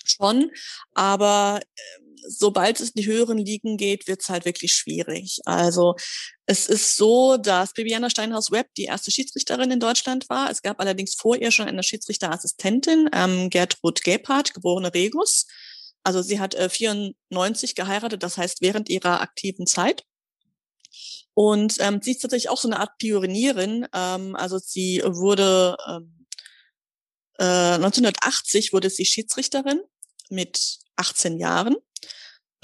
schon. 0.04 0.52
Aber 0.94 1.62
äh, 1.62 2.05
sobald 2.28 2.80
es 2.80 2.92
in 2.92 3.02
die 3.02 3.08
höheren 3.08 3.38
Ligen 3.38 3.78
geht, 3.78 4.08
wird 4.08 4.22
es 4.22 4.30
halt 4.30 4.46
wirklich 4.46 4.74
schwierig. 4.74 5.40
Also 5.46 5.96
es 6.46 6.68
ist 6.68 6.96
so, 6.96 7.38
dass 7.38 7.74
Bibiana 7.74 8.10
Steinhaus-Webb 8.10 8.68
die 8.78 8.86
erste 8.86 9.12
Schiedsrichterin 9.12 9.72
in 9.72 9.80
Deutschland 9.80 10.30
war. 10.30 10.50
Es 10.50 10.62
gab 10.62 10.80
allerdings 10.80 11.16
vor 11.16 11.36
ihr 11.36 11.52
schon 11.52 11.68
eine 11.68 11.84
Schiedsrichterassistentin, 11.84 13.10
ähm, 13.14 13.50
Gertrud 13.50 14.04
Gebhardt, 14.04 14.54
geborene 14.54 14.94
Regus. 14.94 15.48
Also 16.04 16.22
sie 16.22 16.40
hat 16.40 16.54
äh, 16.54 16.70
94 16.70 17.76
geheiratet, 17.76 18.22
das 18.22 18.38
heißt 18.38 18.62
während 18.62 18.90
ihrer 18.90 19.22
aktiven 19.22 19.66
Zeit. 19.66 20.04
Und 21.34 21.78
ähm, 21.80 22.00
sie 22.02 22.12
ist 22.12 22.22
tatsächlich 22.22 22.50
auch 22.50 22.60
so 22.60 22.68
eine 22.68 22.80
Art 22.80 22.98
Pionierin. 22.98 23.88
Ähm, 23.94 24.36
also 24.36 24.58
sie 24.58 25.02
wurde 25.04 25.76
ähm, 25.88 26.26
äh, 27.40 27.76
1980 27.76 28.72
wurde 28.72 28.90
sie 28.90 29.06
Schiedsrichterin 29.06 29.82
mit 30.30 30.80
18 30.96 31.38
Jahren 31.38 31.76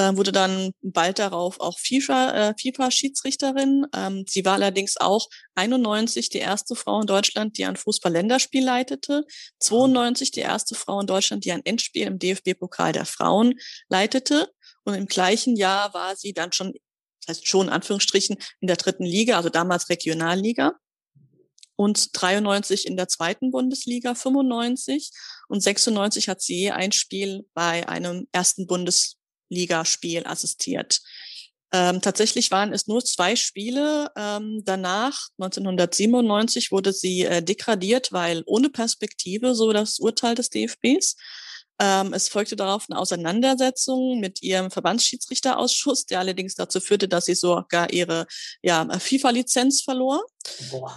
äh, 0.01 0.17
wurde 0.17 0.31
dann 0.31 0.71
bald 0.81 1.19
darauf 1.19 1.59
auch 1.59 1.77
äh, 1.79 2.53
FIFA-Schiedsrichterin. 2.59 3.85
Ähm, 3.95 4.25
sie 4.27 4.43
war 4.43 4.53
allerdings 4.53 4.97
auch 4.97 5.27
91 5.55 6.29
die 6.29 6.39
erste 6.39 6.75
Frau 6.75 7.01
in 7.01 7.07
Deutschland, 7.07 7.57
die 7.57 7.65
ein 7.65 7.75
Fußball-Länderspiel 7.75 8.63
leitete, 8.63 9.23
92 9.59 10.31
die 10.31 10.39
erste 10.39 10.75
Frau 10.75 11.01
in 11.01 11.07
Deutschland, 11.07 11.45
die 11.45 11.51
ein 11.51 11.65
Endspiel 11.65 12.07
im 12.07 12.17
DFB-Pokal 12.19 12.93
der 12.93 13.05
Frauen 13.05 13.53
leitete. 13.89 14.51
Und 14.83 14.95
im 14.95 15.05
gleichen 15.05 15.55
Jahr 15.55 15.93
war 15.93 16.15
sie 16.15 16.33
dann 16.33 16.51
schon, 16.51 16.73
das 17.21 17.37
heißt 17.37 17.47
schon 17.47 17.67
in 17.67 17.73
Anführungsstrichen, 17.73 18.37
in 18.59 18.67
der 18.67 18.77
dritten 18.77 19.05
Liga, 19.05 19.37
also 19.37 19.49
damals 19.49 19.89
Regionalliga 19.89 20.73
und 21.75 22.09
93 22.19 22.87
in 22.87 22.97
der 22.97 23.07
zweiten 23.07 23.51
Bundesliga, 23.51 24.15
95 24.15 25.11
und 25.47 25.61
96 25.61 26.29
hat 26.29 26.41
sie 26.41 26.71
ein 26.71 26.91
Spiel 26.91 27.47
bei 27.53 27.87
einem 27.87 28.27
ersten 28.31 28.67
Bundes 28.67 29.20
Ligaspiel 29.51 30.25
assistiert. 30.25 31.01
Ähm, 31.73 32.01
tatsächlich 32.01 32.51
waren 32.51 32.73
es 32.73 32.87
nur 32.87 33.03
zwei 33.03 33.35
Spiele. 33.35 34.11
Ähm, 34.17 34.61
danach, 34.65 35.29
1997, 35.37 36.71
wurde 36.71 36.91
sie 36.91 37.21
äh, 37.23 37.41
degradiert, 37.41 38.11
weil 38.11 38.43
ohne 38.45 38.69
Perspektive, 38.69 39.55
so 39.55 39.71
das 39.71 39.99
Urteil 39.99 40.35
des 40.35 40.49
DFBs. 40.49 41.15
Ähm, 41.79 42.13
es 42.13 42.27
folgte 42.27 42.55
darauf 42.55 42.85
eine 42.89 42.99
Auseinandersetzung 42.99 44.19
mit 44.19 44.43
ihrem 44.43 44.69
Verbandsschiedsrichterausschuss, 44.69 46.05
der 46.05 46.19
allerdings 46.19 46.55
dazu 46.55 46.81
führte, 46.81 47.07
dass 47.07 47.25
sie 47.25 47.35
sogar 47.35 47.91
ihre 47.91 48.27
ja, 48.61 48.87
FIFA-Lizenz 48.99 49.81
verlor. 49.81 50.21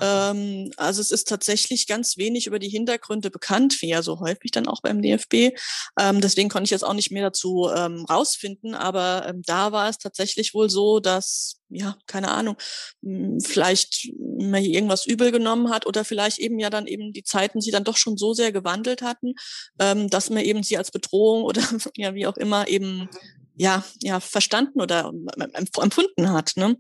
Ähm, 0.01 0.73
also 0.77 1.01
es 1.01 1.11
ist 1.11 1.29
tatsächlich 1.29 1.87
ganz 1.87 2.17
wenig 2.17 2.47
über 2.47 2.59
die 2.59 2.69
Hintergründe 2.69 3.31
bekannt, 3.31 3.81
wie 3.81 3.89
ja 3.89 4.03
so 4.03 4.21
häufig 4.21 4.51
dann 4.51 4.69
auch 4.69 4.81
beim 4.83 5.03
DFB. 5.03 5.57
Ähm, 5.99 6.21
deswegen 6.21 6.49
konnte 6.49 6.65
ich 6.65 6.71
jetzt 6.71 6.85
auch 6.85 6.95
nicht 6.95 7.11
mehr 7.11 7.23
dazu 7.23 7.71
ähm, 7.75 8.05
rausfinden, 8.09 8.75
aber 8.75 9.27
ähm, 9.29 9.43
da 9.45 9.73
war 9.73 9.89
es 9.89 9.99
tatsächlich 9.99 10.55
wohl 10.55 10.71
so, 10.71 11.01
dass 11.01 11.61
ja, 11.71 11.97
keine 12.07 12.31
Ahnung, 12.31 12.57
hm, 13.03 13.41
vielleicht 13.41 14.13
man 14.39 14.63
hier 14.63 14.75
irgendwas 14.75 15.07
übel 15.07 15.33
genommen 15.33 15.71
hat 15.71 15.87
oder 15.87 16.05
vielleicht 16.05 16.39
eben 16.39 16.59
ja 16.59 16.71
dann 16.71 16.87
eben 16.87 17.13
die 17.13 17.25
Zeiten 17.25 17.61
sie 17.61 17.71
dann 17.71 17.85
doch 17.85 17.97
schon 17.97 18.17
so 18.17 18.33
sehr 18.33 18.53
gewandelt 18.53 19.03
hatten, 19.03 19.35
ähm, 19.79 20.09
dass 20.09 20.31
man 20.31 20.45
eben 20.45 20.63
sie 20.63 20.79
als 20.79 20.91
Bedrohung 20.91 21.43
oder 21.43 21.63
ja 21.97 22.15
wie 22.15 22.27
auch 22.27 22.37
immer 22.37 22.69
eben 22.69 22.99
mhm. 22.99 23.09
ja 23.57 23.85
ja 24.03 24.21
verstanden 24.21 24.81
oder 24.81 25.13
empfunden 25.55 26.31
hat. 26.31 26.53
Ne? 26.57 26.77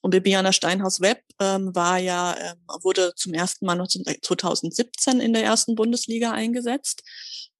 Und 0.00 0.10
Bibiana 0.10 0.52
Steinhaus-Webb 0.52 1.22
ähm, 1.40 1.74
war 1.74 1.98
ja, 1.98 2.34
äh, 2.34 2.54
wurde 2.82 3.14
zum 3.16 3.34
ersten 3.34 3.66
Mal 3.66 3.82
2017 3.86 5.20
in 5.20 5.32
der 5.32 5.44
ersten 5.44 5.74
Bundesliga 5.74 6.32
eingesetzt, 6.32 7.02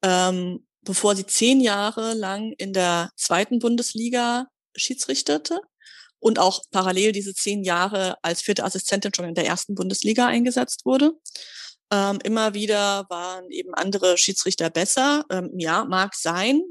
ähm, 0.02 0.66
bevor 0.82 1.16
sie 1.16 1.26
zehn 1.26 1.60
Jahre 1.60 2.14
lang 2.14 2.52
in 2.52 2.72
der 2.72 3.10
zweiten 3.16 3.58
Bundesliga 3.58 4.46
schiedsrichterte 4.74 5.60
und 6.18 6.38
auch 6.38 6.62
parallel 6.70 7.12
diese 7.12 7.34
zehn 7.34 7.64
Jahre 7.64 8.16
als 8.22 8.42
vierte 8.42 8.64
Assistentin 8.64 9.12
schon 9.14 9.24
in 9.26 9.34
der 9.34 9.46
ersten 9.46 9.74
Bundesliga 9.74 10.26
eingesetzt 10.26 10.84
wurde. 10.84 11.12
Ähm, 11.92 12.20
immer 12.22 12.54
wieder 12.54 13.06
waren 13.08 13.50
eben 13.50 13.74
andere 13.74 14.16
Schiedsrichter 14.16 14.70
besser. 14.70 15.24
Ähm, 15.28 15.50
ja, 15.58 15.84
mag 15.84 16.14
sein, 16.14 16.62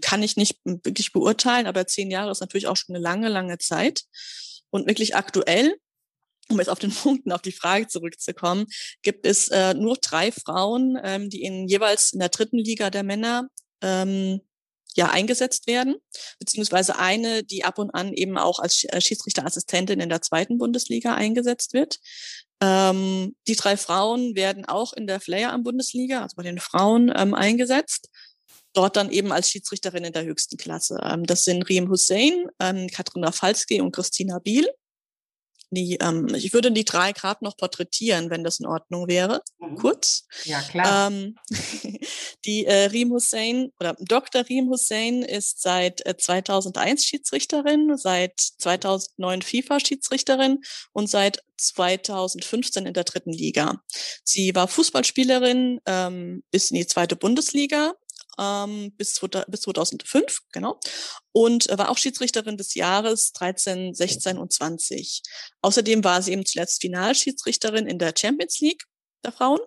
kann 0.00 0.22
ich 0.22 0.36
nicht 0.36 0.58
wirklich 0.64 1.12
beurteilen, 1.12 1.66
aber 1.66 1.86
zehn 1.86 2.10
Jahre 2.10 2.30
ist 2.30 2.40
natürlich 2.40 2.66
auch 2.66 2.76
schon 2.76 2.94
eine 2.94 3.02
lange, 3.02 3.28
lange 3.28 3.58
Zeit. 3.58 4.04
Und 4.74 4.88
wirklich 4.88 5.14
aktuell, 5.14 5.76
um 6.48 6.58
jetzt 6.58 6.68
auf 6.68 6.80
den 6.80 6.90
Punkten, 7.02 7.30
auf 7.30 7.42
die 7.42 7.52
Frage 7.52 7.86
zurückzukommen, 7.86 8.66
gibt 9.02 9.24
es 9.24 9.46
äh, 9.48 9.72
nur 9.72 9.96
drei 9.98 10.32
Frauen, 10.32 10.98
ähm, 11.04 11.30
die 11.30 11.42
in 11.44 11.68
jeweils 11.68 12.12
in 12.12 12.18
der 12.18 12.28
dritten 12.28 12.58
Liga 12.58 12.90
der 12.90 13.04
Männer 13.04 13.46
ähm, 13.82 14.40
ja 14.96 15.10
eingesetzt 15.10 15.68
werden, 15.68 15.94
beziehungsweise 16.40 16.98
eine, 16.98 17.44
die 17.44 17.62
ab 17.62 17.78
und 17.78 17.92
an 17.92 18.12
eben 18.14 18.36
auch 18.36 18.58
als 18.58 18.82
äh, 18.82 19.00
Schiedsrichterassistentin 19.00 20.00
in 20.00 20.08
der 20.08 20.22
zweiten 20.22 20.58
Bundesliga 20.58 21.14
eingesetzt 21.14 21.72
wird. 21.72 22.00
Ähm, 22.60 23.36
die 23.46 23.54
drei 23.54 23.76
Frauen 23.76 24.34
werden 24.34 24.64
auch 24.64 24.92
in 24.92 25.06
der 25.06 25.20
Flair 25.20 25.52
am 25.52 25.62
Bundesliga, 25.62 26.22
also 26.22 26.34
bei 26.34 26.42
den 26.42 26.58
Frauen, 26.58 27.12
ähm, 27.14 27.34
eingesetzt. 27.34 28.08
Dort 28.74 28.96
dann 28.96 29.10
eben 29.10 29.32
als 29.32 29.50
Schiedsrichterin 29.50 30.04
in 30.04 30.12
der 30.12 30.24
höchsten 30.24 30.56
Klasse. 30.56 30.98
Ähm, 31.02 31.24
das 31.24 31.44
sind 31.44 31.62
Riem 31.68 31.88
Hussein, 31.88 32.46
ähm, 32.60 32.88
Katrin 32.88 33.24
Rafalski 33.24 33.80
und 33.80 33.92
Christina 33.92 34.38
Biel. 34.38 34.68
Die, 35.74 35.98
ähm, 36.00 36.32
ich 36.34 36.52
würde 36.52 36.70
die 36.70 36.84
drei 36.84 37.12
gerade 37.12 37.44
noch 37.44 37.56
porträtieren, 37.56 38.30
wenn 38.30 38.44
das 38.44 38.60
in 38.60 38.66
Ordnung 38.66 39.08
wäre. 39.08 39.42
Mhm. 39.58 39.76
Kurz. 39.76 40.26
Ja, 40.44 40.60
klar. 40.62 41.10
Ähm, 41.10 41.36
die 42.44 42.64
äh, 42.66 42.86
Riem 42.86 43.10
Hussein 43.10 43.72
oder 43.80 43.96
Dr. 44.00 44.48
Riem 44.48 44.68
Hussein 44.68 45.22
ist 45.22 45.62
seit 45.62 46.04
äh, 46.06 46.16
2001 46.16 47.04
Schiedsrichterin, 47.04 47.96
seit 47.96 48.38
2009 48.38 49.42
FIFA-Schiedsrichterin 49.42 50.60
und 50.92 51.08
seit 51.08 51.42
2015 51.56 52.86
in 52.86 52.94
der 52.94 53.04
dritten 53.04 53.32
Liga. 53.32 53.82
Sie 54.24 54.54
war 54.54 54.68
Fußballspielerin 54.68 55.80
ähm, 55.86 56.42
bis 56.50 56.70
in 56.70 56.76
die 56.76 56.86
zweite 56.86 57.16
Bundesliga, 57.16 57.94
ähm, 58.38 58.92
bis, 58.96 59.20
bis 59.48 59.60
2005, 59.60 60.40
genau. 60.52 60.78
Und 61.32 61.68
äh, 61.70 61.78
war 61.78 61.90
auch 61.90 61.98
Schiedsrichterin 61.98 62.56
des 62.56 62.74
Jahres 62.74 63.32
13, 63.32 63.94
16 63.94 64.38
und 64.38 64.52
20. 64.52 65.22
Außerdem 65.62 66.04
war 66.04 66.22
sie 66.22 66.32
eben 66.32 66.46
zuletzt 66.46 66.80
Finalschiedsrichterin 66.80 67.86
in 67.86 67.98
der 67.98 68.14
Champions 68.16 68.60
League 68.60 68.84
der 69.24 69.32
Frauen. 69.32 69.60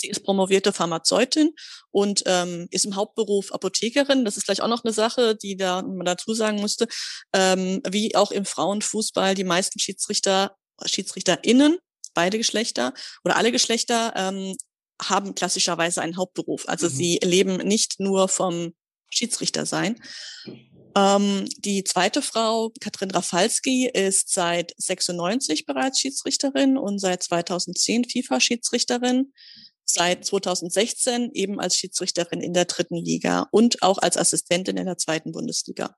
Sie 0.00 0.08
ist 0.08 0.24
promovierte 0.24 0.72
Pharmazeutin 0.72 1.54
und 1.90 2.22
ähm, 2.26 2.68
ist 2.70 2.86
im 2.86 2.96
Hauptberuf 2.96 3.52
Apothekerin. 3.52 4.24
Das 4.24 4.36
ist 4.36 4.44
vielleicht 4.44 4.62
auch 4.62 4.68
noch 4.68 4.82
eine 4.82 4.94
Sache, 4.94 5.36
die 5.36 5.56
da 5.56 5.82
man 5.82 6.06
dazu 6.06 6.32
sagen 6.32 6.60
musste. 6.60 6.88
Ähm, 7.34 7.82
wie 7.88 8.16
auch 8.16 8.30
im 8.30 8.46
Frauenfußball 8.46 9.34
die 9.34 9.44
meisten 9.44 9.78
Schiedsrichter, 9.78 10.56
SchiedsrichterInnen, 10.84 11.78
beide 12.14 12.38
Geschlechter 12.38 12.94
oder 13.24 13.36
alle 13.36 13.52
Geschlechter 13.52 14.14
ähm, 14.16 14.56
haben 15.00 15.34
klassischerweise 15.34 16.02
einen 16.02 16.16
Hauptberuf. 16.16 16.68
Also 16.68 16.86
mhm. 16.86 16.90
sie 16.90 17.20
leben 17.22 17.56
nicht 17.56 18.00
nur 18.00 18.28
vom 18.28 18.74
Schiedsrichter 19.08 19.66
sein. 19.66 20.00
Ähm, 20.96 21.48
die 21.58 21.84
zweite 21.84 22.22
Frau, 22.22 22.72
Katrin 22.80 23.10
Rafalski, 23.10 23.88
ist 23.88 24.32
seit 24.32 24.72
96 24.76 25.66
bereits 25.66 26.00
Schiedsrichterin 26.00 26.76
und 26.76 26.98
seit 26.98 27.22
2010 27.22 28.04
FIFA-Schiedsrichterin. 28.04 29.32
Seit 29.84 30.24
2016 30.24 31.30
eben 31.32 31.60
als 31.60 31.76
Schiedsrichterin 31.76 32.40
in 32.40 32.52
der 32.52 32.64
dritten 32.64 32.96
Liga 32.96 33.48
und 33.50 33.82
auch 33.82 33.98
als 33.98 34.16
Assistentin 34.16 34.76
in 34.76 34.86
der 34.86 34.98
zweiten 34.98 35.32
Bundesliga. 35.32 35.96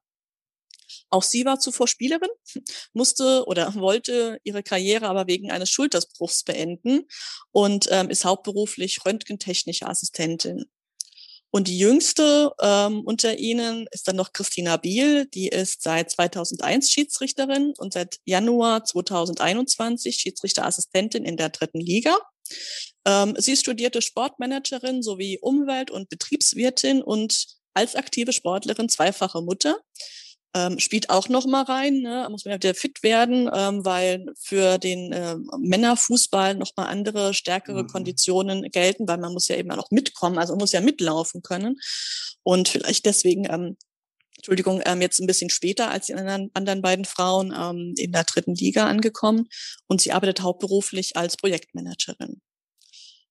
Auch 1.12 1.22
sie 1.22 1.44
war 1.44 1.60
zuvor 1.60 1.86
Spielerin, 1.88 2.30
musste 2.94 3.44
oder 3.46 3.74
wollte 3.74 4.38
ihre 4.44 4.62
Karriere 4.62 5.08
aber 5.08 5.26
wegen 5.26 5.50
eines 5.50 5.70
Schultersbruchs 5.70 6.42
beenden 6.42 7.06
und 7.52 7.86
ähm, 7.90 8.08
ist 8.10 8.24
hauptberuflich 8.24 9.04
röntgentechnische 9.04 9.86
Assistentin. 9.86 10.64
Und 11.54 11.68
die 11.68 11.78
jüngste 11.78 12.50
ähm, 12.62 13.02
unter 13.04 13.38
ihnen 13.38 13.86
ist 13.90 14.08
dann 14.08 14.16
noch 14.16 14.32
Christina 14.32 14.78
Biel, 14.78 15.26
die 15.26 15.48
ist 15.48 15.82
seit 15.82 16.10
2001 16.10 16.90
Schiedsrichterin 16.90 17.74
und 17.76 17.92
seit 17.92 18.16
Januar 18.24 18.84
2021 18.84 20.16
Schiedsrichterassistentin 20.16 21.26
in 21.26 21.36
der 21.36 21.50
dritten 21.50 21.80
Liga. 21.80 22.16
Ähm, 23.04 23.34
sie 23.36 23.54
studierte 23.58 24.00
Sportmanagerin 24.00 25.02
sowie 25.02 25.38
Umwelt- 25.42 25.90
und 25.90 26.08
Betriebswirtin 26.08 27.02
und 27.02 27.48
als 27.74 27.96
aktive 27.96 28.32
Sportlerin 28.32 28.88
zweifache 28.88 29.42
Mutter 29.42 29.76
ähm, 30.54 30.78
spielt 30.78 31.10
auch 31.10 31.28
noch 31.28 31.46
mal 31.46 31.62
rein. 31.62 32.00
Ne? 32.00 32.26
Muss 32.30 32.44
man 32.44 32.52
ja 32.52 32.56
wieder 32.56 32.74
fit 32.74 33.02
werden, 33.02 33.50
ähm, 33.52 33.84
weil 33.84 34.26
für 34.38 34.78
den 34.78 35.12
äh, 35.12 35.36
Männerfußball 35.58 36.54
noch 36.54 36.72
mal 36.76 36.86
andere, 36.86 37.34
stärkere 37.34 37.84
mhm. 37.84 37.88
Konditionen 37.88 38.62
gelten, 38.70 39.08
weil 39.08 39.18
man 39.18 39.32
muss 39.32 39.48
ja 39.48 39.56
eben 39.56 39.70
auch 39.72 39.90
mitkommen, 39.90 40.38
also 40.38 40.52
man 40.52 40.60
muss 40.60 40.72
ja 40.72 40.80
mitlaufen 40.80 41.42
können. 41.42 41.80
Und 42.42 42.68
vielleicht 42.68 43.06
deswegen 43.06 43.46
ähm, 43.50 43.76
Entschuldigung, 44.36 44.82
ähm, 44.84 45.00
jetzt 45.00 45.20
ein 45.20 45.28
bisschen 45.28 45.50
später 45.50 45.90
als 45.90 46.06
die 46.06 46.14
anderen, 46.14 46.50
anderen 46.54 46.82
beiden 46.82 47.04
Frauen 47.04 47.54
ähm, 47.56 47.94
in 47.96 48.10
der 48.10 48.24
dritten 48.24 48.56
Liga 48.56 48.88
angekommen 48.88 49.48
und 49.86 50.00
sie 50.00 50.10
arbeitet 50.10 50.42
hauptberuflich 50.42 51.16
als 51.16 51.36
Projektmanagerin. 51.36 52.40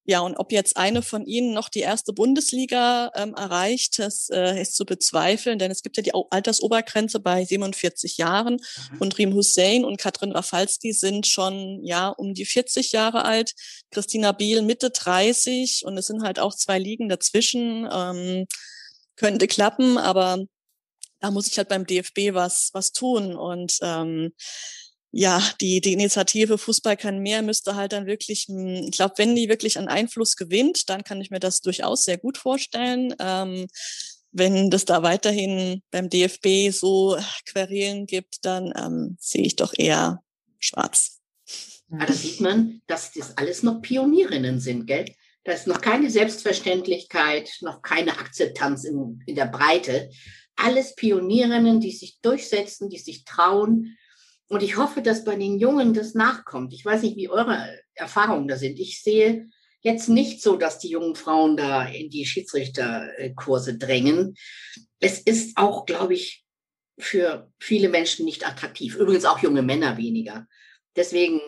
Ja, 0.05 0.21
und 0.21 0.37
ob 0.37 0.51
jetzt 0.51 0.77
eine 0.77 1.03
von 1.03 1.25
Ihnen 1.25 1.53
noch 1.53 1.69
die 1.69 1.81
erste 1.81 2.11
Bundesliga 2.11 3.11
ähm, 3.15 3.35
erreicht, 3.35 3.99
das 3.99 4.29
äh, 4.29 4.59
ist 4.59 4.75
zu 4.75 4.83
bezweifeln, 4.83 5.59
denn 5.59 5.69
es 5.69 5.83
gibt 5.83 5.95
ja 5.95 6.03
die 6.03 6.13
Altersobergrenze 6.31 7.19
bei 7.19 7.45
47 7.45 8.17
Jahren 8.17 8.53
mhm. 8.55 8.97
und 8.97 9.17
Rim 9.19 9.33
Hussein 9.35 9.85
und 9.85 9.97
Katrin 9.97 10.31
Rafalski 10.31 10.91
sind 10.93 11.27
schon 11.27 11.85
ja 11.85 12.09
um 12.09 12.33
die 12.33 12.45
40 12.45 12.91
Jahre 12.93 13.25
alt, 13.25 13.53
Christina 13.91 14.31
Biel 14.31 14.63
Mitte 14.63 14.89
30 14.89 15.83
und 15.85 15.97
es 15.97 16.07
sind 16.07 16.23
halt 16.23 16.39
auch 16.39 16.55
zwei 16.55 16.79
Ligen 16.79 17.07
dazwischen. 17.07 17.87
Ähm, 17.91 18.47
könnte 19.17 19.45
klappen, 19.45 19.99
aber 19.99 20.43
da 21.19 21.29
muss 21.29 21.45
ich 21.47 21.57
halt 21.57 21.69
beim 21.69 21.85
DFB 21.85 22.33
was 22.33 22.71
was 22.73 22.91
tun 22.91 23.35
und 23.35 23.77
ähm, 23.83 24.33
ja, 25.11 25.43
die, 25.59 25.81
die 25.81 25.93
Initiative 25.93 26.57
Fußball 26.57 26.95
kann 26.95 27.19
mehr 27.19 27.41
müsste 27.41 27.75
halt 27.75 27.91
dann 27.91 28.05
wirklich, 28.05 28.45
hm, 28.47 28.85
ich 28.85 28.91
glaube, 28.91 29.15
wenn 29.17 29.35
die 29.35 29.49
wirklich 29.49 29.77
an 29.77 29.87
Einfluss 29.87 30.35
gewinnt, 30.35 30.89
dann 30.89 31.03
kann 31.03 31.19
ich 31.21 31.31
mir 31.31 31.39
das 31.39 31.61
durchaus 31.61 32.05
sehr 32.05 32.17
gut 32.17 32.37
vorstellen. 32.37 33.13
Ähm, 33.19 33.67
wenn 34.31 34.69
das 34.69 34.85
da 34.85 35.03
weiterhin 35.03 35.81
beim 35.91 36.09
DFB 36.09 36.71
so 36.71 37.17
Querelen 37.45 38.05
gibt, 38.05 38.45
dann 38.45 38.73
ähm, 38.77 39.17
sehe 39.19 39.43
ich 39.43 39.57
doch 39.57 39.73
eher 39.77 40.23
schwarz. 40.59 41.19
Ja, 41.89 42.05
da 42.05 42.13
sieht 42.13 42.39
man, 42.39 42.81
dass 42.87 43.11
das 43.11 43.37
alles 43.37 43.63
noch 43.63 43.81
Pionierinnen 43.81 44.61
sind, 44.61 44.87
gell? 44.87 45.05
Da 45.43 45.51
ist 45.51 45.67
noch 45.67 45.81
keine 45.81 46.09
Selbstverständlichkeit, 46.09 47.49
noch 47.61 47.81
keine 47.81 48.17
Akzeptanz 48.17 48.85
in, 48.85 49.21
in 49.25 49.35
der 49.35 49.47
Breite. 49.47 50.09
Alles 50.55 50.95
Pionierinnen, 50.95 51.81
die 51.81 51.91
sich 51.91 52.19
durchsetzen, 52.21 52.89
die 52.89 52.99
sich 52.99 53.25
trauen, 53.25 53.97
und 54.51 54.63
ich 54.63 54.75
hoffe, 54.75 55.01
dass 55.01 55.23
bei 55.23 55.37
den 55.37 55.59
Jungen 55.59 55.93
das 55.93 56.13
nachkommt. 56.13 56.73
Ich 56.73 56.83
weiß 56.83 57.03
nicht, 57.03 57.15
wie 57.15 57.29
eure 57.29 57.79
Erfahrungen 57.93 58.49
da 58.49 58.57
sind. 58.57 58.79
Ich 58.79 59.01
sehe 59.01 59.47
jetzt 59.79 60.09
nicht 60.09 60.43
so, 60.43 60.57
dass 60.57 60.77
die 60.77 60.89
jungen 60.89 61.15
Frauen 61.15 61.55
da 61.55 61.85
in 61.85 62.09
die 62.09 62.25
Schiedsrichterkurse 62.25 63.77
drängen. 63.77 64.35
Es 64.99 65.21
ist 65.21 65.55
auch, 65.55 65.85
glaube 65.85 66.15
ich, 66.15 66.43
für 66.99 67.49
viele 67.59 67.87
Menschen 67.87 68.25
nicht 68.25 68.45
attraktiv. 68.45 68.97
Übrigens 68.97 69.23
auch 69.23 69.39
junge 69.39 69.61
Männer 69.61 69.95
weniger. 69.97 70.45
Deswegen 70.97 71.39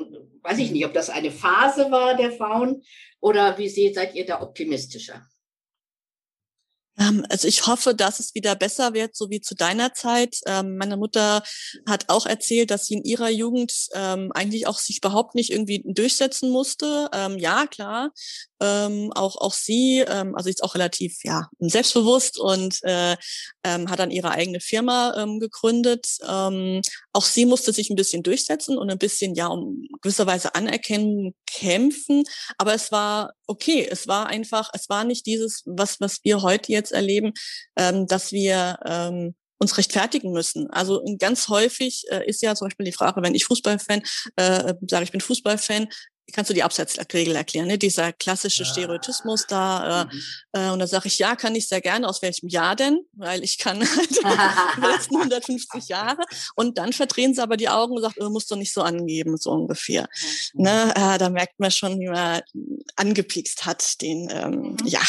weiß 0.42 0.60
ich 0.60 0.72
nicht, 0.72 0.86
ob 0.86 0.94
das 0.94 1.10
eine 1.10 1.32
Phase 1.32 1.92
war 1.92 2.16
der 2.16 2.32
Frauen 2.32 2.84
oder 3.20 3.58
wie 3.58 3.68
seid 3.68 4.16
ihr 4.16 4.26
da 4.26 4.42
optimistischer? 4.42 5.28
Ähm, 7.00 7.26
also 7.30 7.48
ich 7.48 7.68
hoffe, 7.68 7.94
dass 7.96 8.20
es 8.20 8.36
wieder 8.36 8.56
besser 8.56 8.94
wird, 8.94 9.16
so 9.16 9.30
wie 9.30 9.42
zu 9.42 9.56
deiner 9.56 9.94
Zeit. 9.94 10.38
Ähm, 10.46 10.78
meine 10.78 10.98
Mutter 10.98 11.44
hat 11.88 12.10
auch 12.10 12.26
erzählt, 12.26 12.72
dass 12.72 12.86
sie 12.86 12.96
in 12.96 13.04
ihrer 13.04 13.30
Jugend 13.30 13.74
ähm, 13.94 14.32
eigentlich 14.34 14.68
auch 14.68 14.80
sich 14.80 14.98
überhaupt 14.98 15.36
nicht 15.36 15.52
irgendwie 15.52 15.84
durchsetzen 15.86 16.50
musste. 16.52 17.10
ja, 17.38 17.66
klar, 17.68 18.12
auch 18.64 19.36
auch 19.38 19.54
sie, 19.54 20.06
also 20.06 20.50
ist 20.50 20.64
auch 20.64 20.76
relativ 20.76 21.24
ja 21.24 21.50
selbstbewusst 21.60 22.40
und 22.40 22.80
äh, 22.84 23.16
hat 23.64 24.00
dann 24.00 24.12
ihre 24.12 24.32
eigene 24.32 24.60
Firma 24.60 25.26
gegründet. 25.40 26.18
auch 26.22 27.26
sie 27.26 27.46
musste 27.46 27.74
sich 27.74 27.90
ein 27.90 27.96
bisschen 27.96 28.24
durchsetzen 28.24 28.78
und 28.78 28.90
ein 28.90 28.98
bisschen 28.98 29.36
ja 29.36 29.48
um 29.48 29.88
gewisserweise 30.02 30.56
anerkennen 30.56 31.34
kämpfen. 31.48 32.24
Aber 32.58 32.74
es 32.74 32.92
war 32.92 33.34
okay. 33.48 33.88
Es 33.90 34.08
war 34.08 34.28
einfach, 34.28 34.70
es 34.74 34.90
war 34.90 35.04
nicht 35.04 35.26
dieses, 35.26 35.64
was 35.66 36.00
was 36.00 36.20
wir 36.24 36.42
heute 36.42 36.72
jetzt 36.72 36.84
jetzt 36.84 36.92
erleben, 36.92 37.34
ähm, 37.78 38.08
dass 38.08 38.32
wir 38.32 38.78
ähm, 38.86 39.36
uns 39.60 39.78
rechtfertigen 39.78 40.34
müssen. 40.34 40.70
Also 40.72 41.02
ganz 41.20 41.48
häufig 41.48 42.04
äh, 42.10 42.28
ist 42.28 42.42
ja 42.42 42.54
zum 42.54 42.68
Beispiel 42.68 42.86
die 42.86 42.92
Frage, 42.92 43.22
wenn 43.22 43.36
ich 43.36 43.46
Fußballfan 43.46 44.02
äh, 44.36 44.74
sage, 44.90 45.06
ich 45.06 45.12
bin 45.12 45.22
Fußballfan, 45.22 45.88
kannst 46.32 46.50
du 46.50 46.54
die 46.54 46.64
Abseitsregel 46.64 47.36
erklären, 47.36 47.68
ne? 47.68 47.78
dieser 47.78 48.14
klassische 48.14 48.66
Stereotypus 48.66 49.46
da. 49.48 50.02
Äh, 50.02 50.06
mhm. 50.06 50.22
äh, 50.54 50.70
und 50.70 50.80
da 50.80 50.88
sage 50.88 51.08
ich, 51.08 51.20
ja, 51.20 51.36
kann 51.36 51.56
ich 51.56 51.68
sehr 51.68 51.82
gerne. 51.82 52.08
Aus 52.08 52.22
welchem 52.22 52.50
Jahr 52.50 52.76
denn? 52.76 53.06
Weil 53.14 53.44
ich 53.44 53.58
kann 53.58 53.80
halt 53.98 54.10
die 54.78 54.82
letzten 54.82 55.16
150 55.16 55.90
Jahre. 55.90 56.24
Und 56.56 56.78
dann 56.78 56.94
verdrehen 56.94 57.34
sie 57.34 57.42
aber 57.42 57.58
die 57.58 57.70
Augen 57.70 57.96
und 57.96 58.02
sagen, 58.02 58.16
du 58.18 58.26
oh, 58.26 58.30
musst 58.30 58.52
doch 58.52 58.58
nicht 58.58 58.74
so 58.74 58.82
angeben, 58.82 59.38
so 59.38 59.52
ungefähr. 59.52 60.08
Mhm. 60.54 60.64
Ne? 60.64 60.94
Äh, 60.96 61.18
da 61.18 61.30
merkt 61.30 61.60
man 61.60 61.72
schon, 61.72 62.00
wie 62.00 62.10
man 62.10 62.42
angepikst 62.96 63.66
hat, 63.66 64.02
den, 64.02 64.30
ähm, 64.32 64.52
mhm. 64.52 64.78
ja. 64.86 65.02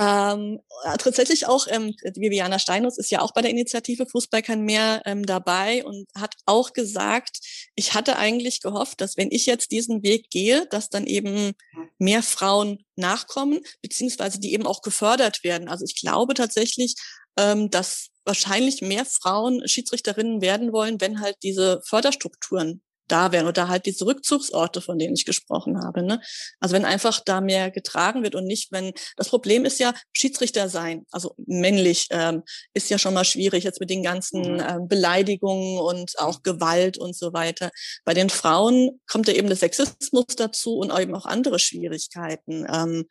Ähm, 0.00 0.60
äh, 0.84 0.96
tatsächlich 0.96 1.46
auch, 1.48 1.66
ähm, 1.68 1.92
Viviana 2.14 2.60
Steinus 2.60 2.98
ist 2.98 3.10
ja 3.10 3.20
auch 3.20 3.32
bei 3.32 3.42
der 3.42 3.50
Initiative 3.50 4.06
Fußball 4.06 4.42
kann 4.42 4.62
mehr 4.62 5.02
ähm, 5.06 5.26
dabei 5.26 5.84
und 5.84 6.06
hat 6.14 6.36
auch 6.46 6.72
gesagt, 6.72 7.40
ich 7.74 7.94
hatte 7.94 8.16
eigentlich 8.16 8.60
gehofft, 8.60 9.00
dass 9.00 9.16
wenn 9.16 9.32
ich 9.32 9.46
jetzt 9.46 9.72
diesen 9.72 10.04
Weg 10.04 10.30
gehe, 10.30 10.66
dass 10.70 10.88
dann 10.88 11.06
eben 11.06 11.52
mehr 11.98 12.22
Frauen 12.22 12.84
nachkommen, 12.94 13.58
beziehungsweise 13.82 14.38
die 14.38 14.52
eben 14.52 14.66
auch 14.68 14.82
gefördert 14.82 15.42
werden. 15.42 15.68
Also 15.68 15.84
ich 15.84 16.00
glaube 16.00 16.34
tatsächlich, 16.34 16.94
ähm, 17.36 17.68
dass 17.68 18.10
wahrscheinlich 18.24 18.82
mehr 18.82 19.04
Frauen 19.04 19.66
Schiedsrichterinnen 19.66 20.40
werden 20.40 20.72
wollen, 20.72 21.00
wenn 21.00 21.20
halt 21.20 21.36
diese 21.42 21.80
Förderstrukturen 21.84 22.82
da 23.08 23.32
wären 23.32 23.46
oder 23.46 23.68
halt 23.68 23.86
diese 23.86 24.06
Rückzugsorte, 24.06 24.80
von 24.80 24.98
denen 24.98 25.14
ich 25.14 25.24
gesprochen 25.24 25.82
habe. 25.82 26.02
Ne? 26.02 26.20
Also 26.60 26.74
wenn 26.74 26.84
einfach 26.84 27.20
da 27.24 27.40
mehr 27.40 27.70
getragen 27.70 28.22
wird 28.22 28.34
und 28.34 28.44
nicht, 28.44 28.72
wenn 28.72 28.92
das 29.16 29.28
Problem 29.28 29.64
ist 29.64 29.80
ja 29.80 29.94
Schiedsrichter 30.12 30.68
sein, 30.68 31.04
also 31.10 31.34
männlich 31.46 32.06
ähm, 32.10 32.42
ist 32.74 32.90
ja 32.90 32.98
schon 32.98 33.14
mal 33.14 33.24
schwierig 33.24 33.64
jetzt 33.64 33.80
mit 33.80 33.90
den 33.90 34.02
ganzen 34.02 34.54
mhm. 34.54 34.60
ähm, 34.60 34.88
Beleidigungen 34.88 35.78
und 35.78 36.18
auch 36.18 36.42
Gewalt 36.42 36.98
und 36.98 37.16
so 37.16 37.32
weiter. 37.32 37.70
Bei 38.04 38.14
den 38.14 38.30
Frauen 38.30 39.00
kommt 39.10 39.28
ja 39.28 39.34
eben 39.34 39.48
der 39.48 39.56
Sexismus 39.56 40.26
dazu 40.36 40.78
und 40.78 40.96
eben 40.96 41.14
auch 41.14 41.26
andere 41.26 41.58
Schwierigkeiten. 41.58 42.66
Ähm, 42.72 43.06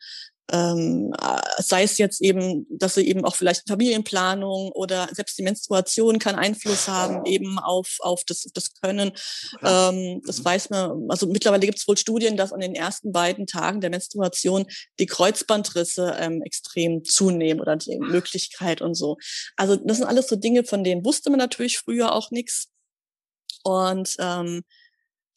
ähm, 0.50 1.12
äh, 1.20 1.62
sei 1.62 1.82
es 1.82 1.98
jetzt 1.98 2.22
eben, 2.22 2.66
dass 2.70 2.94
sie 2.94 3.06
eben 3.06 3.24
auch 3.24 3.36
vielleicht 3.36 3.68
Familienplanung 3.68 4.72
oder 4.72 5.08
selbst 5.12 5.38
die 5.38 5.42
Menstruation 5.42 6.18
kann 6.18 6.36
Einfluss 6.36 6.88
haben 6.88 7.24
eben 7.26 7.58
auf, 7.58 7.96
auf 8.00 8.24
das, 8.24 8.44
das 8.54 8.72
Können. 8.80 9.12
Ähm, 9.62 10.22
das 10.24 10.44
weiß 10.44 10.70
man, 10.70 11.06
also 11.08 11.26
mittlerweile 11.26 11.66
gibt 11.66 11.78
es 11.78 11.86
wohl 11.86 11.96
Studien, 11.96 12.36
dass 12.36 12.52
an 12.52 12.60
den 12.60 12.74
ersten 12.74 13.12
beiden 13.12 13.46
Tagen 13.46 13.80
der 13.80 13.90
Menstruation 13.90 14.66
die 14.98 15.06
Kreuzbandrisse 15.06 16.16
ähm, 16.18 16.42
extrem 16.42 17.04
zunehmen 17.04 17.60
oder 17.60 17.76
die 17.76 17.98
Möglichkeit 17.98 18.80
und 18.80 18.94
so. 18.94 19.18
Also 19.56 19.76
das 19.76 19.98
sind 19.98 20.06
alles 20.06 20.28
so 20.28 20.36
Dinge, 20.36 20.64
von 20.64 20.84
denen 20.84 21.04
wusste 21.04 21.30
man 21.30 21.38
natürlich 21.38 21.78
früher 21.78 22.12
auch 22.12 22.30
nichts. 22.30 22.68
Und 23.64 24.16
ähm, 24.18 24.62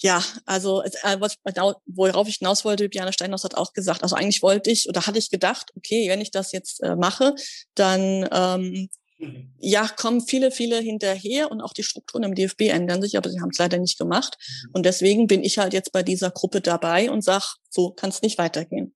ja, 0.01 0.21
also 0.45 0.81
äh, 0.81 1.19
was, 1.19 1.37
worauf 1.85 2.27
ich 2.27 2.37
hinaus 2.37 2.65
wollte, 2.65 2.89
Biane 2.89 3.13
Steinhaus 3.13 3.43
hat 3.43 3.55
auch 3.55 3.73
gesagt, 3.73 4.01
also 4.01 4.15
eigentlich 4.15 4.41
wollte 4.41 4.71
ich 4.71 4.89
oder 4.89 5.05
hatte 5.05 5.19
ich 5.19 5.29
gedacht, 5.29 5.71
okay, 5.75 6.09
wenn 6.09 6.21
ich 6.21 6.31
das 6.31 6.51
jetzt 6.51 6.81
äh, 6.81 6.95
mache, 6.95 7.35
dann 7.75 8.27
ähm, 8.31 8.89
mhm. 9.19 9.53
ja, 9.59 9.87
kommen 9.87 10.21
viele, 10.21 10.49
viele 10.49 10.79
hinterher 10.79 11.51
und 11.51 11.61
auch 11.61 11.73
die 11.73 11.83
Strukturen 11.83 12.23
im 12.23 12.35
DFB 12.35 12.61
ändern 12.69 13.01
sich, 13.01 13.15
aber 13.15 13.29
sie 13.29 13.41
haben 13.41 13.51
es 13.51 13.59
leider 13.59 13.77
nicht 13.77 13.99
gemacht. 13.99 14.37
Mhm. 14.39 14.69
Und 14.73 14.85
deswegen 14.87 15.27
bin 15.27 15.43
ich 15.43 15.59
halt 15.59 15.73
jetzt 15.73 15.91
bei 15.91 16.01
dieser 16.01 16.31
Gruppe 16.31 16.61
dabei 16.61 17.11
und 17.11 17.23
sag, 17.23 17.57
so 17.69 17.91
kann 17.91 18.09
es 18.09 18.23
nicht 18.23 18.39
weitergehen. 18.39 18.95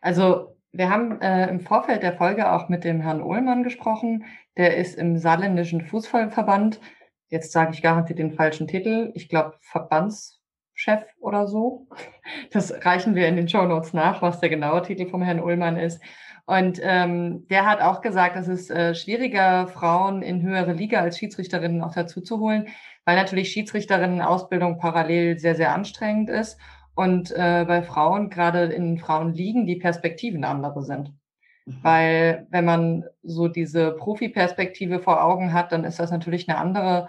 Also 0.00 0.56
wir 0.72 0.90
haben 0.90 1.20
äh, 1.20 1.48
im 1.48 1.60
Vorfeld 1.60 2.02
der 2.02 2.16
Folge 2.16 2.50
auch 2.50 2.68
mit 2.68 2.82
dem 2.82 3.00
Herrn 3.00 3.22
Ullmann 3.22 3.62
gesprochen. 3.62 4.24
Der 4.56 4.76
ist 4.76 4.96
im 4.96 5.16
saarländischen 5.16 5.80
Fußballverband 5.86 6.80
jetzt 7.28 7.52
sage 7.52 7.72
ich 7.74 7.82
garantiert 7.82 8.18
den 8.18 8.32
falschen 8.32 8.66
Titel, 8.66 9.12
ich 9.14 9.28
glaube 9.28 9.54
Verbandschef 9.60 11.04
oder 11.20 11.46
so. 11.46 11.86
Das 12.52 12.84
reichen 12.84 13.14
wir 13.14 13.26
in 13.26 13.36
den 13.36 13.48
Show 13.48 13.64
Notes 13.64 13.94
nach, 13.94 14.20
was 14.20 14.38
der 14.38 14.50
genaue 14.50 14.82
Titel 14.82 15.06
vom 15.06 15.22
Herrn 15.22 15.40
Ullmann 15.40 15.78
ist. 15.78 15.98
Und 16.44 16.78
ähm, 16.82 17.46
der 17.48 17.64
hat 17.66 17.80
auch 17.80 18.00
gesagt, 18.02 18.36
es 18.36 18.48
ist 18.48 18.70
äh, 18.70 18.94
schwieriger, 18.94 19.66
Frauen 19.66 20.22
in 20.22 20.42
höhere 20.42 20.72
Liga 20.72 21.00
als 21.00 21.18
Schiedsrichterinnen 21.18 21.82
auch 21.82 21.94
dazu 21.94 22.20
zu 22.20 22.38
holen, 22.38 22.68
weil 23.04 23.16
natürlich 23.16 23.50
Schiedsrichterinnen-Ausbildung 23.50 24.78
parallel 24.78 25.38
sehr, 25.38 25.54
sehr 25.54 25.74
anstrengend 25.74 26.30
ist 26.30 26.58
und 26.94 27.30
äh, 27.32 27.64
bei 27.66 27.82
Frauen, 27.82 28.28
gerade 28.30 28.64
in 28.64 28.98
Frauenligen, 28.98 29.66
die 29.66 29.76
Perspektiven 29.76 30.44
andere 30.44 30.82
sind. 30.82 31.12
Weil 31.82 32.46
wenn 32.50 32.64
man 32.64 33.04
so 33.22 33.48
diese 33.48 33.92
Profi-Perspektive 33.92 35.00
vor 35.00 35.22
Augen 35.24 35.52
hat, 35.52 35.72
dann 35.72 35.84
ist 35.84 35.98
das 35.98 36.10
natürlich 36.10 36.48
eine 36.48 36.58
andere 36.58 37.08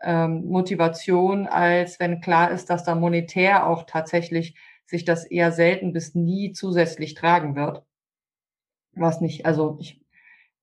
ähm, 0.00 0.44
Motivation, 0.46 1.46
als 1.46 1.98
wenn 2.00 2.20
klar 2.20 2.50
ist, 2.50 2.70
dass 2.70 2.84
da 2.84 2.94
monetär 2.94 3.66
auch 3.66 3.84
tatsächlich 3.84 4.56
sich 4.86 5.04
das 5.04 5.24
eher 5.24 5.52
selten 5.52 5.92
bis 5.92 6.14
nie 6.14 6.52
zusätzlich 6.52 7.14
tragen 7.14 7.56
wird. 7.56 7.82
Was 8.92 9.20
nicht, 9.20 9.46
also 9.46 9.76
ich, 9.80 10.00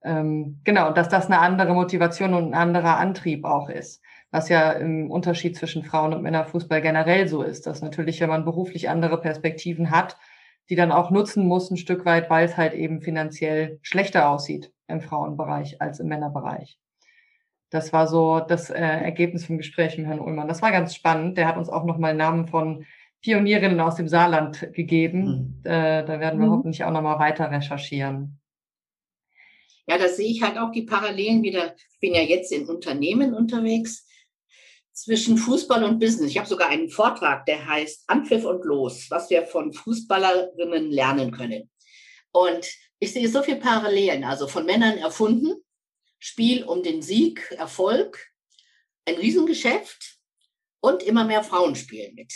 ähm, 0.04 0.60
genau, 0.64 0.92
dass 0.92 1.10
das 1.10 1.28
eine 1.28 1.40
andere 1.40 1.74
Motivation 1.74 2.34
und 2.34 2.46
ein 2.46 2.54
anderer 2.54 2.98
Antrieb 2.98 3.46
auch 3.46 3.70
ist. 3.70 4.02
Was 4.32 4.50
ja 4.50 4.72
im 4.72 5.10
Unterschied 5.12 5.56
zwischen 5.56 5.84
Frauen- 5.84 6.14
und 6.14 6.22
Männerfußball 6.24 6.82
generell 6.82 7.28
so 7.28 7.44
ist, 7.44 7.68
dass 7.68 7.82
natürlich, 7.82 8.20
wenn 8.22 8.30
man 8.30 8.46
beruflich 8.46 8.90
andere 8.90 9.22
Perspektiven 9.22 9.92
hat, 9.92 10.18
die 10.70 10.76
dann 10.76 10.92
auch 10.92 11.12
nutzen 11.12 11.46
muss, 11.46 11.70
ein 11.70 11.78
Stück 11.78 12.06
weit, 12.06 12.30
weil 12.30 12.46
es 12.46 12.58
halt 12.58 12.74
eben 12.74 13.02
finanziell 13.02 13.80
schlechter 13.82 14.30
aussieht 14.30 14.72
im 14.88 15.02
Frauenbereich 15.02 15.82
als 15.82 16.00
im 16.00 16.08
Männerbereich. 16.08 16.80
Das 17.70 17.92
war 17.94 18.08
so 18.08 18.40
das 18.40 18.70
äh, 18.70 18.80
Ergebnis 18.80 19.46
vom 19.46 19.58
Gespräch 19.58 19.98
mit 19.98 20.08
Herrn 20.08 20.20
Ullmann. 20.20 20.48
Das 20.48 20.62
war 20.62 20.72
ganz 20.72 20.96
spannend. 20.96 21.38
Der 21.38 21.48
hat 21.48 21.58
uns 21.58 21.70
auch 21.70 21.84
nochmal 21.84 22.14
Namen 22.14 22.48
von 22.48 22.86
Pionierinnen 23.22 23.80
aus 23.80 23.96
dem 23.96 24.08
Saarland 24.08 24.72
gegeben. 24.74 25.60
Mhm. 25.64 25.70
Äh, 25.70 26.06
da 26.06 26.20
werden 26.20 26.40
wir 26.40 26.48
mhm. 26.48 26.52
hoffentlich 26.52 26.84
auch 26.84 26.92
nochmal 26.92 27.20
weiter 27.20 27.50
recherchieren. 27.52 28.40
Ja, 29.88 29.98
da 29.98 30.08
sehe 30.08 30.30
ich 30.30 30.42
halt 30.42 30.58
auch 30.58 30.72
die 30.72 30.84
Parallelen 30.84 31.44
wieder. 31.44 31.76
Ich 31.92 32.00
bin 32.00 32.14
ja 32.14 32.22
jetzt 32.22 32.52
in 32.52 32.68
Unternehmen 32.68 33.34
unterwegs 33.34 34.05
zwischen 34.96 35.38
Fußball 35.38 35.84
und 35.84 36.00
Business. 36.00 36.32
Ich 36.32 36.38
habe 36.38 36.48
sogar 36.48 36.70
einen 36.70 36.90
Vortrag, 36.90 37.46
der 37.46 37.68
heißt 37.68 38.06
Anpfiff 38.08 38.46
und 38.46 38.64
Los, 38.64 39.08
was 39.10 39.30
wir 39.30 39.46
von 39.46 39.74
Fußballerinnen 39.74 40.90
lernen 40.90 41.32
können. 41.32 41.70
Und 42.32 42.66
ich 43.00 43.12
sehe 43.12 43.28
so 43.28 43.44
viele 43.44 43.58
Parallelen, 43.58 44.24
also 44.24 44.48
von 44.48 44.66
Männern 44.66 44.98
erfunden, 44.98 45.54
Spiel 46.18 46.64
um 46.64 46.82
den 46.82 47.02
Sieg, 47.02 47.52
Erfolg, 47.52 48.32
ein 49.06 49.16
Riesengeschäft 49.16 50.18
und 50.80 51.04
immer 51.04 51.26
mehr 51.26 51.44
Frauen 51.44 51.76
spielen 51.76 52.16
mit. 52.16 52.34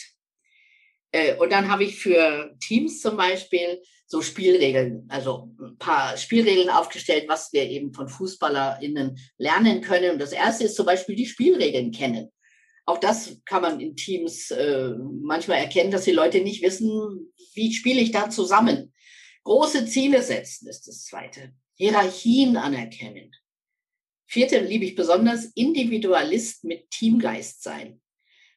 Äh, 1.12 1.36
und 1.38 1.52
dann 1.52 1.72
habe 1.72 1.86
ich 1.86 1.98
für 1.98 2.56
Teams 2.60 3.02
zum 3.02 3.16
Beispiel 3.16 3.82
so 4.06 4.22
Spielregeln, 4.22 5.06
also 5.10 5.50
ein 5.60 5.78
paar 5.78 6.18
Spielregeln 6.18 6.70
aufgestellt, 6.70 7.26
was 7.28 7.54
wir 7.54 7.64
eben 7.64 7.94
von 7.94 8.10
FußballerInnen 8.10 9.18
lernen 9.38 9.82
können. 9.82 10.12
Und 10.12 10.20
das 10.20 10.34
erste 10.34 10.66
ist 10.66 10.76
zum 10.76 10.86
Beispiel 10.86 11.16
die 11.16 11.28
Spielregeln 11.28 11.92
kennen. 11.92 12.32
Auch 12.90 12.98
das 12.98 13.40
kann 13.46 13.62
man 13.62 13.80
in 13.80 13.96
Teams 13.96 14.50
äh, 14.50 14.90
manchmal 15.22 15.60
erkennen, 15.60 15.92
dass 15.92 16.06
die 16.06 16.12
Leute 16.12 16.42
nicht 16.42 16.64
wissen, 16.64 17.32
wie 17.54 17.72
spiele 17.72 18.02
ich 18.02 18.12
da 18.12 18.32
zusammen. 18.32 18.96
Große 19.44 19.86
Ziele 19.86 20.24
setzen 20.24 20.68
ist 20.68 20.88
das 20.88 21.06
zweite. 21.06 21.54
Hierarchien 21.76 22.58
anerkennen. 22.58 23.32
Vierte 24.26 24.62
liebe 24.62 24.86
ich 24.86 24.96
besonders, 24.96 25.52
Individualist 25.54 26.64
mit 26.64 26.90
Teamgeist 26.90 27.62
sein. 27.62 28.02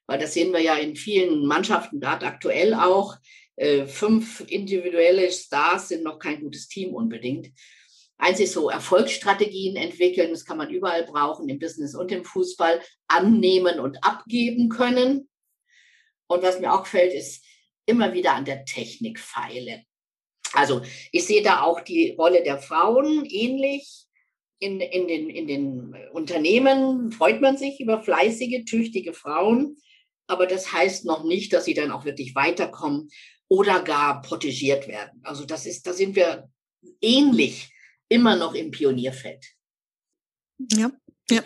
Weil 0.07 0.19
das 0.19 0.33
sehen 0.33 0.55
wir 0.55 0.61
ja 0.61 0.77
in 0.77 0.97
vielen 0.97 1.45
Mannschaften, 1.45 2.01
gerade 2.01 2.25
aktuell 2.25 2.73
auch. 2.73 3.19
Äh, 3.57 3.85
fünf 3.85 4.43
individuelle 4.49 5.31
Stars 5.31 5.89
sind 5.89 6.05
noch 6.05 6.19
kein 6.19 6.41
gutes 6.41 6.69
Team 6.69 6.95
unbedingt. 6.95 7.51
Einzig 8.23 8.53
so 8.53 8.71
Erfolgsstrategien 8.71 9.75
entwickeln, 9.75 10.31
das 10.31 10.45
kann 10.45 10.57
man 10.57 10.71
überall 10.71 11.05
brauchen, 11.05 11.49
im 11.49 11.59
Business 11.59 11.95
und 11.95 12.13
im 12.13 12.25
Fußball, 12.25 12.81
annehmen 13.09 13.81
und 13.81 14.03
abgeben 14.05 14.69
können. 14.69 15.29
Und 16.29 16.43
was 16.43 16.61
mir 16.61 16.73
auch 16.73 16.85
gefällt, 16.85 17.13
ist 17.13 17.45
immer 17.85 18.13
wieder 18.13 18.35
an 18.35 18.45
der 18.45 18.65
Technik 18.65 19.19
feilen. 19.19 19.85
Also 20.53 20.83
ich 21.11 21.27
sehe 21.27 21.43
da 21.43 21.63
auch 21.63 21.81
die 21.81 22.13
Rolle 22.13 22.45
der 22.45 22.59
Frauen 22.59 23.25
ähnlich. 23.25 24.07
In, 24.61 24.81
in, 24.81 25.09
den, 25.09 25.29
in 25.29 25.49
den 25.49 25.97
Unternehmen 26.13 27.11
freut 27.11 27.41
man 27.41 27.57
sich 27.57 27.81
über 27.81 28.01
fleißige, 28.01 28.65
tüchtige 28.65 29.13
Frauen, 29.13 29.77
aber 30.29 30.47
das 30.47 30.73
heißt 30.73 31.05
noch 31.05 31.25
nicht, 31.25 31.53
dass 31.53 31.65
sie 31.65 31.75
dann 31.75 31.91
auch 31.91 32.05
wirklich 32.05 32.37
weiterkommen 32.37 33.09
oder 33.49 33.83
gar 33.83 34.23
protegiert 34.23 34.87
werden. 34.87 35.21
Also 35.25 35.45
das 35.45 35.67
ist, 35.67 35.89
da 35.89 35.93
sind 35.93 36.15
wir 36.15 36.49
ähnlich 37.01 37.73
immer 38.13 38.37
noch 38.37 38.55
im 38.55 38.71
Pionierfeld. 38.71 39.47
Ja, 40.73 40.91
ja. 41.31 41.43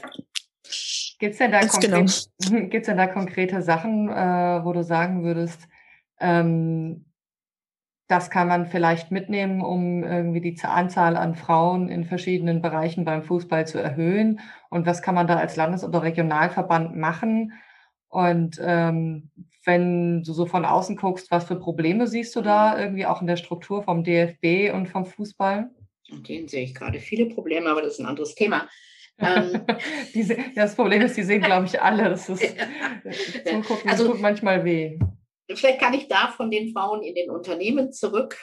Gibt 1.19 1.33
es 1.33 1.39
denn, 1.39 1.53
da 1.53 1.61
konkret, 1.61 2.29
genau. 2.39 2.69
denn 2.69 2.97
da 2.97 3.07
konkrete 3.07 3.63
Sachen, 3.63 4.09
äh, 4.09 4.65
wo 4.65 4.73
du 4.73 4.83
sagen 4.83 5.23
würdest, 5.23 5.69
ähm, 6.21 7.07
das 8.09 8.31
kann 8.31 8.47
man 8.49 8.67
vielleicht 8.67 9.11
mitnehmen, 9.11 9.63
um 9.63 10.05
irgendwie 10.05 10.41
die 10.41 10.57
Anzahl 10.63 11.17
an 11.17 11.35
Frauen 11.35 11.89
in 11.89 12.05
verschiedenen 12.05 12.63
Bereichen 12.63 13.05
beim 13.05 13.23
Fußball 13.23 13.67
zu 13.67 13.79
erhöhen? 13.79 14.41
Und 14.71 14.87
was 14.87 15.03
kann 15.03 15.15
man 15.15 15.27
da 15.27 15.37
als 15.37 15.57
Landes- 15.57 15.85
oder 15.85 16.03
Regionalverband 16.03 16.97
machen? 16.97 17.53
Und 18.09 18.61
ähm, 18.63 19.31
wenn 19.65 20.23
du 20.23 20.33
so 20.33 20.47
von 20.47 20.65
außen 20.65 20.97
guckst, 20.97 21.31
was 21.33 21.45
für 21.45 21.57
Probleme 21.57 22.07
siehst 22.07 22.37
du 22.37 22.43
da 22.43 22.79
irgendwie 22.79 23.07
auch 23.07 23.21
in 23.21 23.27
der 23.27 23.37
Struktur 23.37 23.83
vom 23.83 24.05
DFB 24.05 24.73
und 24.73 24.89
vom 24.89 25.05
Fußball? 25.05 25.71
Und 26.11 26.29
denen 26.29 26.49
sehe 26.49 26.65
ich 26.65 26.75
gerade 26.75 27.01
viele 27.01 27.27
Probleme, 27.27 27.69
aber 27.69 27.83
das 27.83 27.95
ist 27.95 28.01
ein 28.01 28.07
anderes 28.07 28.35
Thema. 28.35 28.69
Ähm, 29.19 29.65
Diese, 30.15 30.37
das 30.55 30.75
Problem 30.75 31.03
ist, 31.03 31.17
die 31.17 31.23
sehen, 31.23 31.43
glaube 31.43 31.67
ich, 31.67 31.81
alle. 31.81 32.11
Das 32.11 32.29
ist, 32.29 32.43
zugucken, 33.45 33.91
also, 33.91 34.09
tut 34.09 34.21
manchmal 34.21 34.65
weh. 34.65 34.99
Vielleicht 35.55 35.81
kann 35.81 35.95
ich 35.95 36.09
da 36.09 36.29
von 36.29 36.51
den 36.51 36.73
Frauen 36.73 37.03
in 37.03 37.15
den 37.15 37.31
Unternehmen 37.31 37.93
zurück 37.93 38.37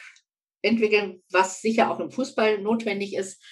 entwickeln, 0.62 1.22
was 1.30 1.62
sicher 1.62 1.92
auch 1.92 2.00
im 2.00 2.12
Fußball 2.12 2.60
notwendig 2.60 3.16
ist. 3.16 3.44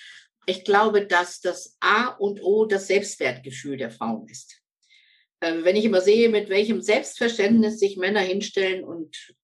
Ich 0.45 0.63
glaube, 0.63 1.05
dass 1.05 1.41
das 1.41 1.77
A 1.81 2.07
und 2.07 2.41
O 2.41 2.65
das 2.65 2.87
Selbstwertgefühl 2.87 3.77
der 3.77 3.91
Frauen 3.91 4.27
ist. 4.27 4.61
Ähm, 5.41 5.63
wenn 5.63 5.75
ich 5.75 5.85
immer 5.85 6.01
sehe, 6.01 6.29
mit 6.29 6.49
welchem 6.49 6.81
Selbstverständnis 6.81 7.79
sich 7.79 7.97
Männer 7.97 8.21
hinstellen 8.21 8.83
und 8.83 9.35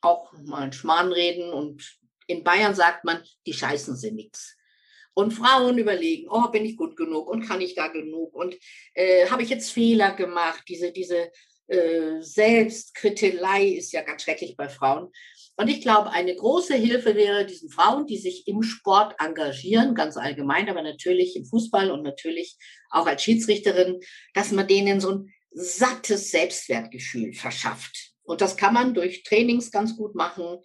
auch 0.00 0.32
mal 0.44 0.62
einen 0.62 0.72
Schmarrn 0.72 1.12
reden 1.12 1.52
und 1.52 1.98
in 2.26 2.44
Bayern 2.44 2.74
sagt 2.74 3.04
man, 3.04 3.22
die 3.46 3.52
Scheißen 3.52 3.96
sind 3.96 4.16
nichts. 4.16 4.56
Und 5.14 5.32
Frauen 5.32 5.78
überlegen, 5.78 6.28
oh, 6.28 6.48
bin 6.48 6.64
ich 6.64 6.76
gut 6.76 6.96
genug 6.96 7.28
und 7.28 7.46
kann 7.46 7.60
ich 7.60 7.74
da 7.74 7.88
genug 7.88 8.34
und 8.34 8.54
äh, 8.94 9.28
habe 9.30 9.42
ich 9.42 9.48
jetzt 9.48 9.72
Fehler 9.72 10.12
gemacht? 10.12 10.64
Diese, 10.68 10.92
diese 10.92 11.30
äh, 11.68 12.20
Selbstkrittelei 12.20 13.64
ist 13.64 13.92
ja 13.92 14.02
ganz 14.02 14.22
schrecklich 14.22 14.56
bei 14.56 14.68
Frauen. 14.68 15.10
Und 15.56 15.68
ich 15.68 15.80
glaube, 15.80 16.10
eine 16.10 16.36
große 16.36 16.74
Hilfe 16.74 17.16
wäre 17.16 17.46
diesen 17.46 17.70
Frauen, 17.70 18.06
die 18.06 18.18
sich 18.18 18.46
im 18.46 18.62
Sport 18.62 19.14
engagieren, 19.18 19.94
ganz 19.94 20.18
allgemein, 20.18 20.68
aber 20.68 20.82
natürlich 20.82 21.34
im 21.34 21.46
Fußball 21.46 21.90
und 21.90 22.02
natürlich 22.02 22.58
auch 22.90 23.06
als 23.06 23.22
Schiedsrichterin, 23.22 24.00
dass 24.34 24.52
man 24.52 24.68
denen 24.68 25.00
so 25.00 25.12
ein 25.12 25.34
sattes 25.52 26.30
Selbstwertgefühl 26.30 27.32
verschafft. 27.32 28.05
Und 28.26 28.40
das 28.40 28.56
kann 28.56 28.74
man 28.74 28.94
durch 28.94 29.22
Trainings 29.22 29.70
ganz 29.70 29.96
gut 29.96 30.14
machen, 30.14 30.58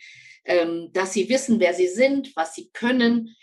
ähm, 0.45 0.89
dass 0.93 1.14
sie 1.14 1.30
wissen, 1.30 1.59
wer 1.59 1.74
sie 1.74 1.88
sind, 1.88 2.36
was 2.36 2.55
sie 2.55 2.70
können. 2.74 3.36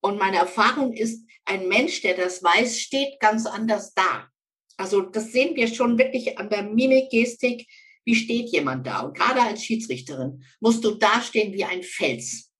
Und 0.00 0.18
meine 0.18 0.36
Erfahrung 0.36 0.92
ist, 0.92 1.26
ein 1.44 1.68
Mensch, 1.68 2.02
der 2.02 2.16
das 2.16 2.42
weiß, 2.42 2.80
steht 2.80 3.18
ganz 3.20 3.46
anders 3.46 3.94
da. 3.94 4.28
Also 4.76 5.02
das 5.02 5.32
sehen 5.32 5.56
wir 5.56 5.68
schon 5.68 5.98
wirklich 5.98 6.38
an 6.38 6.50
der 6.50 6.62
Mimikgestik. 6.62 7.66
Wie 8.04 8.14
steht 8.14 8.50
jemand 8.50 8.86
da? 8.86 9.00
Und 9.00 9.16
gerade 9.16 9.40
als 9.40 9.64
Schiedsrichterin 9.64 10.44
musst 10.60 10.84
du 10.84 10.92
dastehen 10.92 11.52
wie 11.52 11.64
ein 11.64 11.82
Fels. 11.82 12.52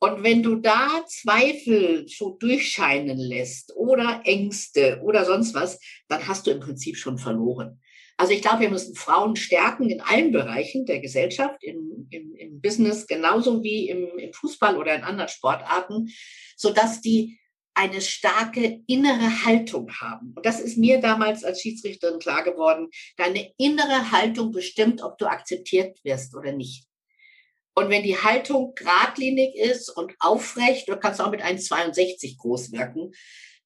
Und 0.00 0.22
wenn 0.22 0.42
du 0.42 0.56
da 0.56 1.04
Zweifel 1.06 2.06
so 2.08 2.36
durchscheinen 2.38 3.16
lässt 3.16 3.74
oder 3.74 4.20
Ängste 4.24 5.00
oder 5.02 5.24
sonst 5.24 5.54
was, 5.54 5.80
dann 6.08 6.26
hast 6.28 6.46
du 6.46 6.50
im 6.50 6.60
Prinzip 6.60 6.96
schon 6.96 7.16
verloren. 7.16 7.80
Also 8.16 8.32
ich 8.32 8.42
glaube, 8.42 8.60
wir 8.60 8.70
müssen 8.70 8.94
Frauen 8.94 9.36
stärken 9.36 9.90
in 9.90 10.00
allen 10.00 10.30
Bereichen 10.30 10.86
der 10.86 11.00
Gesellschaft, 11.00 11.62
im, 11.62 12.06
im, 12.10 12.34
im 12.36 12.60
Business 12.60 13.06
genauso 13.06 13.62
wie 13.62 13.88
im, 13.88 14.18
im 14.18 14.32
Fußball 14.32 14.76
oder 14.76 14.94
in 14.94 15.02
anderen 15.02 15.28
Sportarten, 15.28 16.08
sodass 16.56 17.00
die 17.00 17.38
eine 17.74 18.00
starke 18.00 18.82
innere 18.86 19.44
Haltung 19.44 19.90
haben. 20.00 20.32
Und 20.36 20.46
das 20.46 20.60
ist 20.60 20.78
mir 20.78 21.00
damals 21.00 21.42
als 21.42 21.60
Schiedsrichterin 21.60 22.20
klar 22.20 22.44
geworden. 22.44 22.88
Deine 23.16 23.52
innere 23.58 24.12
Haltung 24.12 24.52
bestimmt, 24.52 25.02
ob 25.02 25.18
du 25.18 25.26
akzeptiert 25.26 25.98
wirst 26.04 26.36
oder 26.36 26.52
nicht. 26.52 26.86
Und 27.74 27.90
wenn 27.90 28.04
die 28.04 28.16
Haltung 28.16 28.74
geradlinig 28.76 29.56
ist 29.56 29.90
und 29.90 30.14
aufrecht, 30.20 30.88
du 30.88 30.96
kannst 30.96 31.20
auch 31.20 31.32
mit 31.32 31.42
1,62 31.42 32.38
groß 32.38 32.70
wirken, 32.70 33.10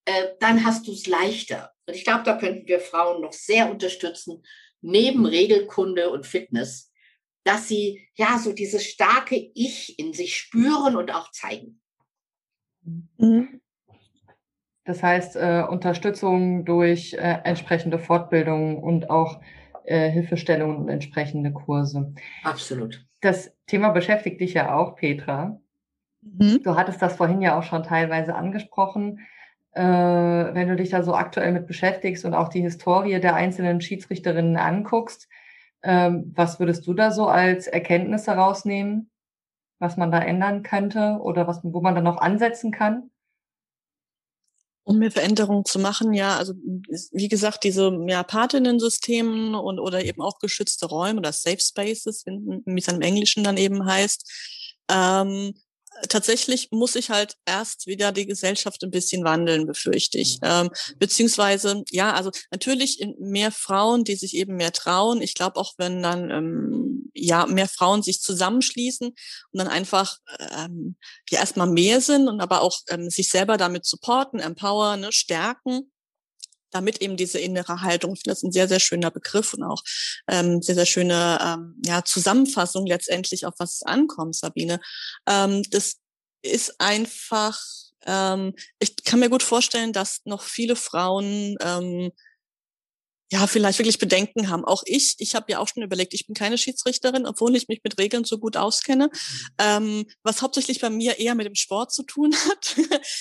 äh, 0.08 0.28
dann 0.40 0.64
hast 0.64 0.86
du 0.86 0.92
es 0.92 1.06
leichter. 1.06 1.72
Und 1.86 1.94
ich 1.94 2.04
glaube, 2.04 2.22
da 2.24 2.38
könnten 2.38 2.66
wir 2.66 2.80
Frauen 2.80 3.20
noch 3.20 3.34
sehr 3.34 3.70
unterstützen, 3.70 4.42
neben 4.80 5.26
Regelkunde 5.26 6.08
und 6.10 6.26
Fitness, 6.26 6.90
dass 7.44 7.68
sie 7.68 8.08
ja 8.14 8.38
so 8.38 8.52
dieses 8.52 8.84
starke 8.84 9.36
Ich 9.54 9.98
in 9.98 10.14
sich 10.14 10.36
spüren 10.36 10.96
und 10.96 11.14
auch 11.14 11.30
zeigen. 11.30 11.82
Mhm. 13.18 13.60
Das 14.84 15.02
heißt, 15.02 15.36
äh, 15.36 15.64
Unterstützung 15.68 16.64
durch 16.64 17.12
äh, 17.12 17.40
entsprechende 17.44 17.98
Fortbildungen 17.98 18.78
und 18.78 19.10
auch 19.10 19.42
äh, 19.84 20.08
Hilfestellungen 20.10 20.78
und 20.78 20.88
entsprechende 20.88 21.52
Kurse. 21.52 22.14
Absolut. 22.44 23.04
Das 23.20 23.54
Thema 23.66 23.90
beschäftigt 23.90 24.40
dich 24.40 24.54
ja 24.54 24.74
auch, 24.74 24.96
Petra. 24.96 25.60
Mhm. 26.22 26.62
Du 26.62 26.76
hattest 26.76 27.02
das 27.02 27.16
vorhin 27.16 27.42
ja 27.42 27.58
auch 27.58 27.62
schon 27.64 27.82
teilweise 27.82 28.34
angesprochen. 28.34 29.20
Äh, 29.72 29.82
wenn 29.82 30.68
du 30.68 30.76
dich 30.76 30.90
da 30.90 31.02
so 31.02 31.14
aktuell 31.14 31.52
mit 31.52 31.66
beschäftigst 31.66 32.24
und 32.24 32.34
auch 32.34 32.48
die 32.48 32.62
Historie 32.62 33.20
der 33.20 33.34
einzelnen 33.34 33.80
Schiedsrichterinnen 33.80 34.56
anguckst, 34.56 35.28
ähm, 35.82 36.32
was 36.34 36.58
würdest 36.58 36.86
du 36.86 36.94
da 36.94 37.10
so 37.10 37.28
als 37.28 37.66
Erkenntnisse 37.66 38.32
rausnehmen, 38.32 39.10
was 39.78 39.96
man 39.96 40.10
da 40.10 40.20
ändern 40.20 40.62
könnte 40.62 41.18
oder 41.20 41.46
was, 41.46 41.60
wo 41.62 41.80
man 41.80 41.94
dann 41.94 42.04
noch 42.04 42.18
ansetzen 42.18 42.72
kann? 42.72 43.10
um 44.88 44.98
mehr 44.98 45.10
Veränderungen 45.10 45.66
zu 45.66 45.78
machen, 45.78 46.14
ja, 46.14 46.38
also 46.38 46.54
wie 46.54 47.28
gesagt, 47.28 47.62
diese 47.62 47.92
ja, 48.06 48.22
Patinnen-Systemen 48.22 49.54
und 49.54 49.78
oder 49.78 50.02
eben 50.02 50.22
auch 50.22 50.38
geschützte 50.38 50.86
Räume 50.86 51.18
oder 51.18 51.30
Safe 51.30 51.60
Spaces, 51.60 52.24
wie 52.24 52.78
es 52.80 52.88
im 52.88 53.02
Englischen 53.02 53.44
dann 53.44 53.58
eben 53.58 53.84
heißt, 53.84 54.86
ähm, 54.90 55.52
tatsächlich 56.08 56.68
muss 56.70 56.94
ich 56.94 57.10
halt 57.10 57.34
erst 57.46 57.86
wieder 57.86 58.12
die 58.12 58.26
Gesellschaft 58.26 58.82
ein 58.82 58.90
bisschen 58.90 59.24
wandeln, 59.24 59.66
befürchte 59.66 60.18
ich. 60.18 60.40
Mhm. 60.40 60.48
Ähm, 60.48 60.70
beziehungsweise, 60.98 61.82
ja, 61.90 62.12
also 62.12 62.30
natürlich 62.50 63.04
mehr 63.18 63.52
Frauen, 63.52 64.04
die 64.04 64.16
sich 64.16 64.34
eben 64.34 64.56
mehr 64.56 64.72
trauen. 64.72 65.22
Ich 65.22 65.34
glaube 65.34 65.56
auch, 65.56 65.74
wenn 65.76 66.02
dann 66.02 66.30
ähm, 66.30 67.10
ja 67.14 67.46
mehr 67.46 67.68
Frauen 67.68 68.02
sich 68.02 68.20
zusammenschließen 68.20 69.08
und 69.08 69.16
dann 69.52 69.68
einfach 69.68 70.18
ähm, 70.56 70.96
ja 71.30 71.40
erstmal 71.40 71.68
mehr 71.68 72.00
sind 72.00 72.28
und 72.28 72.40
aber 72.40 72.62
auch 72.62 72.80
ähm, 72.88 73.10
sich 73.10 73.30
selber 73.30 73.56
damit 73.56 73.84
supporten, 73.84 74.40
empowern, 74.40 75.00
ne, 75.00 75.12
stärken 75.12 75.90
damit 76.70 77.00
eben 77.00 77.16
diese 77.16 77.38
innere 77.38 77.82
Haltung, 77.82 78.14
ich 78.14 78.20
finde 78.20 78.34
das 78.34 78.42
ein 78.42 78.52
sehr, 78.52 78.68
sehr 78.68 78.80
schöner 78.80 79.10
Begriff 79.10 79.54
und 79.54 79.62
auch 79.62 79.82
ähm, 80.28 80.62
sehr, 80.62 80.74
sehr 80.74 80.86
schöne 80.86 81.38
ähm, 81.42 81.80
ja, 81.84 82.04
Zusammenfassung 82.04 82.86
letztendlich, 82.86 83.46
auf 83.46 83.54
was 83.58 83.74
es 83.76 83.82
ankommt, 83.82 84.36
Sabine. 84.36 84.80
Ähm, 85.26 85.62
das 85.70 85.96
ist 86.42 86.80
einfach, 86.80 87.60
ähm, 88.06 88.54
ich 88.78 88.96
kann 89.04 89.20
mir 89.20 89.30
gut 89.30 89.42
vorstellen, 89.42 89.92
dass 89.92 90.20
noch 90.24 90.42
viele 90.42 90.76
Frauen 90.76 91.56
ähm, 91.60 92.12
ja, 93.30 93.46
vielleicht 93.46 93.78
wirklich 93.78 93.98
Bedenken 93.98 94.48
haben. 94.48 94.64
Auch 94.64 94.82
ich, 94.86 95.16
ich 95.18 95.34
habe 95.34 95.52
ja 95.52 95.58
auch 95.58 95.68
schon 95.68 95.82
überlegt, 95.82 96.14
ich 96.14 96.26
bin 96.26 96.34
keine 96.34 96.56
Schiedsrichterin, 96.56 97.26
obwohl 97.26 97.54
ich 97.56 97.68
mich 97.68 97.80
mit 97.84 97.98
Regeln 97.98 98.24
so 98.24 98.38
gut 98.38 98.56
auskenne, 98.56 99.06
mhm. 99.06 99.48
ähm, 99.58 100.06
was 100.22 100.40
hauptsächlich 100.40 100.80
bei 100.80 100.88
mir 100.88 101.18
eher 101.18 101.34
mit 101.34 101.46
dem 101.46 101.54
Sport 101.54 101.92
zu 101.92 102.04
tun 102.04 102.34
hat. 102.48 102.76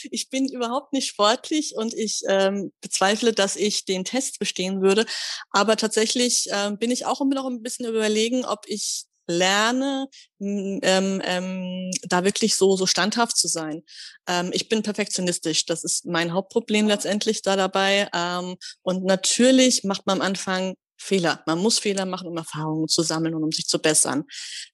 ich 0.10 0.30
bin 0.30 0.48
überhaupt 0.48 0.94
nicht 0.94 1.08
sportlich 1.08 1.74
und 1.76 1.94
ich 1.94 2.22
ähm, 2.28 2.72
bezweifle, 2.82 3.34
dass 3.34 3.56
ich 3.56 3.86
den 3.86 4.06
Test 4.06 4.40
bestehen 4.40 4.82
würde. 4.82 5.06
Aber 5.50 5.76
tatsächlich 5.76 6.48
ähm, 6.52 6.78
bin 6.78 6.92
ich 6.92 7.06
auch 7.06 7.20
immer 7.20 7.36
noch 7.36 7.48
ein 7.48 7.62
bisschen 7.62 7.86
überlegen, 7.86 8.46
ob 8.46 8.66
ich 8.68 9.06
lerne, 9.28 10.08
ähm, 10.40 11.22
ähm, 11.24 11.92
da 12.04 12.24
wirklich 12.24 12.56
so, 12.56 12.76
so 12.76 12.86
standhaft 12.86 13.38
zu 13.38 13.48
sein. 13.48 13.84
Ähm, 14.28 14.52
ich 14.54 14.70
bin 14.70 14.84
perfektionistisch. 14.84 15.66
Das 15.66 15.84
ist 15.84 16.06
mein 16.06 16.34
Hauptproblem 16.34 16.88
letztendlich 16.88 17.42
da 17.42 17.56
dabei. 17.56 18.10
Ähm, 18.14 18.56
und 18.82 19.04
natürlich 19.04 19.84
macht 19.84 20.06
man 20.06 20.22
am 20.22 20.28
Anfang 20.28 20.76
Fehler. 21.00 21.44
Man 21.46 21.60
muss 21.60 21.80
Fehler 21.80 22.06
machen, 22.06 22.28
um 22.28 22.38
Erfahrungen 22.38 22.88
zu 22.88 23.04
sammeln 23.04 23.36
und 23.36 23.44
um 23.44 23.52
sich 23.52 23.68
zu 23.68 23.80
bessern. 23.80 24.26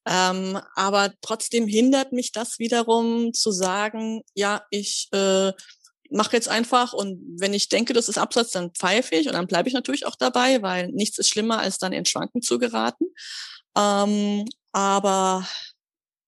Ähm, 0.07 0.59
aber 0.75 1.13
trotzdem 1.21 1.67
hindert 1.67 2.13
mich 2.13 2.31
das 2.31 2.59
wiederum 2.59 3.33
zu 3.33 3.51
sagen, 3.51 4.21
ja, 4.33 4.63
ich 4.69 5.09
äh, 5.11 5.51
mache 6.09 6.35
jetzt 6.35 6.47
einfach 6.47 6.93
und 6.93 7.19
wenn 7.39 7.53
ich 7.53 7.69
denke, 7.69 7.93
das 7.93 8.07
ist 8.07 8.17
Absatz, 8.17 8.51
dann 8.51 8.71
pfeife 8.71 9.15
ich 9.15 9.27
und 9.27 9.33
dann 9.33 9.47
bleibe 9.47 9.67
ich 9.67 9.73
natürlich 9.73 10.05
auch 10.05 10.15
dabei, 10.15 10.61
weil 10.61 10.87
nichts 10.89 11.17
ist 11.17 11.29
schlimmer, 11.29 11.59
als 11.59 11.79
dann 11.79 11.91
in 11.91 12.05
Schwanken 12.05 12.41
zu 12.41 12.59
geraten. 12.59 13.05
Ähm, 13.77 14.45
aber 14.71 15.47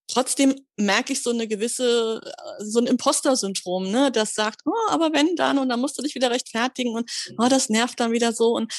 trotzdem 0.08 0.56
merke 0.78 1.14
ich 1.14 1.22
so 1.24 1.32
eine 1.32 1.48
gewisse, 1.48 2.22
äh, 2.24 2.64
so 2.64 2.80
ein 2.80 2.88
Imposter-Syndrom, 2.88 3.92
ne, 3.92 4.12
das 4.12 4.34
sagt, 4.34 4.62
oh, 4.66 4.90
aber 4.90 5.14
wenn 5.14 5.36
dann 5.36 5.58
und 5.58 5.70
dann 5.70 5.80
musst 5.80 5.98
du 5.98 6.02
dich 6.02 6.16
wieder 6.16 6.32
rechtfertigen 6.32 6.94
und 6.94 7.10
oh, 7.38 7.48
das 7.50 7.70
nervt 7.70 8.00
dann 8.00 8.12
wieder 8.12 8.34
so 8.34 8.56
und 8.56 8.74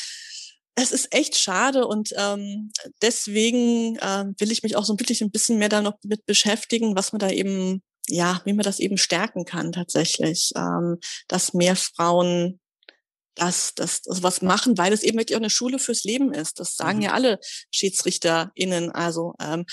es 0.76 0.92
ist 0.92 1.12
echt 1.14 1.36
schade 1.36 1.86
und 1.86 2.10
ähm, 2.16 2.70
deswegen 3.00 3.96
äh, 3.96 4.26
will 4.38 4.52
ich 4.52 4.62
mich 4.62 4.76
auch 4.76 4.84
so 4.84 4.98
wirklich 4.98 5.22
ein 5.22 5.30
bisschen 5.30 5.58
mehr 5.58 5.70
da 5.70 5.80
noch 5.80 5.94
mit 6.04 6.26
beschäftigen, 6.26 6.96
was 6.96 7.12
man 7.12 7.20
da 7.20 7.30
eben, 7.30 7.82
ja, 8.08 8.42
wie 8.44 8.52
man 8.52 8.62
das 8.62 8.78
eben 8.78 8.98
stärken 8.98 9.46
kann 9.46 9.72
tatsächlich, 9.72 10.52
ähm, 10.54 10.98
dass 11.28 11.54
mehr 11.54 11.76
Frauen 11.76 12.60
das, 13.36 13.74
das, 13.74 14.02
das 14.02 14.22
was 14.22 14.42
machen, 14.42 14.76
weil 14.76 14.92
es 14.92 15.02
eben 15.02 15.18
wirklich 15.18 15.36
auch 15.36 15.40
eine 15.40 15.50
Schule 15.50 15.78
fürs 15.78 16.04
Leben 16.04 16.32
ist. 16.32 16.58
Das 16.58 16.76
sagen 16.76 16.98
mhm. 16.98 17.04
ja 17.04 17.12
alle 17.12 17.38
SchiedsrichterInnen. 17.70 18.90
Also 18.90 19.34
ähm, 19.40 19.64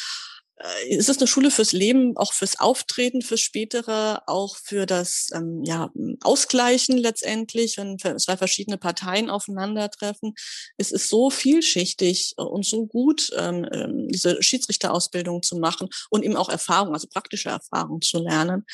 äh, 0.58 0.96
es 0.96 1.10
ist 1.10 1.20
eine 1.20 1.28
Schule 1.28 1.52
fürs 1.52 1.72
Leben, 1.72 2.16
auch 2.18 2.34
fürs 2.34 2.60
Auftreten, 2.60 3.22
fürs 3.22 3.42
Spätere, 3.42 4.22
auch 4.28 4.58
für 4.58 4.86
das 4.86 5.30
ähm, 5.34 5.64
ja, 5.66 5.90
Ausgleichen 6.22 6.98
letztendlich, 6.98 7.78
wenn 7.78 7.98
zwei 7.98 8.38
verschiedene 8.38 8.78
Parteien 8.78 9.30
aufeinandertreffen. 9.30 10.34
Es 10.78 10.92
ist 10.92 11.10
so 11.10 11.30
vielschichtig 11.30 12.34
und 12.38 12.66
so 12.66 12.86
gut, 12.86 13.30
ähm, 13.38 13.68
ähm, 13.72 14.08
diese 14.10 14.42
Schiedsrichterausbildung 14.44 15.42
zu 15.42 15.58
machen 15.58 15.88
und 16.10 16.24
eben 16.24 16.36
auch 16.36 16.50
Erfahrung, 16.50 16.94
also 16.94 17.08
praktische 17.08 17.50
Erfahrung 17.50 18.02
zu 18.02 18.20
lernen. 18.20 18.66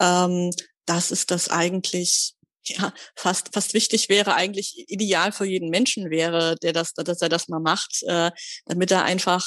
Ähm, 0.00 0.50
dass 0.86 1.10
es 1.10 1.24
das 1.24 1.48
eigentlich 1.48 2.33
ja, 2.68 2.92
fast, 3.16 3.52
fast 3.52 3.74
wichtig 3.74 4.08
wäre, 4.08 4.34
eigentlich 4.34 4.84
ideal 4.88 5.32
für 5.32 5.44
jeden 5.44 5.70
Menschen 5.70 6.10
wäre, 6.10 6.56
der 6.62 6.72
das, 6.72 6.94
dass 6.94 7.22
er 7.22 7.28
das 7.28 7.48
mal 7.48 7.60
macht, 7.60 8.02
äh, 8.02 8.30
damit 8.66 8.90
er 8.90 9.04
einfach 9.04 9.46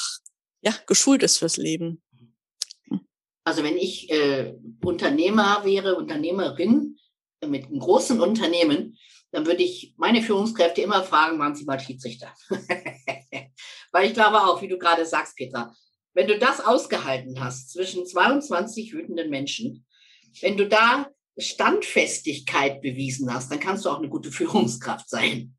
ja, 0.62 0.74
geschult 0.86 1.22
ist 1.22 1.38
fürs 1.38 1.56
Leben. 1.56 2.02
Also 3.44 3.62
wenn 3.62 3.78
ich 3.78 4.10
äh, 4.10 4.54
Unternehmer 4.84 5.62
wäre, 5.64 5.96
Unternehmerin 5.96 6.98
äh, 7.40 7.46
mit 7.46 7.66
einem 7.66 7.78
großen 7.78 8.20
Unternehmen, 8.20 8.98
dann 9.30 9.46
würde 9.46 9.62
ich 9.62 9.94
meine 9.96 10.22
Führungskräfte 10.22 10.82
immer 10.82 11.02
fragen, 11.02 11.38
waren 11.38 11.54
Sie 11.54 11.64
mal 11.64 11.80
Schiedsrichter? 11.80 12.34
Weil 13.92 14.06
ich 14.06 14.14
glaube 14.14 14.42
auch, 14.42 14.60
wie 14.62 14.68
du 14.68 14.78
gerade 14.78 15.04
sagst, 15.06 15.36
Petra, 15.36 15.74
wenn 16.14 16.26
du 16.26 16.38
das 16.38 16.60
ausgehalten 16.60 17.40
hast 17.40 17.70
zwischen 17.70 18.06
22 18.06 18.92
wütenden 18.92 19.30
Menschen, 19.30 19.86
wenn 20.40 20.56
du 20.56 20.68
da 20.68 21.08
Standfestigkeit 21.38 22.80
bewiesen 22.80 23.32
hast, 23.32 23.50
dann 23.50 23.60
kannst 23.60 23.84
du 23.84 23.90
auch 23.90 23.98
eine 23.98 24.08
gute 24.08 24.30
Führungskraft 24.30 25.08
sein. 25.08 25.54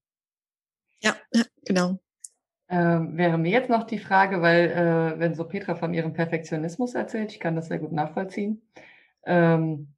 Ja, 1.01 1.15
ja 1.33 1.43
genau. 1.65 1.99
Ähm, 2.69 3.17
wäre 3.17 3.37
mir 3.37 3.51
jetzt 3.51 3.69
noch 3.69 3.85
die 3.85 3.97
Frage, 3.97 4.41
weil 4.41 4.69
äh, 4.69 5.19
wenn 5.19 5.33
so 5.33 5.43
Petra 5.43 5.75
von 5.75 5.93
ihrem 5.93 6.13
Perfektionismus 6.13 6.93
erzählt, 6.93 7.31
ich 7.31 7.39
kann 7.39 7.55
das 7.55 7.67
sehr 7.67 7.79
gut 7.79 7.91
nachvollziehen. 7.91 8.61
Ähm, 9.25 9.93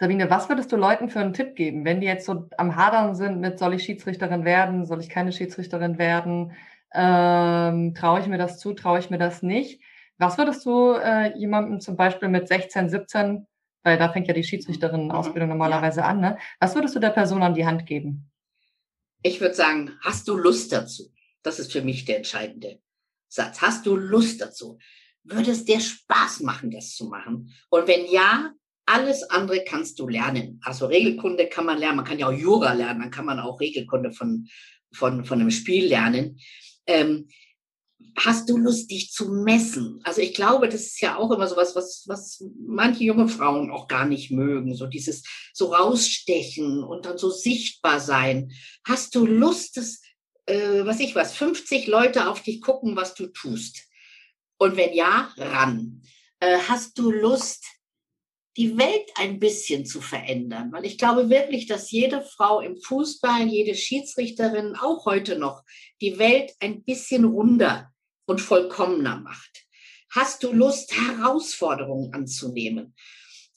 Sabine, 0.00 0.28
was 0.28 0.48
würdest 0.48 0.72
du 0.72 0.76
Leuten 0.76 1.08
für 1.08 1.20
einen 1.20 1.32
Tipp 1.34 1.54
geben, 1.54 1.84
wenn 1.84 2.00
die 2.00 2.08
jetzt 2.08 2.26
so 2.26 2.48
am 2.56 2.74
Hadern 2.74 3.14
sind 3.14 3.38
mit, 3.38 3.60
soll 3.60 3.74
ich 3.74 3.84
Schiedsrichterin 3.84 4.44
werden, 4.44 4.84
soll 4.84 5.00
ich 5.00 5.08
keine 5.08 5.30
Schiedsrichterin 5.30 5.96
werden, 5.98 6.52
ähm, 6.92 7.94
traue 7.94 8.18
ich 8.18 8.26
mir 8.26 8.38
das 8.38 8.58
zu, 8.58 8.74
traue 8.74 8.98
ich 8.98 9.10
mir 9.10 9.18
das 9.18 9.42
nicht? 9.42 9.80
Was 10.18 10.38
würdest 10.38 10.66
du 10.66 10.94
äh, 10.94 11.38
jemandem 11.38 11.80
zum 11.80 11.96
Beispiel 11.96 12.28
mit 12.28 12.48
16, 12.48 12.88
17, 12.88 13.46
weil 13.82 13.98
da 13.98 14.12
fängt 14.12 14.28
ja 14.28 14.34
die 14.34 14.44
Schiedsrichterin-Ausbildung 14.44 15.48
mhm. 15.48 15.54
normalerweise 15.54 16.00
ja. 16.00 16.06
an, 16.06 16.20
ne? 16.20 16.38
was 16.60 16.74
würdest 16.74 16.94
du 16.94 17.00
der 17.00 17.10
Person 17.10 17.42
an 17.42 17.54
die 17.54 17.66
Hand 17.66 17.86
geben? 17.86 18.30
Ich 19.22 19.40
würde 19.40 19.54
sagen, 19.54 19.92
hast 20.00 20.26
du 20.28 20.36
Lust 20.36 20.72
dazu? 20.72 21.12
Das 21.42 21.58
ist 21.58 21.72
für 21.72 21.82
mich 21.82 22.04
der 22.04 22.18
entscheidende 22.18 22.80
Satz. 23.28 23.60
Hast 23.60 23.86
du 23.86 23.96
Lust 23.96 24.40
dazu? 24.40 24.78
Würde 25.24 25.52
es 25.52 25.64
dir 25.64 25.80
Spaß 25.80 26.40
machen, 26.40 26.70
das 26.70 26.94
zu 26.94 27.06
machen? 27.06 27.54
Und 27.70 27.86
wenn 27.86 28.06
ja, 28.10 28.52
alles 28.86 29.22
andere 29.30 29.62
kannst 29.64 29.98
du 30.00 30.08
lernen. 30.08 30.60
Also 30.64 30.86
Regelkunde 30.86 31.48
kann 31.48 31.66
man 31.66 31.78
lernen. 31.78 31.96
Man 31.96 32.04
kann 32.04 32.18
ja 32.18 32.26
auch 32.26 32.32
Jura 32.32 32.72
lernen. 32.72 33.00
Dann 33.00 33.10
kann 33.10 33.24
man 33.24 33.38
auch 33.38 33.60
Regelkunde 33.60 34.12
von, 34.12 34.48
von, 34.92 35.24
von 35.24 35.40
einem 35.40 35.50
Spiel 35.50 35.86
lernen. 35.86 36.38
Ähm, 36.86 37.28
hast 38.18 38.48
du 38.48 38.56
Lust, 38.56 38.90
dich 38.90 39.10
zu 39.10 39.30
messen? 39.30 40.00
Also 40.04 40.20
ich 40.20 40.34
glaube, 40.34 40.68
das 40.68 40.82
ist 40.82 41.00
ja 41.00 41.16
auch 41.16 41.30
immer 41.30 41.48
so 41.48 41.56
was, 41.56 41.74
was, 41.74 42.44
manche 42.66 43.04
junge 43.04 43.28
Frauen 43.28 43.70
auch 43.70 43.88
gar 43.88 44.06
nicht 44.06 44.30
mögen. 44.30 44.74
So 44.74 44.86
dieses 44.86 45.22
so 45.52 45.72
rausstechen 45.72 46.82
und 46.84 47.06
dann 47.06 47.18
so 47.18 47.30
sichtbar 47.30 48.00
sein. 48.00 48.52
Hast 48.84 49.14
du 49.14 49.26
Lust, 49.26 49.76
das 49.76 50.00
äh, 50.46 50.84
was 50.84 51.00
ich 51.00 51.14
was, 51.14 51.34
50 51.34 51.86
Leute 51.86 52.28
auf 52.28 52.42
dich 52.42 52.60
gucken, 52.60 52.96
was 52.96 53.14
du 53.14 53.26
tust? 53.28 53.84
Und 54.58 54.76
wenn 54.76 54.94
ja, 54.94 55.32
ran. 55.36 56.02
Äh, 56.40 56.58
hast 56.68 56.98
du 56.98 57.10
Lust, 57.10 57.64
die 58.56 58.76
Welt 58.76 59.10
ein 59.16 59.38
bisschen 59.38 59.86
zu 59.86 60.00
verändern? 60.00 60.72
Weil 60.72 60.84
ich 60.84 60.98
glaube 60.98 61.30
wirklich, 61.30 61.66
dass 61.66 61.90
jede 61.90 62.22
Frau 62.22 62.60
im 62.60 62.76
Fußball, 62.76 63.46
jede 63.46 63.74
Schiedsrichterin 63.74 64.76
auch 64.76 65.06
heute 65.06 65.38
noch 65.38 65.62
die 66.00 66.18
Welt 66.18 66.52
ein 66.60 66.82
bisschen 66.82 67.24
runder 67.24 67.92
und 68.26 68.40
vollkommener 68.40 69.20
macht. 69.20 69.64
Hast 70.10 70.42
du 70.42 70.52
Lust, 70.52 70.94
Herausforderungen 70.94 72.12
anzunehmen? 72.12 72.94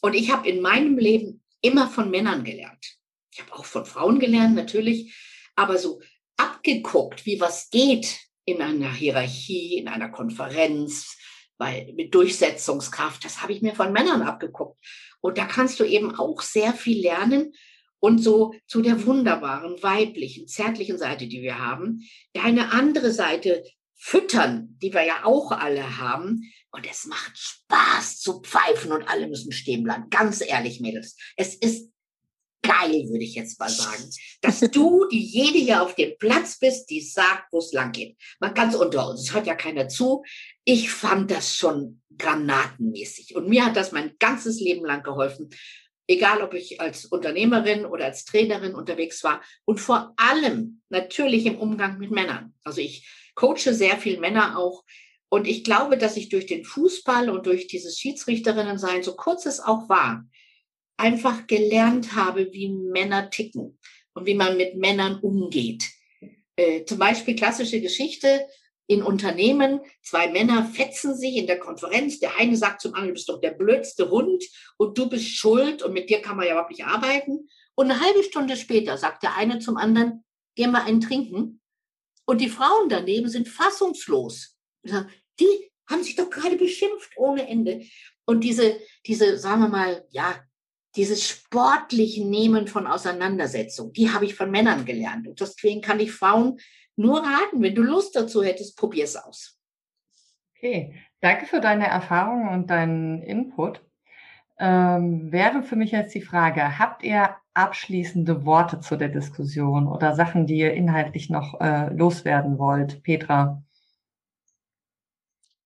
Und 0.01 0.13
ich 0.13 0.31
habe 0.31 0.47
in 0.47 0.61
meinem 0.61 0.97
Leben 0.97 1.43
immer 1.61 1.89
von 1.89 2.09
Männern 2.09 2.43
gelernt. 2.43 2.97
Ich 3.33 3.41
habe 3.41 3.53
auch 3.53 3.65
von 3.65 3.85
Frauen 3.85 4.19
gelernt, 4.19 4.55
natürlich. 4.55 5.13
Aber 5.55 5.77
so 5.77 6.01
abgeguckt, 6.37 7.25
wie 7.25 7.39
was 7.39 7.69
geht 7.69 8.19
in 8.45 8.61
einer 8.61 8.93
Hierarchie, 8.93 9.77
in 9.77 9.87
einer 9.87 10.09
Konferenz, 10.09 11.17
weil 11.57 11.93
mit 11.93 12.13
Durchsetzungskraft, 12.13 13.23
das 13.23 13.41
habe 13.41 13.53
ich 13.53 13.61
mir 13.61 13.75
von 13.75 13.91
Männern 13.91 14.21
abgeguckt. 14.21 14.77
Und 15.21 15.37
da 15.37 15.45
kannst 15.45 15.79
du 15.79 15.83
eben 15.83 16.13
auch 16.15 16.41
sehr 16.41 16.73
viel 16.73 17.01
lernen 17.01 17.53
und 17.99 18.19
so 18.19 18.53
zu 18.67 18.81
der 18.81 19.05
wunderbaren, 19.05 19.81
weiblichen, 19.81 20.47
zärtlichen 20.47 20.97
Seite, 20.97 21.27
die 21.27 21.41
wir 21.41 21.59
haben, 21.59 22.07
deine 22.33 22.71
andere 22.71 23.11
Seite 23.11 23.63
füttern, 23.95 24.77
die 24.81 24.93
wir 24.93 25.03
ja 25.03 25.25
auch 25.25 25.51
alle 25.51 25.97
haben. 25.97 26.51
Und 26.71 26.89
es 26.89 27.05
macht 27.05 27.37
Spaß 27.37 28.19
zu 28.19 28.41
pfeifen 28.41 28.91
und 28.91 29.07
alle 29.07 29.27
müssen 29.27 29.51
stehen 29.51 29.83
bleiben. 29.83 30.09
Ganz 30.09 30.41
ehrlich, 30.41 30.81
Mädels. 30.81 31.15
Es 31.37 31.55
ist 31.55 31.89
geil, 32.67 33.07
würde 33.09 33.23
ich 33.23 33.35
jetzt 33.35 33.59
mal 33.59 33.69
sagen, 33.69 34.09
dass 34.41 34.59
du 34.59 35.07
diejenige 35.09 35.81
auf 35.81 35.95
dem 35.95 36.17
Platz 36.17 36.57
bist, 36.59 36.89
die 36.89 37.01
sagt, 37.01 37.51
wo 37.51 37.59
es 37.59 37.73
lang 37.73 37.91
geht. 37.91 38.17
Mal 38.39 38.53
ganz 38.53 38.75
unter 38.75 39.09
uns, 39.09 39.21
es 39.21 39.33
hört 39.33 39.47
ja 39.47 39.55
keiner 39.55 39.87
zu. 39.87 40.23
Ich 40.63 40.91
fand 40.91 41.31
das 41.31 41.55
schon 41.55 42.01
granatenmäßig 42.17 43.35
und 43.35 43.49
mir 43.49 43.65
hat 43.65 43.75
das 43.75 43.91
mein 43.91 44.15
ganzes 44.19 44.59
Leben 44.59 44.85
lang 44.85 45.03
geholfen. 45.03 45.49
Egal, 46.07 46.41
ob 46.41 46.53
ich 46.53 46.79
als 46.81 47.05
Unternehmerin 47.05 47.85
oder 47.85 48.05
als 48.05 48.25
Trainerin 48.25 48.75
unterwegs 48.75 49.23
war 49.23 49.41
und 49.65 49.79
vor 49.79 50.13
allem 50.17 50.81
natürlich 50.89 51.45
im 51.45 51.57
Umgang 51.57 51.97
mit 51.97 52.11
Männern. 52.11 52.53
Also 52.63 52.81
ich 52.81 53.09
coache 53.33 53.73
sehr 53.73 53.97
viel 53.97 54.19
Männer 54.19 54.57
auch, 54.57 54.83
und 55.29 55.47
ich 55.47 55.63
glaube, 55.63 55.97
dass 55.97 56.17
ich 56.17 56.29
durch 56.29 56.45
den 56.45 56.63
Fußball 56.63 57.29
und 57.29 57.45
durch 57.45 57.67
dieses 57.67 57.97
Schiedsrichterinnen 57.97 58.77
sein, 58.77 59.03
so 59.03 59.15
kurz 59.15 59.45
es 59.45 59.59
auch 59.59 59.89
war, 59.89 60.25
einfach 60.97 61.47
gelernt 61.47 62.15
habe, 62.15 62.51
wie 62.51 62.69
Männer 62.69 63.29
ticken 63.29 63.77
und 64.13 64.25
wie 64.25 64.35
man 64.35 64.57
mit 64.57 64.75
Männern 64.75 65.19
umgeht. 65.19 65.83
Äh, 66.55 66.85
zum 66.85 66.99
Beispiel 66.99 67.35
klassische 67.35 67.81
Geschichte 67.81 68.47
in 68.87 69.01
Unternehmen, 69.01 69.81
zwei 70.03 70.29
Männer 70.29 70.65
fetzen 70.65 71.17
sich 71.17 71.37
in 71.37 71.47
der 71.47 71.59
Konferenz, 71.59 72.19
der 72.19 72.37
eine 72.37 72.55
sagt 72.55 72.81
zum 72.81 72.93
anderen, 72.93 73.09
du 73.09 73.13
bist 73.15 73.29
doch 73.29 73.41
der 73.41 73.51
blödste 73.51 74.09
Hund 74.11 74.43
und 74.77 74.97
du 74.97 75.09
bist 75.09 75.27
schuld 75.27 75.81
und 75.81 75.93
mit 75.93 76.09
dir 76.09 76.21
kann 76.21 76.37
man 76.37 76.45
ja 76.45 76.51
überhaupt 76.53 76.71
nicht 76.71 76.85
arbeiten. 76.85 77.49
Und 77.73 77.89
eine 77.89 77.99
halbe 77.99 78.23
Stunde 78.23 78.55
später 78.55 78.97
sagt 78.97 79.23
der 79.23 79.35
eine 79.35 79.59
zum 79.59 79.77
anderen, 79.77 80.23
gehen 80.55 80.71
wir 80.71 80.83
einen 80.83 81.01
trinken. 81.01 81.61
Und 82.25 82.41
die 82.41 82.49
Frauen 82.49 82.89
daneben 82.89 83.27
sind 83.27 83.47
fassungslos. 83.47 84.55
Die 85.39 85.71
haben 85.89 86.03
sich 86.03 86.15
doch 86.15 86.29
gerade 86.29 86.55
beschimpft 86.55 87.11
ohne 87.17 87.47
Ende. 87.47 87.85
Und 88.25 88.43
diese, 88.43 88.79
diese, 89.05 89.37
sagen 89.37 89.61
wir 89.61 89.69
mal, 89.69 90.05
ja, 90.09 90.43
dieses 90.95 91.27
sportliche 91.27 92.25
Nehmen 92.25 92.67
von 92.67 92.87
Auseinandersetzung, 92.87 93.93
die 93.93 94.11
habe 94.11 94.25
ich 94.25 94.35
von 94.35 94.51
Männern 94.51 94.85
gelernt. 94.85 95.27
Und 95.27 95.39
deswegen 95.39 95.81
kann 95.81 95.99
ich 95.99 96.11
Frauen 96.11 96.57
nur 96.95 97.19
raten, 97.19 97.61
wenn 97.61 97.75
du 97.75 97.81
Lust 97.81 98.15
dazu 98.15 98.43
hättest, 98.43 98.77
probier 98.77 99.03
es 99.03 99.15
aus. 99.15 99.59
Okay, 100.55 100.95
danke 101.19 101.45
für 101.45 101.59
deine 101.59 101.87
Erfahrung 101.87 102.49
und 102.49 102.69
deinen 102.69 103.21
Input. 103.21 103.81
ähm, 104.57 105.31
wäre 105.33 105.63
für 105.63 105.75
mich 105.75 105.91
jetzt 105.91 106.15
die 106.15 106.21
Frage, 106.21 106.79
habt 106.79 107.03
ihr 107.03 107.35
abschließende 107.53 108.45
Worte 108.45 108.79
zu 108.79 108.95
der 108.95 109.09
Diskussion 109.09 109.87
oder 109.87 110.15
Sachen, 110.15 110.47
die 110.47 110.57
ihr 110.57 110.73
inhaltlich 110.73 111.29
noch 111.29 111.59
äh, 111.59 111.93
loswerden 111.93 112.57
wollt? 112.57 113.03
Petra? 113.03 113.61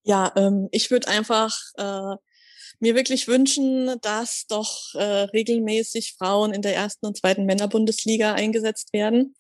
Ja, 0.04 0.32
ähm, 0.36 0.70
ich 0.72 0.90
würde 0.90 1.08
einfach 1.08 1.56
äh, 1.78 2.16
mir 2.80 2.96
wirklich 2.96 3.28
wünschen, 3.28 4.00
dass 4.02 4.46
doch 4.48 4.94
äh, 4.96 5.04
regelmäßig 5.04 6.16
Frauen 6.18 6.54
in 6.54 6.62
der 6.62 6.76
ersten 6.76 7.06
und 7.06 7.18
zweiten 7.18 7.46
Männerbundesliga 7.46 8.34
eingesetzt 8.34 8.94
werden. 8.94 9.36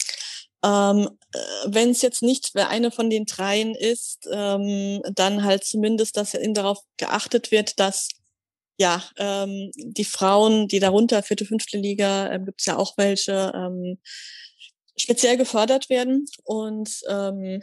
Ähm, 0.63 1.09
äh, 1.33 1.39
Wenn 1.67 1.89
es 1.91 2.01
jetzt 2.01 2.21
nicht 2.21 2.51
eine 2.55 2.91
von 2.91 3.09
den 3.09 3.25
dreien 3.25 3.75
ist, 3.75 4.27
ähm, 4.31 5.01
dann 5.13 5.43
halt 5.43 5.63
zumindest, 5.63 6.17
dass 6.17 6.35
darauf 6.53 6.79
geachtet 6.97 7.51
wird, 7.51 7.79
dass 7.79 8.09
ja 8.77 9.03
ähm, 9.17 9.71
die 9.75 10.05
Frauen, 10.05 10.67
die 10.67 10.79
darunter 10.79 11.23
vierte, 11.23 11.45
fünfte 11.45 11.77
Liga, 11.77 12.31
äh, 12.31 12.39
gibt 12.39 12.61
es 12.61 12.65
ja 12.65 12.77
auch 12.77 12.97
welche, 12.97 13.51
ähm, 13.55 13.99
speziell 14.97 15.37
gefördert 15.37 15.89
werden 15.89 16.25
und 16.43 16.89
ähm, 17.09 17.61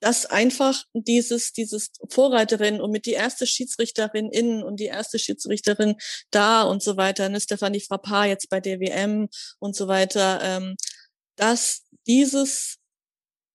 dass 0.00 0.26
einfach 0.26 0.84
dieses, 0.92 1.52
dieses 1.52 1.90
Vorreiterin 2.08 2.80
und 2.80 2.90
mit 2.90 3.06
die 3.06 3.12
erste 3.12 3.46
Schiedsrichterin 3.46 4.30
innen 4.30 4.62
und 4.62 4.78
die 4.80 4.86
erste 4.86 5.18
Schiedsrichterin 5.18 5.96
da 6.30 6.62
und 6.62 6.82
so 6.82 6.96
weiter, 6.96 7.28
ne, 7.28 7.40
Stefanie 7.40 7.80
Frappard 7.80 8.28
jetzt 8.28 8.48
bei 8.48 8.60
der 8.60 8.80
WM 8.80 9.28
und 9.58 9.74
so 9.74 9.88
weiter, 9.88 10.40
ähm, 10.42 10.76
dass 11.36 11.84
dieses 12.06 12.78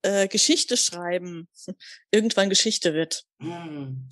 äh, 0.03 0.27
Geschichte 0.27 0.77
schreiben 0.77 1.47
irgendwann 2.11 2.49
Geschichte 2.49 2.93
wird. 2.93 3.23
Hm. 3.39 4.09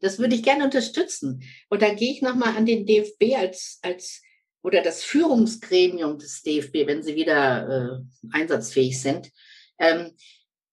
Das 0.00 0.18
würde 0.18 0.34
ich 0.34 0.42
gerne 0.42 0.64
unterstützen. 0.64 1.44
Und 1.68 1.80
da 1.80 1.94
gehe 1.94 2.12
ich 2.12 2.22
nochmal 2.22 2.56
an 2.56 2.66
den 2.66 2.86
DFB 2.86 3.36
als, 3.36 3.78
als 3.82 4.20
oder 4.62 4.82
das 4.82 5.02
Führungsgremium 5.02 6.18
des 6.18 6.42
DFB, 6.42 6.86
wenn 6.86 7.02
sie 7.02 7.14
wieder 7.14 7.68
äh, 7.68 8.36
einsatzfähig 8.36 9.00
sind. 9.00 9.30
Ähm, 9.78 10.12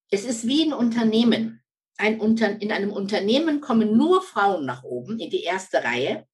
es 0.10 0.26
ist 0.26 0.48
wie 0.48 0.64
ein 0.64 0.74
Unternehmen. 0.74 1.64
Ein 1.98 2.20
Unter 2.20 2.62
in 2.62 2.72
einem 2.72 2.92
Unternehmen 2.92 3.62
kommen 3.62 3.98
nur 3.98 4.22
Frauen 4.22 4.66
nach 4.66 4.84
oben 4.84 5.20
in 5.20 5.30
die 5.30 5.44
erste 5.44 5.84
Reihe, 5.84 6.26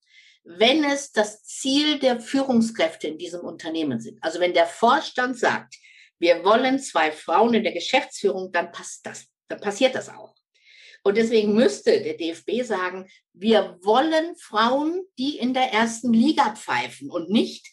wenn 0.44 0.84
es 0.84 1.10
das 1.10 1.42
Ziel 1.42 1.98
der 1.98 2.20
Führungskräfte 2.20 3.08
in 3.08 3.18
diesem 3.18 3.40
Unternehmen 3.40 4.00
sind. 4.00 4.22
Also 4.22 4.38
wenn 4.38 4.54
der 4.54 4.66
Vorstand 4.66 5.36
sagt, 5.38 5.74
wir 6.18 6.44
wollen 6.44 6.78
zwei 6.78 7.10
Frauen 7.10 7.54
in 7.54 7.64
der 7.64 7.72
Geschäftsführung, 7.72 8.52
dann 8.52 8.70
passt 8.70 9.04
das, 9.04 9.26
dann 9.48 9.60
passiert 9.60 9.94
das 9.94 10.08
auch. 10.08 10.34
Und 11.02 11.16
deswegen 11.16 11.54
müsste 11.54 12.00
der 12.00 12.14
DFB 12.14 12.62
sagen, 12.64 13.08
wir 13.32 13.78
wollen 13.82 14.36
Frauen, 14.36 15.02
die 15.18 15.38
in 15.38 15.52
der 15.52 15.72
ersten 15.72 16.12
Liga 16.12 16.54
pfeifen 16.54 17.10
und 17.10 17.28
nicht, 17.28 17.68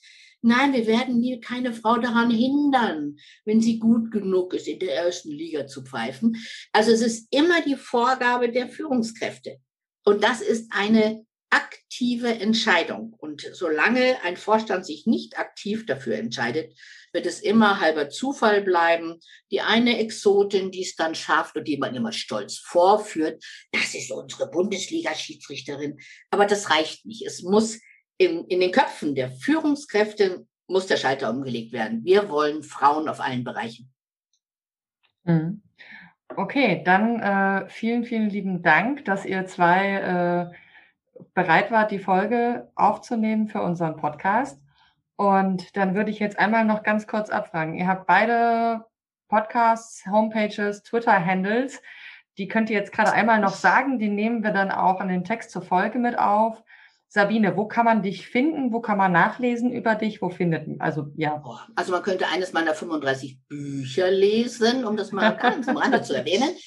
Nein, 0.46 0.74
wir 0.74 0.86
werden 0.88 1.20
nie 1.20 1.40
keine 1.40 1.74
Frau 1.74 1.98
daran 1.98 2.30
hindern, 2.30 3.18
wenn 3.46 3.62
sie 3.62 3.80
gut 3.80 4.12
genug 4.12 4.54
ist, 4.54 4.68
in 4.68 4.80
der 4.80 4.94
ersten 4.94 5.32
Liga 5.32 5.68
zu 5.68 5.84
pfeifen. 5.84 6.36
Also 6.74 6.92
es 6.92 7.02
ist 7.02 7.28
immer 7.32 7.62
die 7.62 7.78
Vorgabe 7.78 8.52
der 8.52 8.68
Führungskräfte. 8.68 9.60
Und 10.04 10.22
das 10.22 10.42
ist 10.42 10.70
eine 10.74 11.26
aktive 11.50 12.28
Entscheidung. 12.28 13.14
Und 13.20 13.50
solange 13.54 14.22
ein 14.24 14.36
Vorstand 14.36 14.86
sich 14.86 15.06
nicht 15.06 15.40
aktiv 15.40 15.86
dafür 15.86 16.16
entscheidet, 16.16 16.78
wird 17.14 17.26
es 17.26 17.40
immer 17.40 17.80
halber 17.80 18.10
Zufall 18.10 18.64
bleiben. 18.64 19.20
Die 19.50 19.62
eine 19.62 19.98
Exotin, 20.00 20.72
die 20.72 20.82
es 20.82 20.98
dann 20.98 21.16
schafft 21.16 21.56
und 21.56 21.70
die 21.70 21.78
man 21.78 21.96
immer 21.96 22.12
stolz 22.12 22.58
vorführt, 22.58 23.42
das 23.72 23.94
ist 23.94 24.12
unsere 24.12 24.50
Bundesliga-Schiedsrichterin. 24.50 26.00
Aber 26.32 26.46
das 26.46 26.70
reicht 26.70 27.06
nicht. 27.06 27.26
Es 27.26 27.44
muss 27.44 27.80
in, 28.24 28.46
in 28.46 28.60
den 28.60 28.72
Köpfen 28.72 29.16
der 29.16 29.32
Führungskräfte 29.32 30.46
muss 30.68 30.88
der 30.88 30.98
Schalter 30.98 31.30
umgelegt 31.30 31.74
werden. 31.74 32.04
Wir 32.04 32.30
wollen 32.30 32.64
Frauen 32.64 33.08
auf 33.08 33.20
allen 33.20 33.44
Bereichen. 33.44 33.92
Mhm. 35.24 35.62
Okay, 36.36 36.82
dann 36.84 37.20
äh, 37.20 37.70
vielen, 37.70 38.04
vielen 38.06 38.30
lieben 38.30 38.64
Dank, 38.64 39.06
dass 39.06 39.26
ihr 39.26 39.46
zwei 39.46 40.52
äh, 40.52 41.24
bereit 41.34 41.72
wart, 41.72 41.92
die 41.92 42.00
Folge 42.00 42.72
aufzunehmen 42.76 43.48
für 43.48 43.62
unseren 43.62 43.98
Podcast. 43.98 44.60
Und 45.16 45.78
dann 45.78 45.96
würde 45.96 46.10
ich 46.10 46.20
jetzt 46.20 46.40
einmal 46.40 46.66
noch 46.66 46.84
ganz 46.84 47.06
kurz 47.06 47.30
abfragen. 47.30 47.76
Ihr 47.76 47.88
habt 47.88 48.08
beide 48.08 48.86
Podcasts, 49.28 50.06
Homepages, 50.08 50.84
Twitter-Handles. 50.84 51.82
Die 52.38 52.48
könnt 52.48 52.70
ihr 52.70 52.78
jetzt 52.78 52.92
gerade 52.92 53.14
einmal 53.14 53.40
noch 53.40 53.54
sagen. 53.54 54.00
Die 54.00 54.10
nehmen 54.10 54.44
wir 54.44 54.52
dann 54.52 54.72
auch 54.72 55.02
in 55.02 55.08
den 55.08 55.24
Text 55.24 55.52
zur 55.52 55.62
Folge 55.62 56.00
mit 56.00 56.18
auf. 56.18 56.64
Sabine, 57.14 57.56
wo 57.56 57.68
kann 57.68 57.86
man 57.86 58.02
dich 58.02 58.26
finden? 58.26 58.74
Wo 58.74 58.82
kann 58.82 58.98
man 58.98 59.12
nachlesen 59.12 59.72
über 59.72 59.94
dich? 59.94 60.20
Wo 60.24 60.32
findet 60.32 60.68
man? 60.68 60.82
Also, 60.82 61.12
ja. 61.16 61.44
Also, 61.76 61.92
man 61.92 62.02
könnte 62.02 62.28
eines 62.28 62.54
meiner 62.54 62.74
35 62.74 63.38
Bücher 63.48 64.10
lesen, 64.10 64.84
um 64.84 64.98
das 64.98 65.12
mal 65.12 65.30
ganz 65.38 65.68
am 65.68 65.78
Rande 65.78 66.02
zu 66.02 66.16
erwähnen. 66.16 66.50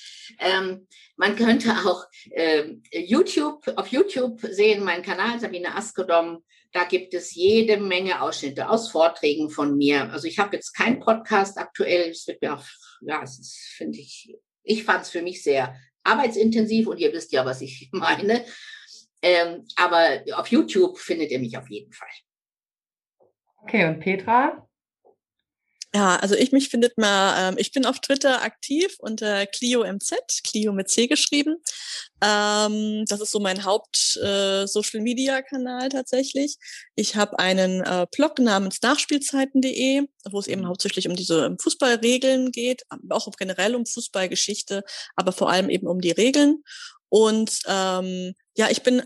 Ähm, 0.40 0.88
man 1.16 1.36
könnte 1.36 1.70
auch 1.70 2.04
äh, 2.32 2.74
YouTube, 2.90 3.62
auf 3.76 3.86
YouTube 3.86 4.40
sehen, 4.40 4.82
meinen 4.82 5.04
Kanal 5.04 5.38
Sabine 5.38 5.76
Askodom. 5.76 6.42
Da 6.72 6.82
gibt 6.82 7.14
es 7.14 7.32
jede 7.32 7.76
Menge 7.76 8.20
Ausschnitte 8.20 8.68
aus 8.68 8.90
Vorträgen 8.90 9.48
von 9.48 9.76
mir. 9.76 10.10
Also 10.10 10.26
ich 10.26 10.40
habe 10.40 10.56
jetzt 10.56 10.74
keinen 10.74 10.98
Podcast 10.98 11.58
aktuell. 11.58 12.10
Es 12.10 12.26
wird 12.26 12.42
mir 12.42 12.54
auch, 12.54 12.64
ja, 13.02 13.22
es 13.22 13.56
finde 13.76 14.00
ich, 14.00 14.36
ich 14.64 14.82
fand 14.82 15.04
es 15.04 15.10
für 15.10 15.22
mich 15.22 15.44
sehr 15.44 15.76
arbeitsintensiv 16.02 16.88
und 16.88 16.98
ihr 16.98 17.12
wisst 17.12 17.32
ja, 17.32 17.46
was 17.46 17.60
ich 17.60 17.88
meine. 17.92 18.44
Ähm, 19.22 19.66
aber 19.76 20.22
auf 20.34 20.48
YouTube 20.48 20.98
findet 20.98 21.30
ihr 21.30 21.38
mich 21.38 21.56
auf 21.56 21.68
jeden 21.68 21.92
Fall. 21.92 22.08
Okay, 23.62 23.86
und 23.86 24.00
Petra? 24.00 24.66
Ja, 25.96 26.16
also 26.16 26.34
ich 26.34 26.50
mich 26.52 26.68
findet 26.68 26.98
mal, 26.98 27.48
ähm, 27.48 27.54
ich 27.58 27.72
bin 27.72 27.86
auf 27.86 28.00
Twitter 28.00 28.42
aktiv 28.42 28.96
unter 28.98 29.46
ClioMZ, 29.46 30.42
Clio 30.46 30.74
mit 30.74 30.90
C 30.90 31.06
geschrieben. 31.06 31.56
Ähm, 32.22 33.06
das 33.08 33.22
ist 33.22 33.30
so 33.30 33.40
mein 33.40 33.64
Haupt-Social-Media-Kanal 33.64 35.86
äh, 35.86 35.88
tatsächlich. 35.88 36.58
Ich 36.96 37.16
habe 37.16 37.38
einen 37.38 37.80
äh, 37.80 38.06
Blog 38.14 38.38
namens 38.38 38.82
nachspielzeiten.de, 38.82 40.02
wo 40.30 40.38
es 40.38 40.48
eben 40.48 40.60
mhm. 40.62 40.68
hauptsächlich 40.68 41.08
um 41.08 41.16
diese 41.16 41.46
ähm, 41.46 41.58
Fußballregeln 41.58 42.52
geht, 42.52 42.82
auch 43.08 43.26
generell 43.38 43.74
um 43.74 43.86
Fußballgeschichte, 43.86 44.84
aber 45.14 45.32
vor 45.32 45.50
allem 45.50 45.70
eben 45.70 45.86
um 45.86 46.02
die 46.02 46.10
Regeln. 46.10 46.62
Und 47.08 47.60
ähm, 47.66 48.34
ja, 48.56 48.70
ich 48.70 48.82
bin 48.82 49.02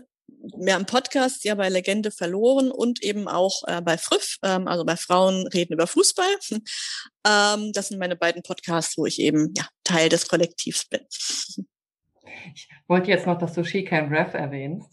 mehr 0.57 0.77
im 0.77 0.85
Podcast, 0.85 1.43
ja 1.43 1.55
bei 1.55 1.69
Legende 1.69 2.11
verloren 2.11 2.71
und 2.71 3.03
eben 3.03 3.27
auch 3.27 3.63
äh, 3.67 3.81
bei 3.81 3.97
Früff, 3.97 4.37
ähm, 4.43 4.67
also 4.67 4.85
bei 4.85 4.97
Frauen 4.97 5.47
reden 5.47 5.73
über 5.73 5.87
Fußball. 5.87 6.35
ähm, 7.27 7.71
das 7.73 7.89
sind 7.89 7.99
meine 7.99 8.15
beiden 8.15 8.41
Podcasts, 8.43 8.97
wo 8.97 9.05
ich 9.05 9.19
eben 9.19 9.53
ja 9.55 9.67
Teil 9.83 10.09
des 10.09 10.27
Kollektivs 10.27 10.85
bin. 10.85 11.01
Ich 12.55 12.67
wollte 12.87 13.11
jetzt 13.11 13.27
noch, 13.27 13.37
dass 13.37 13.53
du 13.53 13.63
Shecam 13.63 14.07
Ref 14.11 14.33
erwähnst. 14.33 14.89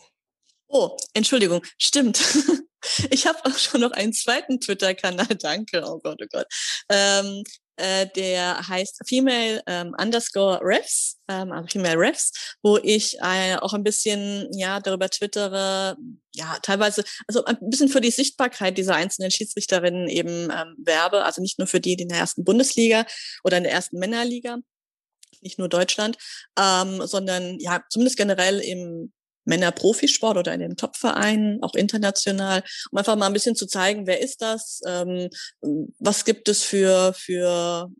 Oh, 0.66 0.98
Entschuldigung, 1.14 1.64
stimmt. 1.78 2.20
Ich 3.10 3.26
habe 3.26 3.38
auch 3.44 3.58
schon 3.58 3.80
noch 3.80 3.90
einen 3.90 4.12
zweiten 4.12 4.60
Twitter-Kanal, 4.60 5.34
danke, 5.40 5.82
oh 5.84 5.98
Gott, 5.98 6.20
oh 6.22 6.26
Gott. 6.30 6.46
Ähm, 6.88 7.42
äh, 7.78 8.06
der 8.14 8.68
heißt 8.68 9.00
Female 9.06 9.62
ähm, 9.66 9.94
Underscore 10.00 10.60
Refs, 10.62 11.18
ähm, 11.28 11.52
also 11.52 11.68
Female 11.68 11.98
Refs, 11.98 12.56
wo 12.62 12.78
ich 12.78 13.16
äh, 13.20 13.56
auch 13.56 13.72
ein 13.74 13.84
bisschen 13.84 14.48
ja 14.52 14.80
darüber 14.80 15.08
twittere, 15.08 15.96
ja 16.34 16.58
teilweise, 16.62 17.04
also 17.26 17.44
ein 17.44 17.56
bisschen 17.60 17.88
für 17.88 18.00
die 18.00 18.10
Sichtbarkeit 18.10 18.76
dieser 18.78 18.94
einzelnen 18.94 19.30
Schiedsrichterinnen 19.30 20.08
eben 20.08 20.50
ähm, 20.50 20.74
werbe, 20.78 21.24
also 21.24 21.40
nicht 21.40 21.58
nur 21.58 21.68
für 21.68 21.80
die, 21.80 21.96
die 21.96 22.02
in 22.02 22.08
der 22.08 22.18
ersten 22.18 22.44
Bundesliga 22.44 23.06
oder 23.44 23.58
in 23.58 23.64
der 23.64 23.72
ersten 23.72 23.98
Männerliga, 23.98 24.58
nicht 25.40 25.58
nur 25.58 25.68
Deutschland, 25.68 26.18
ähm, 26.58 27.06
sondern 27.06 27.58
ja 27.60 27.82
zumindest 27.90 28.16
generell 28.16 28.58
im 28.60 29.12
Männer-Profisport 29.48 30.36
oder 30.36 30.54
in 30.54 30.60
den 30.60 30.76
Top-Vereinen, 30.76 31.62
auch 31.62 31.74
international, 31.74 32.62
um 32.92 32.98
einfach 32.98 33.16
mal 33.16 33.26
ein 33.26 33.32
bisschen 33.32 33.56
zu 33.56 33.66
zeigen, 33.66 34.06
wer 34.06 34.20
ist 34.20 34.42
das, 34.42 34.80
ähm, 34.86 35.28
was 35.98 36.24
gibt 36.24 36.48
es 36.48 36.62
für, 36.62 37.12
für 37.14 37.90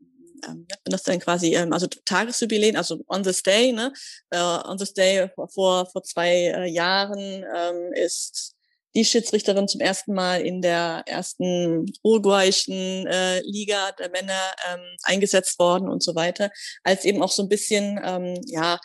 ähm, 0.46 0.66
das 0.84 1.02
dann 1.02 1.18
quasi, 1.18 1.54
ähm, 1.54 1.72
also 1.72 1.86
Tagesjubiläen, 2.04 2.76
also 2.76 3.00
on 3.08 3.22
this 3.22 3.42
day, 3.42 3.72
ne, 3.72 3.92
äh, 4.30 4.38
on 4.38 4.78
this 4.78 4.92
day 4.92 5.28
vor, 5.52 5.86
vor 5.86 6.02
zwei 6.02 6.52
äh, 6.54 6.68
Jahren 6.68 7.18
ähm, 7.18 7.92
ist 7.94 8.54
die 8.94 9.04
Schiedsrichterin 9.04 9.68
zum 9.68 9.80
ersten 9.80 10.14
Mal 10.14 10.40
in 10.40 10.62
der 10.62 11.02
ersten 11.06 11.86
uruguayischen 12.02 13.06
äh, 13.06 13.40
Liga 13.42 13.92
der 13.92 14.10
Männer 14.10 14.40
ähm, 14.68 14.80
eingesetzt 15.02 15.58
worden 15.58 15.88
und 15.88 16.02
so 16.02 16.14
weiter, 16.14 16.50
als 16.82 17.04
eben 17.04 17.22
auch 17.22 17.30
so 17.30 17.42
ein 17.42 17.48
bisschen, 17.48 18.00
ähm, 18.02 18.40
ja, 18.46 18.78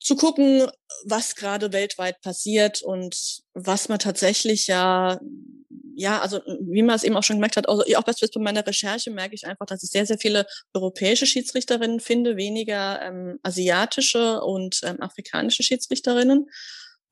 zu 0.00 0.16
gucken, 0.16 0.68
was 1.04 1.34
gerade 1.34 1.72
weltweit 1.72 2.20
passiert 2.20 2.82
und 2.82 3.42
was 3.54 3.88
man 3.88 3.98
tatsächlich 3.98 4.66
ja, 4.66 5.20
ja, 5.94 6.20
also 6.20 6.40
wie 6.60 6.82
man 6.82 6.94
es 6.94 7.02
eben 7.02 7.16
auch 7.16 7.24
schon 7.24 7.36
gemerkt 7.36 7.56
hat, 7.56 7.68
also 7.68 7.82
auch 7.96 8.04
bei 8.04 8.40
meiner 8.40 8.66
Recherche 8.66 9.10
merke 9.10 9.34
ich 9.34 9.46
einfach, 9.46 9.66
dass 9.66 9.82
ich 9.82 9.90
sehr, 9.90 10.06
sehr 10.06 10.18
viele 10.18 10.46
europäische 10.72 11.26
Schiedsrichterinnen 11.26 11.98
finde, 11.98 12.36
weniger 12.36 13.02
ähm, 13.02 13.40
asiatische 13.42 14.40
und 14.42 14.80
ähm, 14.84 15.02
afrikanische 15.02 15.64
Schiedsrichterinnen. 15.64 16.48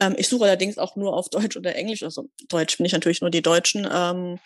Ähm, 0.01 0.15
ich 0.17 0.29
suche 0.29 0.45
allerdings 0.45 0.79
auch 0.79 0.95
nur 0.95 1.15
auf 1.15 1.29
Deutsch 1.31 1.57
oder 1.57 1.75
Englisch. 1.75 2.03
Also 2.05 2.29
Deutsch 2.49 2.77
bin 2.77 2.87
ich 2.87 2.93
natürlich 2.93 3.21
nur 3.21 3.31
die 3.31 3.43
Deutschen. 3.43 3.89
Ähm, 3.91 4.39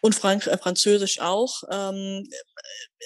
und 0.00 0.14
Frank 0.14 0.46
äh, 0.46 0.58
Französisch 0.58 1.20
auch. 1.20 1.62
Ähm, 1.70 2.28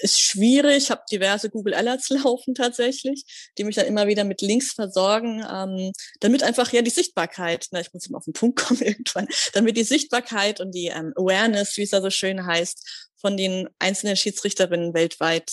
ist 0.01 0.19
schwierig. 0.19 0.77
Ich 0.77 0.91
habe 0.91 1.01
diverse 1.11 1.49
Google 1.49 1.73
Alerts 1.73 2.09
laufen 2.23 2.55
tatsächlich, 2.55 3.23
die 3.57 3.63
mich 3.63 3.75
dann 3.75 3.85
immer 3.85 4.07
wieder 4.07 4.23
mit 4.23 4.41
Links 4.41 4.73
versorgen, 4.73 5.45
ähm, 5.49 5.91
damit 6.19 6.43
einfach 6.43 6.71
ja 6.71 6.81
die 6.81 6.89
Sichtbarkeit, 6.89 7.67
na, 7.71 7.79
ich 7.79 7.93
muss 7.93 8.07
immer 8.07 8.17
auf 8.17 8.25
den 8.25 8.33
Punkt 8.33 8.59
kommen 8.63 8.81
irgendwann, 8.81 9.27
damit 9.53 9.77
die 9.77 9.83
Sichtbarkeit 9.83 10.59
und 10.59 10.71
die 10.73 10.87
ähm, 10.87 11.13
Awareness, 11.15 11.77
wie 11.77 11.83
es 11.83 11.91
da 11.91 12.01
so 12.01 12.09
schön 12.09 12.45
heißt, 12.45 13.09
von 13.17 13.37
den 13.37 13.69
einzelnen 13.79 14.15
Schiedsrichterinnen 14.15 14.93
weltweit 14.93 15.51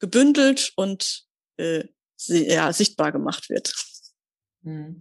gebündelt 0.00 0.72
und 0.76 1.24
äh, 1.58 1.84
ja, 2.26 2.72
sichtbar 2.72 3.12
gemacht 3.12 3.48
wird. 3.50 3.72
Hm. 4.64 5.00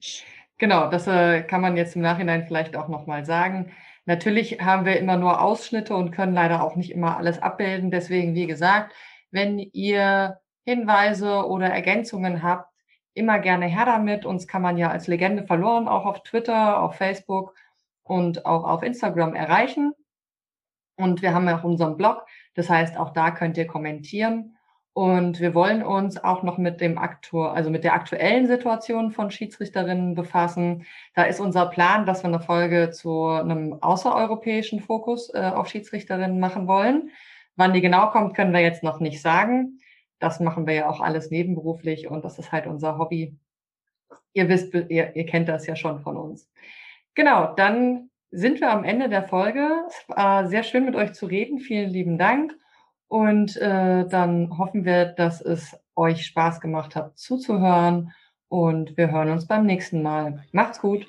Genau, 0.57 0.89
das 0.89 1.07
äh, 1.07 1.43
kann 1.43 1.61
man 1.61 1.75
jetzt 1.75 1.95
im 1.95 2.01
Nachhinein 2.01 2.45
vielleicht 2.47 2.77
auch 2.77 2.87
nochmal 2.87 3.25
sagen. 3.25 3.73
Natürlich 4.05 4.61
haben 4.61 4.85
wir 4.85 4.99
immer 4.99 5.17
nur 5.17 5.41
Ausschnitte 5.41 5.95
und 5.95 6.11
können 6.11 6.33
leider 6.33 6.63
auch 6.63 6.75
nicht 6.75 6.91
immer 6.91 7.17
alles 7.17 7.41
abbilden. 7.41 7.91
Deswegen, 7.91 8.35
wie 8.35 8.47
gesagt, 8.47 8.93
wenn 9.31 9.59
ihr 9.59 10.39
Hinweise 10.63 11.45
oder 11.45 11.67
Ergänzungen 11.67 12.43
habt, 12.43 12.71
immer 13.13 13.39
gerne 13.39 13.65
her 13.65 13.85
damit. 13.85 14.25
Uns 14.25 14.47
kann 14.47 14.61
man 14.61 14.77
ja 14.77 14.89
als 14.89 15.07
Legende 15.07 15.45
verloren 15.45 15.87
auch 15.87 16.05
auf 16.05 16.23
Twitter, 16.23 16.81
auf 16.81 16.95
Facebook 16.95 17.55
und 18.03 18.45
auch 18.45 18.63
auf 18.63 18.83
Instagram 18.83 19.33
erreichen. 19.33 19.93
Und 20.97 21.21
wir 21.21 21.33
haben 21.33 21.47
ja 21.47 21.59
auch 21.59 21.63
unseren 21.63 21.97
Blog. 21.97 22.25
Das 22.53 22.69
heißt, 22.69 22.97
auch 22.97 23.11
da 23.11 23.31
könnt 23.31 23.57
ihr 23.57 23.67
kommentieren. 23.67 24.54
Und 24.95 25.41
wir 25.41 25.53
wollen 25.53 25.83
uns 25.83 26.23
auch 26.23 26.41
noch 26.41 26.57
mit 26.57 26.79
dem 26.79 26.97
Aktor, 26.97 27.53
also 27.53 27.69
mit 27.69 27.83
der 27.83 27.95
aktuellen 27.95 28.47
Situation 28.47 29.11
von 29.11 29.29
Schiedsrichterinnen 29.29 30.15
befassen. 30.15 30.85
Da 31.13 31.23
ist 31.23 31.41
unser 31.41 31.65
Plan, 31.65 32.05
dass 32.05 32.23
wir 32.23 32.29
eine 32.29 32.39
Folge 32.39 32.91
zu 32.91 33.25
einem 33.25 33.73
außereuropäischen 33.73 34.79
Fokus 34.79 35.33
äh, 35.33 35.51
auf 35.53 35.67
Schiedsrichterinnen 35.67 36.39
machen 36.39 36.65
wollen. 36.69 37.11
Wann 37.57 37.73
die 37.73 37.81
genau 37.81 38.09
kommt, 38.09 38.37
können 38.37 38.53
wir 38.53 38.61
jetzt 38.61 38.83
noch 38.83 39.01
nicht 39.01 39.21
sagen. 39.21 39.81
Das 40.19 40.39
machen 40.39 40.65
wir 40.65 40.75
ja 40.75 40.89
auch 40.89 41.01
alles 41.01 41.29
nebenberuflich 41.29 42.07
und 42.09 42.23
das 42.23 42.39
ist 42.39 42.53
halt 42.53 42.65
unser 42.65 42.97
Hobby. 42.97 43.37
Ihr 44.31 44.47
wisst, 44.47 44.73
ihr, 44.73 45.13
ihr 45.13 45.25
kennt 45.25 45.49
das 45.49 45.67
ja 45.67 45.75
schon 45.75 45.99
von 45.99 46.15
uns. 46.15 46.49
Genau, 47.15 47.53
dann 47.53 48.11
sind 48.31 48.61
wir 48.61 48.71
am 48.71 48.85
Ende 48.85 49.09
der 49.09 49.23
Folge. 49.23 49.67
Es 49.89 50.05
war 50.07 50.47
sehr 50.47 50.63
schön 50.63 50.85
mit 50.85 50.95
euch 50.95 51.11
zu 51.11 51.25
reden. 51.25 51.59
Vielen 51.59 51.89
lieben 51.89 52.17
Dank. 52.17 52.55
Und 53.07 53.55
äh, 53.57 54.07
dann 54.07 54.57
hoffen 54.57 54.85
wir, 54.85 55.05
dass 55.05 55.41
es 55.41 55.77
euch 55.95 56.25
Spaß 56.25 56.59
gemacht 56.59 56.95
hat 56.95 57.17
zuzuhören. 57.17 58.13
Und 58.47 58.97
wir 58.97 59.11
hören 59.11 59.29
uns 59.29 59.47
beim 59.47 59.65
nächsten 59.65 60.01
Mal. 60.01 60.43
Macht's 60.51 60.79
gut. 60.79 61.05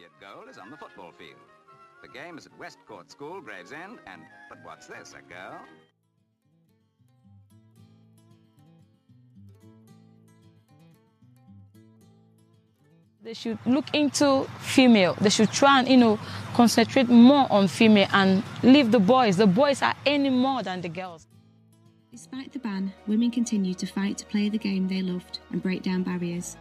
They 13.26 13.34
should 13.34 13.58
look 13.66 13.92
into 13.92 14.44
female. 14.60 15.14
They 15.20 15.30
should 15.30 15.50
try 15.50 15.80
and, 15.80 15.88
you 15.88 15.96
know, 15.96 16.16
concentrate 16.54 17.08
more 17.08 17.48
on 17.50 17.66
female 17.66 18.06
and 18.12 18.44
leave 18.62 18.92
the 18.92 19.00
boys. 19.00 19.36
The 19.36 19.48
boys 19.48 19.82
are 19.82 19.94
any 20.06 20.30
more 20.30 20.62
than 20.62 20.80
the 20.80 20.88
girls. 20.88 21.26
Despite 22.16 22.50
the 22.50 22.58
ban, 22.58 22.94
women 23.06 23.30
continue 23.30 23.74
to 23.74 23.84
fight 23.84 24.16
to 24.16 24.24
play 24.24 24.48
the 24.48 24.56
game 24.56 24.88
they 24.88 25.02
loved 25.02 25.40
and 25.50 25.62
break 25.62 25.82
down 25.82 26.02
barriers. 26.02 26.56